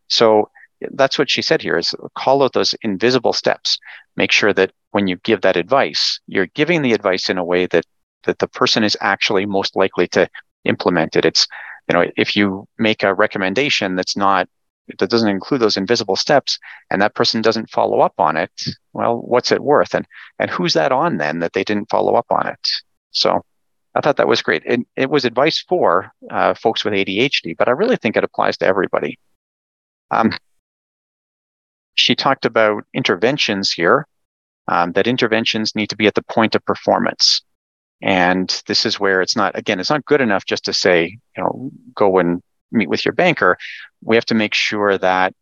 So 0.08 0.50
that's 0.92 1.20
what 1.20 1.30
she 1.30 1.42
said 1.42 1.62
here 1.62 1.78
is 1.78 1.94
call 2.18 2.42
out 2.42 2.54
those 2.54 2.74
invisible 2.82 3.34
steps. 3.34 3.78
Make 4.16 4.32
sure 4.32 4.54
that 4.54 4.72
when 4.92 5.08
you 5.08 5.18
give 5.18 5.42
that 5.42 5.58
advice, 5.58 6.20
you're 6.28 6.48
giving 6.48 6.82
the 6.82 6.94
advice 6.94 7.30
in 7.30 7.38
a 7.38 7.44
way 7.44 7.66
that 7.68 7.86
that 8.24 8.40
the 8.40 8.48
person 8.48 8.84
is 8.84 8.98
actually 9.00 9.46
most 9.46 9.76
likely 9.76 10.08
to 10.10 10.28
implement 10.66 11.16
it. 11.16 11.24
It's, 11.26 11.48
you 11.88 11.94
know, 11.94 12.06
if 12.18 12.36
you 12.36 12.68
make 12.78 13.02
a 13.02 13.14
recommendation 13.14 13.96
that's 13.96 14.18
not 14.18 14.48
that 14.98 15.10
doesn't 15.10 15.30
include 15.30 15.62
those 15.62 15.78
invisible 15.78 16.16
steps 16.16 16.58
and 16.90 17.02
that 17.02 17.14
person 17.14 17.42
doesn't 17.42 17.70
follow 17.70 18.00
up 18.00 18.14
on 18.18 18.36
it, 18.36 18.52
well, 18.94 19.18
what's 19.18 19.52
it 19.52 19.64
worth? 19.64 19.94
And 19.94 20.06
and 20.40 20.50
who's 20.50 20.74
that 20.74 20.92
on 20.92 21.18
then 21.18 21.40
that 21.40 21.54
they 21.54 21.64
didn't 21.64 21.90
follow 21.90 22.16
up 22.16 22.28
on 22.30 22.48
it? 22.48 22.60
So 23.12 23.42
I 23.96 24.02
thought 24.02 24.18
that 24.18 24.28
was 24.28 24.42
great. 24.42 24.64
It, 24.66 24.82
it 24.96 25.10
was 25.10 25.26
advice 25.26 25.64
for 25.68 26.12
uh, 26.30 26.54
folks 26.54 26.84
with 26.86 26.94
ADHD, 26.94 27.58
but 27.58 27.68
I 27.68 27.72
really 27.72 27.98
think 27.98 28.16
it 28.16 28.24
applies 28.24 28.58
to 28.58 28.66
everybody. 28.66 29.18
Um, 30.12 30.32
she 31.96 32.16
talked 32.16 32.46
about 32.46 32.86
interventions 32.94 33.72
here, 33.72 34.08
um, 34.70 34.92
that 34.94 35.08
interventions 35.08 35.76
need 35.76 35.90
to 35.90 35.98
be 35.98 36.08
at 36.08 36.14
the 36.14 36.24
point 36.24 36.56
of 36.56 36.64
performance. 36.64 37.42
And 38.02 38.62
this 38.68 38.86
is 38.86 39.00
where 39.00 39.22
it's 39.22 39.36
not, 39.36 39.58
again, 39.58 39.80
it's 39.80 39.90
not 39.90 40.06
good 40.06 40.22
enough 40.22 40.46
just 40.46 40.64
to 40.66 40.74
say, 40.74 41.18
you 41.36 41.44
know, 41.44 41.72
go 41.96 42.20
and 42.20 42.42
meet 42.72 42.88
with 42.88 43.04
your 43.04 43.14
banker. 43.14 43.58
We 44.02 44.16
have 44.16 44.26
to 44.26 44.36
make 44.36 44.54
sure 44.54 44.98
that 44.98 45.34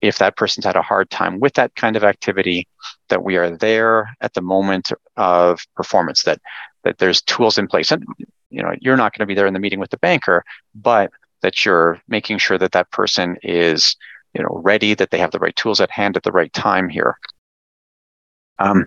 if 0.00 0.18
that 0.18 0.36
person's 0.36 0.64
had 0.64 0.76
a 0.76 0.82
hard 0.82 1.10
time 1.10 1.40
with 1.40 1.54
that 1.54 1.74
kind 1.74 1.94
of 1.94 2.04
activity, 2.04 2.66
that 3.10 3.22
we 3.22 3.36
are 3.36 3.56
there 3.56 4.08
at 4.20 4.32
the 4.32 4.40
moment 4.40 4.92
of 5.16 5.60
performance, 5.76 6.22
that 6.22 6.40
that 6.84 6.98
there's 6.98 7.20
tools 7.22 7.58
in 7.58 7.66
place. 7.66 7.90
And 7.90 8.04
you 8.50 8.62
know, 8.62 8.72
you're 8.80 8.96
not 8.96 9.12
going 9.12 9.20
to 9.20 9.26
be 9.26 9.34
there 9.34 9.46
in 9.46 9.54
the 9.54 9.60
meeting 9.60 9.80
with 9.80 9.90
the 9.90 9.98
banker, 9.98 10.44
but 10.74 11.10
that 11.42 11.64
you're 11.64 12.00
making 12.08 12.38
sure 12.38 12.58
that 12.58 12.72
that 12.72 12.90
person 12.92 13.36
is 13.42 13.96
you 14.34 14.42
know 14.42 14.60
ready 14.62 14.94
that 14.94 15.10
they 15.10 15.18
have 15.18 15.32
the 15.32 15.38
right 15.38 15.56
tools 15.56 15.80
at 15.80 15.90
hand 15.90 16.16
at 16.16 16.22
the 16.22 16.32
right 16.32 16.52
time 16.52 16.88
here 16.88 17.16
um, 18.58 18.84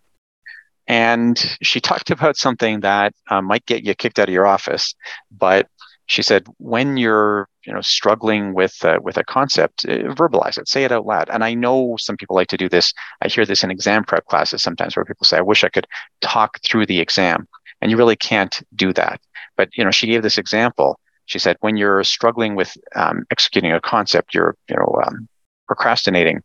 and 0.88 1.58
she 1.62 1.80
talked 1.80 2.12
about 2.12 2.38
something 2.38 2.82
that 2.82 3.14
uh, 3.30 3.42
might 3.42 3.66
get 3.66 3.84
you 3.84 3.94
kicked 3.96 4.20
out 4.20 4.30
of 4.30 4.34
your 4.34 4.48
office 4.48 4.96
but 5.32 5.68
she 6.08 6.22
said 6.22 6.46
when 6.58 6.98
you're 6.98 7.48
you 7.66 7.74
know 7.74 7.82
struggling 7.82 8.54
with 8.54 8.76
uh, 8.84 8.98
with 9.02 9.18
a 9.18 9.24
concept 9.24 9.86
uh, 9.86 10.14
verbalize 10.20 10.58
it 10.58 10.68
say 10.68 10.84
it 10.84 10.92
out 10.92 11.06
loud 11.06 11.30
and 11.30 11.44
i 11.44 11.54
know 11.54 11.96
some 12.00 12.18
people 12.18 12.36
like 12.36 12.48
to 12.48 12.58
do 12.58 12.70
this 12.70 12.94
i 13.22 13.28
hear 13.28 13.46
this 13.46 13.64
in 13.64 13.72
exam 13.72 14.04
prep 14.04 14.26
classes 14.26 14.62
sometimes 14.64 14.96
where 14.96 15.06
people 15.06 15.26
say 15.26 15.38
i 15.38 15.42
wish 15.42 15.64
i 15.64 15.70
could 15.70 15.88
talk 16.22 16.60
through 16.64 16.86
the 16.86 17.00
exam 17.00 17.48
And 17.82 17.92
you 17.92 17.98
really 17.98 18.16
can't 18.16 18.62
do 18.76 18.94
that. 18.94 19.22
But 19.58 19.70
you 19.78 19.84
know, 19.84 19.92
she 19.92 20.08
gave 20.08 20.24
this 20.24 20.38
example. 20.38 21.00
She 21.26 21.40
said, 21.40 21.58
when 21.62 21.78
you're 21.78 22.04
struggling 22.04 22.56
with 22.56 22.76
um, 22.96 23.26
executing 23.32 23.72
a 23.72 23.82
concept, 23.82 24.34
you're 24.34 24.56
you 24.70 24.76
know 24.76 25.02
um, 25.06 25.28
procrastinating. 25.68 26.42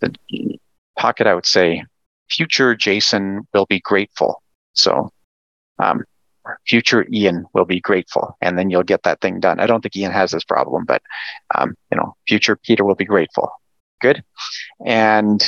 The 0.00 0.14
pocket 0.98 1.26
out 1.26 1.46
say, 1.46 1.84
future 2.30 2.74
Jason 2.74 3.46
will 3.52 3.66
be 3.66 3.80
grateful. 3.80 4.42
So, 4.74 5.10
um, 5.78 6.04
future 6.66 7.06
Ian 7.12 7.46
will 7.54 7.64
be 7.64 7.80
grateful, 7.80 8.36
and 8.40 8.58
then 8.58 8.70
you'll 8.70 8.82
get 8.82 9.02
that 9.04 9.20
thing 9.20 9.40
done. 9.40 9.60
I 9.60 9.66
don't 9.66 9.80
think 9.80 9.96
Ian 9.96 10.12
has 10.12 10.30
this 10.30 10.44
problem, 10.44 10.84
but 10.84 11.02
um, 11.54 11.74
you 11.90 11.96
know, 11.96 12.14
future 12.26 12.56
Peter 12.56 12.84
will 12.84 12.94
be 12.94 13.04
grateful. 13.04 13.50
Good, 14.00 14.24
and 14.84 15.42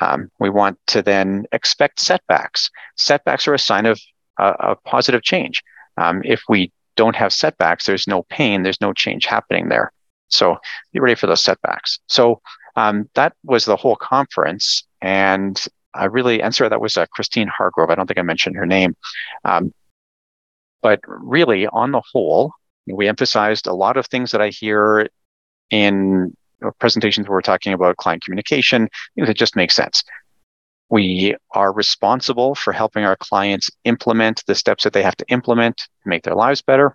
um, 0.00 0.30
we 0.40 0.50
want 0.50 0.78
to 0.88 1.02
then 1.02 1.46
expect 1.52 2.00
setbacks. 2.00 2.70
Setbacks 2.96 3.46
are 3.46 3.54
a 3.54 3.58
sign 3.58 3.86
of 3.86 4.00
uh, 4.38 4.54
a 4.58 4.76
positive 4.76 5.22
change. 5.22 5.62
Um, 5.96 6.22
if 6.24 6.42
we 6.48 6.72
don't 6.96 7.16
have 7.16 7.32
setbacks, 7.32 7.86
there's 7.86 8.06
no 8.06 8.22
pain, 8.24 8.62
there's 8.62 8.80
no 8.80 8.92
change 8.92 9.26
happening 9.26 9.68
there. 9.68 9.92
So 10.28 10.56
be 10.92 11.00
ready 11.00 11.14
for 11.14 11.26
those 11.26 11.42
setbacks. 11.42 12.00
So 12.08 12.40
um, 12.76 13.08
that 13.14 13.34
was 13.44 13.64
the 13.64 13.76
whole 13.76 13.96
conference. 13.96 14.84
And 15.04 15.62
I 15.92 16.06
really, 16.06 16.40
and 16.40 16.54
sorry, 16.54 16.70
that 16.70 16.80
was 16.80 16.96
uh, 16.96 17.04
Christine 17.12 17.46
Hargrove. 17.46 17.90
I 17.90 17.94
don't 17.94 18.06
think 18.06 18.18
I 18.18 18.22
mentioned 18.22 18.56
her 18.56 18.64
name. 18.64 18.96
Um, 19.44 19.74
but 20.80 21.00
really, 21.06 21.66
on 21.66 21.92
the 21.92 22.00
whole, 22.10 22.52
we 22.86 23.06
emphasized 23.06 23.66
a 23.66 23.74
lot 23.74 23.98
of 23.98 24.06
things 24.06 24.30
that 24.30 24.40
I 24.40 24.48
hear 24.48 25.10
in 25.70 26.34
presentations 26.78 27.28
where 27.28 27.36
we're 27.36 27.42
talking 27.42 27.74
about 27.74 27.98
client 27.98 28.24
communication. 28.24 28.88
It 29.14 29.36
just 29.36 29.56
makes 29.56 29.76
sense. 29.76 30.02
We 30.88 31.36
are 31.50 31.70
responsible 31.70 32.54
for 32.54 32.72
helping 32.72 33.04
our 33.04 33.16
clients 33.16 33.70
implement 33.84 34.42
the 34.46 34.54
steps 34.54 34.84
that 34.84 34.94
they 34.94 35.02
have 35.02 35.16
to 35.16 35.26
implement 35.28 35.76
to 35.76 35.88
make 36.06 36.22
their 36.22 36.34
lives 36.34 36.62
better. 36.62 36.94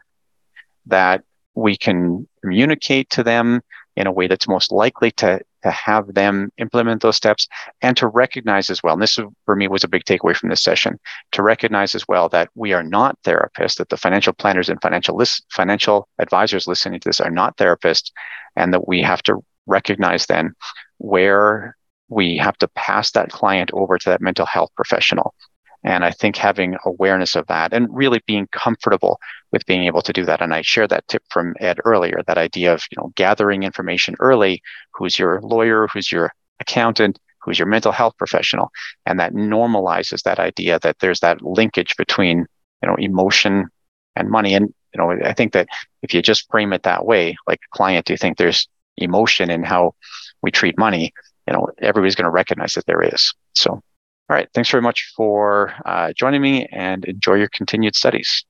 That 0.87 1.23
we 1.53 1.77
can 1.77 2.27
communicate 2.41 3.11
to 3.11 3.23
them 3.23 3.61
in 3.99 4.07
a 4.07 4.11
way 4.11 4.27
that's 4.27 4.47
most 4.47 4.71
likely 4.71 5.11
to, 5.11 5.39
to 5.61 5.69
have 5.69 6.13
them 6.13 6.49
implement 6.57 7.01
those 7.01 7.17
steps 7.17 7.47
and 7.81 7.97
to 7.97 8.07
recognize 8.07 8.69
as 8.69 8.81
well. 8.81 8.93
And 8.93 9.01
this 9.01 9.19
for 9.45 9.55
me 9.55 9.67
was 9.67 9.83
a 9.83 9.89
big 9.89 10.05
takeaway 10.05 10.35
from 10.35 10.49
this 10.49 10.63
session 10.63 10.97
to 11.33 11.43
recognize 11.43 11.93
as 11.93 12.07
well 12.07 12.29
that 12.29 12.49
we 12.55 12.71
are 12.71 12.81
not 12.81 13.21
therapists, 13.23 13.75
that 13.75 13.89
the 13.89 13.97
financial 13.97 14.31
planners 14.31 14.69
and 14.69 14.81
financial 14.81 15.17
list, 15.17 15.43
financial 15.51 16.07
advisors 16.17 16.65
listening 16.65 17.01
to 17.01 17.09
this 17.09 17.19
are 17.19 17.29
not 17.29 17.57
therapists, 17.57 18.11
and 18.55 18.73
that 18.73 18.87
we 18.87 19.01
have 19.01 19.21
to 19.23 19.43
recognize 19.67 20.25
then 20.25 20.53
where 20.97 21.75
we 22.07 22.37
have 22.37 22.57
to 22.59 22.67
pass 22.69 23.11
that 23.11 23.29
client 23.29 23.69
over 23.73 23.97
to 23.97 24.09
that 24.09 24.21
mental 24.21 24.45
health 24.45 24.71
professional. 24.75 25.35
And 25.83 26.03
I 26.03 26.11
think 26.11 26.35
having 26.35 26.75
awareness 26.85 27.35
of 27.35 27.47
that 27.47 27.73
and 27.73 27.87
really 27.89 28.21
being 28.27 28.47
comfortable 28.51 29.19
with 29.51 29.65
being 29.65 29.85
able 29.85 30.01
to 30.01 30.13
do 30.13 30.25
that. 30.25 30.41
And 30.41 30.53
I 30.53 30.61
shared 30.61 30.89
that 30.89 31.07
tip 31.07 31.23
from 31.29 31.55
Ed 31.59 31.79
earlier, 31.85 32.21
that 32.27 32.37
idea 32.37 32.73
of, 32.73 32.83
you 32.91 32.97
know, 32.97 33.11
gathering 33.15 33.63
information 33.63 34.15
early, 34.19 34.61
who's 34.93 35.17
your 35.17 35.41
lawyer, 35.41 35.87
who's 35.91 36.11
your 36.11 36.33
accountant, 36.59 37.17
who's 37.41 37.57
your 37.57 37.67
mental 37.67 37.93
health 37.93 38.15
professional. 38.17 38.71
And 39.05 39.19
that 39.19 39.33
normalizes 39.33 40.23
that 40.23 40.39
idea 40.39 40.79
that 40.79 40.99
there's 40.99 41.21
that 41.21 41.41
linkage 41.41 41.95
between, 41.97 42.39
you 42.83 42.89
know, 42.89 42.95
emotion 42.95 43.67
and 44.15 44.29
money. 44.29 44.53
And, 44.53 44.73
you 44.93 44.97
know, 44.97 45.11
I 45.23 45.33
think 45.33 45.53
that 45.53 45.69
if 46.01 46.13
you 46.13 46.21
just 46.21 46.49
frame 46.51 46.73
it 46.73 46.83
that 46.83 47.05
way, 47.05 47.37
like 47.47 47.59
a 47.59 47.77
client, 47.77 48.05
do 48.05 48.13
you 48.13 48.17
think 48.17 48.37
there's 48.37 48.67
emotion 48.97 49.49
in 49.49 49.63
how 49.63 49.93
we 50.41 50.51
treat 50.51 50.77
money, 50.77 51.13
you 51.47 51.53
know, 51.53 51.67
everybody's 51.81 52.15
going 52.15 52.25
to 52.25 52.31
recognize 52.31 52.73
that 52.73 52.85
there 52.85 53.01
is. 53.01 53.33
So, 53.55 53.81
all 54.29 54.35
right. 54.35 54.47
Thanks 54.53 54.69
very 54.69 54.83
much 54.83 55.11
for 55.15 55.73
uh, 55.85 56.13
joining 56.13 56.41
me 56.41 56.67
and 56.71 57.03
enjoy 57.05 57.33
your 57.35 57.47
continued 57.47 57.95
studies. 57.95 58.45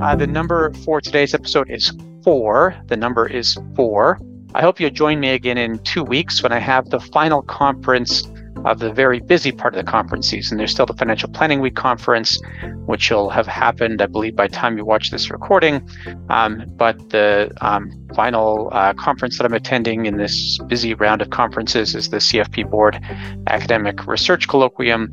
Uh, 0.00 0.16
the 0.16 0.26
number 0.26 0.72
for 0.84 1.00
today's 1.00 1.34
episode 1.34 1.70
is 1.70 1.92
four. 2.24 2.74
The 2.86 2.96
number 2.96 3.28
is 3.28 3.56
four. 3.76 4.18
I 4.56 4.62
hope 4.62 4.80
you'll 4.80 4.90
join 4.90 5.20
me 5.20 5.28
again 5.30 5.56
in 5.56 5.78
two 5.80 6.02
weeks 6.02 6.42
when 6.42 6.50
I 6.50 6.58
have 6.58 6.90
the 6.90 6.98
final 6.98 7.42
conference 7.42 8.24
of 8.70 8.78
the 8.80 8.92
very 8.92 9.20
busy 9.20 9.50
part 9.50 9.74
of 9.74 9.84
the 9.84 9.90
conference 9.90 10.28
season. 10.28 10.58
There's 10.58 10.70
still 10.70 10.86
the 10.86 10.94
Financial 10.94 11.28
Planning 11.30 11.60
Week 11.60 11.74
conference, 11.74 12.38
which 12.86 13.10
will 13.10 13.30
have 13.30 13.46
happened, 13.46 14.02
I 14.02 14.06
believe, 14.06 14.36
by 14.36 14.46
the 14.46 14.54
time 14.54 14.76
you 14.76 14.84
watch 14.84 15.10
this 15.10 15.30
recording. 15.30 15.88
Um, 16.28 16.64
but 16.76 17.10
the 17.10 17.50
um, 17.60 17.90
final 18.14 18.68
uh, 18.72 18.92
conference 18.94 19.38
that 19.38 19.44
I'm 19.44 19.54
attending 19.54 20.06
in 20.06 20.18
this 20.18 20.58
busy 20.66 20.94
round 20.94 21.22
of 21.22 21.30
conferences 21.30 21.94
is 21.94 22.10
the 22.10 22.18
CFP 22.18 22.70
Board 22.70 23.00
Academic 23.46 24.06
Research 24.06 24.48
Colloquium. 24.48 25.08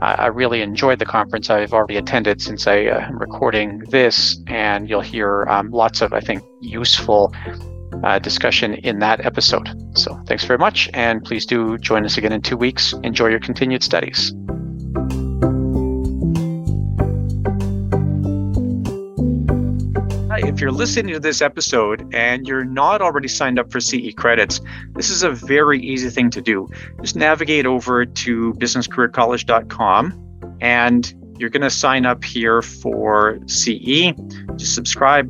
Uh, 0.00 0.16
I 0.18 0.26
really 0.26 0.62
enjoyed 0.62 0.98
the 0.98 1.06
conference. 1.06 1.50
I've 1.50 1.74
already 1.74 1.96
attended 1.96 2.40
since 2.40 2.66
I 2.66 2.86
uh, 2.86 3.00
am 3.00 3.18
recording 3.18 3.80
this, 3.90 4.38
and 4.46 4.88
you'll 4.88 5.02
hear 5.02 5.46
um, 5.48 5.70
lots 5.70 6.00
of, 6.00 6.12
I 6.12 6.20
think, 6.20 6.42
useful 6.60 7.34
uh, 8.02 8.18
discussion 8.18 8.74
in 8.74 8.98
that 8.98 9.24
episode. 9.24 9.68
So 9.96 10.20
thanks 10.26 10.44
very 10.44 10.58
much, 10.58 10.90
and 10.94 11.24
please 11.24 11.46
do 11.46 11.78
join 11.78 12.04
us 12.04 12.16
again 12.16 12.32
in 12.32 12.42
two 12.42 12.56
weeks. 12.56 12.92
Enjoy 13.02 13.28
your 13.28 13.40
continued 13.40 13.82
studies. 13.82 14.32
If 20.54 20.60
you're 20.60 20.70
listening 20.70 21.14
to 21.14 21.20
this 21.20 21.42
episode 21.42 22.08
and 22.14 22.46
you're 22.46 22.64
not 22.64 23.02
already 23.02 23.26
signed 23.26 23.58
up 23.58 23.72
for 23.72 23.80
CE 23.80 24.14
credits, 24.16 24.60
this 24.94 25.10
is 25.10 25.24
a 25.24 25.30
very 25.30 25.80
easy 25.80 26.10
thing 26.10 26.30
to 26.30 26.40
do. 26.40 26.68
Just 27.00 27.16
navigate 27.16 27.66
over 27.66 28.06
to 28.06 28.52
businesscareercollege.com 28.54 30.56
and 30.60 31.14
you're 31.38 31.50
going 31.50 31.62
to 31.62 31.70
sign 31.70 32.06
up 32.06 32.22
here 32.22 32.62
for 32.62 33.40
CE. 33.48 34.12
Just 34.56 34.76
subscribe 34.76 35.28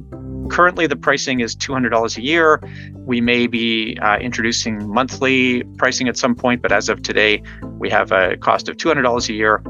Currently, 0.48 0.86
the 0.86 0.96
pricing 0.96 1.40
is 1.40 1.56
$200 1.56 2.16
a 2.16 2.22
year. 2.22 2.60
We 2.94 3.20
may 3.20 3.46
be 3.46 3.98
uh, 4.00 4.18
introducing 4.18 4.88
monthly 4.88 5.64
pricing 5.78 6.08
at 6.08 6.16
some 6.16 6.34
point, 6.34 6.62
but 6.62 6.72
as 6.72 6.88
of 6.88 7.02
today, 7.02 7.42
we 7.78 7.90
have 7.90 8.12
a 8.12 8.36
cost 8.36 8.68
of 8.68 8.76
$200 8.76 9.28
a 9.28 9.32
year. 9.32 9.62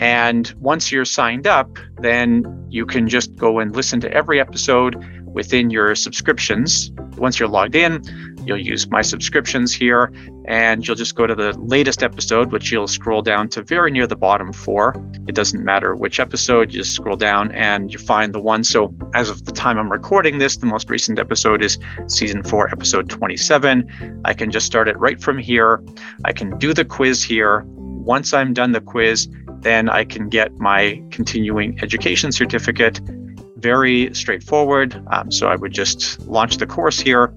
And 0.00 0.52
once 0.58 0.92
you're 0.92 1.04
signed 1.04 1.46
up, 1.46 1.78
then 1.98 2.66
you 2.68 2.86
can 2.86 3.08
just 3.08 3.34
go 3.36 3.58
and 3.58 3.74
listen 3.74 4.00
to 4.00 4.12
every 4.12 4.40
episode 4.40 4.96
within 5.36 5.68
your 5.68 5.94
subscriptions. 5.94 6.90
Once 7.18 7.38
you're 7.38 7.48
logged 7.48 7.76
in, 7.76 8.02
you'll 8.46 8.56
use 8.56 8.88
my 8.88 9.02
subscriptions 9.02 9.70
here 9.70 10.10
and 10.46 10.86
you'll 10.86 10.96
just 10.96 11.14
go 11.14 11.26
to 11.26 11.34
the 11.34 11.52
latest 11.58 12.02
episode, 12.02 12.52
which 12.52 12.72
you'll 12.72 12.88
scroll 12.88 13.20
down 13.20 13.46
to 13.50 13.62
very 13.62 13.90
near 13.90 14.06
the 14.06 14.16
bottom 14.16 14.50
for. 14.50 14.94
It 15.28 15.34
doesn't 15.34 15.62
matter 15.62 15.94
which 15.94 16.18
episode, 16.18 16.72
you 16.72 16.80
just 16.80 16.94
scroll 16.94 17.16
down 17.16 17.52
and 17.52 17.92
you 17.92 17.98
find 17.98 18.32
the 18.32 18.40
one. 18.40 18.64
So, 18.64 18.94
as 19.12 19.28
of 19.28 19.44
the 19.44 19.52
time 19.52 19.78
I'm 19.78 19.92
recording 19.92 20.38
this, 20.38 20.56
the 20.56 20.66
most 20.66 20.88
recent 20.88 21.18
episode 21.18 21.62
is 21.62 21.78
season 22.06 22.42
four, 22.42 22.70
episode 22.70 23.10
27. 23.10 24.22
I 24.24 24.32
can 24.32 24.50
just 24.50 24.64
start 24.64 24.88
it 24.88 24.98
right 24.98 25.20
from 25.20 25.36
here. 25.36 25.84
I 26.24 26.32
can 26.32 26.56
do 26.56 26.72
the 26.72 26.84
quiz 26.84 27.22
here. 27.22 27.62
Once 27.66 28.32
I'm 28.32 28.54
done 28.54 28.72
the 28.72 28.80
quiz, 28.80 29.28
then 29.60 29.90
I 29.90 30.04
can 30.04 30.30
get 30.30 30.56
my 30.58 31.02
continuing 31.10 31.78
education 31.82 32.32
certificate 32.32 33.00
very 33.56 34.14
straightforward. 34.14 35.02
Um, 35.08 35.30
so 35.30 35.48
I 35.48 35.56
would 35.56 35.72
just 35.72 36.20
launch 36.20 36.58
the 36.58 36.66
course 36.66 36.98
here 36.98 37.32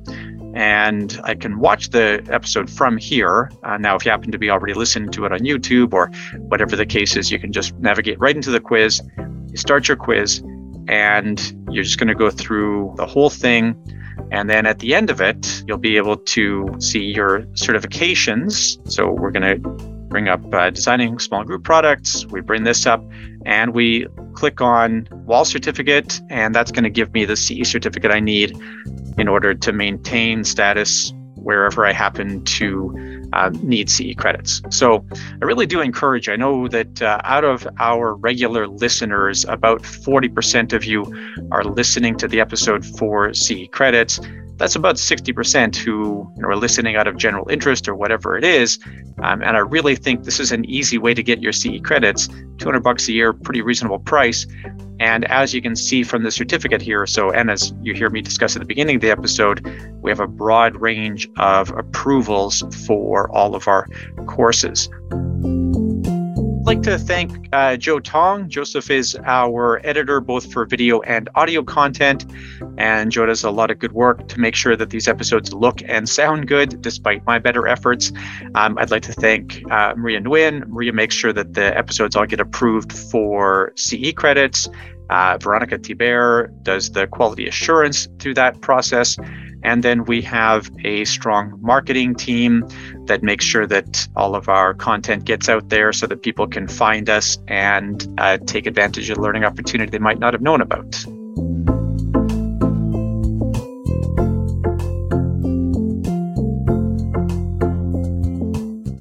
and 0.53 1.19
I 1.23 1.35
can 1.35 1.59
watch 1.59 1.89
the 1.89 2.25
episode 2.29 2.69
from 2.69 2.97
here. 2.97 3.51
Uh, 3.63 3.77
now, 3.77 3.95
if 3.95 4.05
you 4.05 4.11
happen 4.11 4.31
to 4.31 4.37
be 4.37 4.49
already 4.49 4.73
listening 4.73 5.11
to 5.11 5.25
it 5.25 5.31
on 5.31 5.39
YouTube 5.39 5.93
or 5.93 6.11
whatever 6.47 6.75
the 6.75 6.85
case 6.85 7.15
is, 7.15 7.31
you 7.31 7.39
can 7.39 7.51
just 7.51 7.75
navigate 7.75 8.19
right 8.19 8.35
into 8.35 8.51
the 8.51 8.59
quiz. 8.59 9.01
You 9.17 9.57
start 9.57 9.87
your 9.87 9.97
quiz, 9.97 10.41
and 10.87 11.39
you're 11.69 11.83
just 11.83 11.99
going 11.99 12.07
to 12.07 12.15
go 12.15 12.29
through 12.29 12.93
the 12.97 13.05
whole 13.05 13.29
thing. 13.29 13.75
And 14.31 14.49
then 14.49 14.65
at 14.65 14.79
the 14.79 14.95
end 14.95 15.09
of 15.09 15.21
it, 15.21 15.63
you'll 15.67 15.77
be 15.77 15.97
able 15.97 16.17
to 16.17 16.75
see 16.79 17.03
your 17.03 17.41
certifications. 17.53 18.79
So 18.89 19.11
we're 19.11 19.31
going 19.31 19.61
to 19.61 19.98
bring 20.09 20.27
up 20.27 20.53
uh, 20.53 20.69
designing 20.69 21.19
small 21.19 21.43
group 21.43 21.63
products. 21.63 22.25
We 22.25 22.41
bring 22.41 22.63
this 22.63 22.85
up 22.85 23.03
and 23.45 23.73
we 23.73 24.07
click 24.33 24.59
on 24.61 25.07
wall 25.11 25.45
certificate, 25.45 26.19
and 26.29 26.53
that's 26.53 26.71
going 26.71 26.83
to 26.83 26.89
give 26.89 27.13
me 27.13 27.25
the 27.25 27.37
CE 27.37 27.67
certificate 27.67 28.11
I 28.11 28.19
need 28.19 28.57
in 29.17 29.27
order 29.27 29.53
to 29.53 29.71
maintain 29.71 30.43
status 30.43 31.13
wherever 31.35 31.85
I 31.85 31.93
happen 31.93 32.43
to 32.43 33.29
uh, 33.33 33.49
need 33.61 33.89
CE 33.89 34.13
credits. 34.17 34.61
So 34.69 35.05
I 35.41 35.45
really 35.45 35.65
do 35.65 35.81
encourage, 35.81 36.27
I 36.27 36.35
know 36.35 36.67
that 36.67 37.01
uh, 37.01 37.21
out 37.23 37.43
of 37.43 37.67
our 37.79 38.15
regular 38.15 38.67
listeners, 38.67 39.45
about 39.45 39.83
40% 39.83 40.73
of 40.73 40.83
you 40.83 41.05
are 41.51 41.63
listening 41.63 42.17
to 42.17 42.27
the 42.27 42.39
episode 42.41 42.85
for 42.85 43.33
CE 43.33 43.67
credits 43.71 44.19
that's 44.59 44.75
about 44.75 44.95
60% 44.97 45.75
who 45.75 46.31
you 46.35 46.41
know, 46.41 46.49
are 46.49 46.55
listening 46.55 46.97
out 46.97 47.07
of 47.07 47.17
general 47.17 47.49
interest 47.49 47.87
or 47.87 47.95
whatever 47.95 48.37
it 48.37 48.43
is. 48.43 48.77
Um, 49.23 49.41
and 49.41 49.55
I 49.55 49.59
really 49.59 49.95
think 49.95 50.25
this 50.25 50.39
is 50.39 50.51
an 50.51 50.65
easy 50.65 50.97
way 50.97 51.13
to 51.13 51.23
get 51.23 51.41
your 51.41 51.53
CE 51.53 51.79
credits. 51.81 52.27
200 52.57 52.81
bucks 52.81 53.07
a 53.07 53.13
year, 53.13 53.31
pretty 53.33 53.61
reasonable 53.61 53.99
price. 53.99 54.45
And 54.99 55.23
as 55.25 55.53
you 55.53 55.61
can 55.61 55.77
see 55.77 56.03
from 56.03 56.23
the 56.23 56.31
certificate 56.31 56.81
here, 56.81 57.07
so 57.07 57.31
and 57.31 57.49
as 57.49 57.73
you 57.81 57.93
hear 57.93 58.09
me 58.09 58.21
discuss 58.21 58.55
at 58.57 58.59
the 58.59 58.65
beginning 58.65 58.97
of 58.97 59.01
the 59.01 59.11
episode, 59.11 59.65
we 60.01 60.11
have 60.11 60.19
a 60.19 60.27
broad 60.27 60.75
range 60.75 61.27
of 61.37 61.71
approvals 61.71 62.61
for 62.85 63.31
all 63.31 63.55
of 63.55 63.65
our 63.67 63.87
courses 64.27 64.89
like 66.63 66.81
to 66.83 66.97
thank 66.97 67.47
uh, 67.53 67.77
Joe 67.77 67.99
Tong. 67.99 68.49
Joseph 68.49 68.89
is 68.91 69.17
our 69.25 69.81
editor 69.83 70.19
both 70.19 70.51
for 70.51 70.65
video 70.65 71.01
and 71.01 71.29
audio 71.35 71.63
content, 71.63 72.25
and 72.77 73.11
Joe 73.11 73.25
does 73.25 73.43
a 73.43 73.51
lot 73.51 73.71
of 73.71 73.79
good 73.79 73.93
work 73.93 74.27
to 74.27 74.39
make 74.39 74.55
sure 74.55 74.75
that 74.75 74.89
these 74.89 75.07
episodes 75.07 75.53
look 75.53 75.81
and 75.85 76.07
sound 76.07 76.47
good 76.47 76.81
despite 76.81 77.25
my 77.25 77.39
better 77.39 77.67
efforts. 77.67 78.11
Um, 78.55 78.77
I'd 78.77 78.91
like 78.91 79.03
to 79.03 79.13
thank 79.13 79.63
uh, 79.71 79.93
Maria 79.95 80.21
Nguyen. 80.21 80.67
Maria 80.67 80.93
makes 80.93 81.15
sure 81.15 81.33
that 81.33 81.53
the 81.53 81.75
episodes 81.77 82.15
all 82.15 82.25
get 82.25 82.39
approved 82.39 82.91
for 82.93 83.71
CE 83.75 84.11
credits. 84.13 84.69
Uh, 85.09 85.37
Veronica 85.41 85.77
Tiber 85.77 86.47
does 86.61 86.91
the 86.91 87.07
quality 87.07 87.47
assurance 87.47 88.07
through 88.19 88.35
that 88.35 88.61
process. 88.61 89.17
And 89.63 89.83
then 89.83 90.05
we 90.05 90.21
have 90.23 90.69
a 90.85 91.05
strong 91.05 91.57
marketing 91.61 92.15
team 92.15 92.67
that 93.05 93.23
makes 93.23 93.45
sure 93.45 93.67
that 93.67 94.07
all 94.15 94.35
of 94.35 94.49
our 94.49 94.73
content 94.73 95.25
gets 95.25 95.49
out 95.49 95.69
there 95.69 95.91
so 95.93 96.07
that 96.07 96.21
people 96.21 96.47
can 96.47 96.67
find 96.67 97.09
us 97.09 97.37
and 97.47 98.07
uh, 98.17 98.37
take 98.45 98.65
advantage 98.65 99.09
of 99.09 99.17
learning 99.17 99.43
opportunity 99.43 99.89
they 99.89 99.99
might 99.99 100.19
not 100.19 100.33
have 100.33 100.41
known 100.41 100.61
about. 100.61 101.05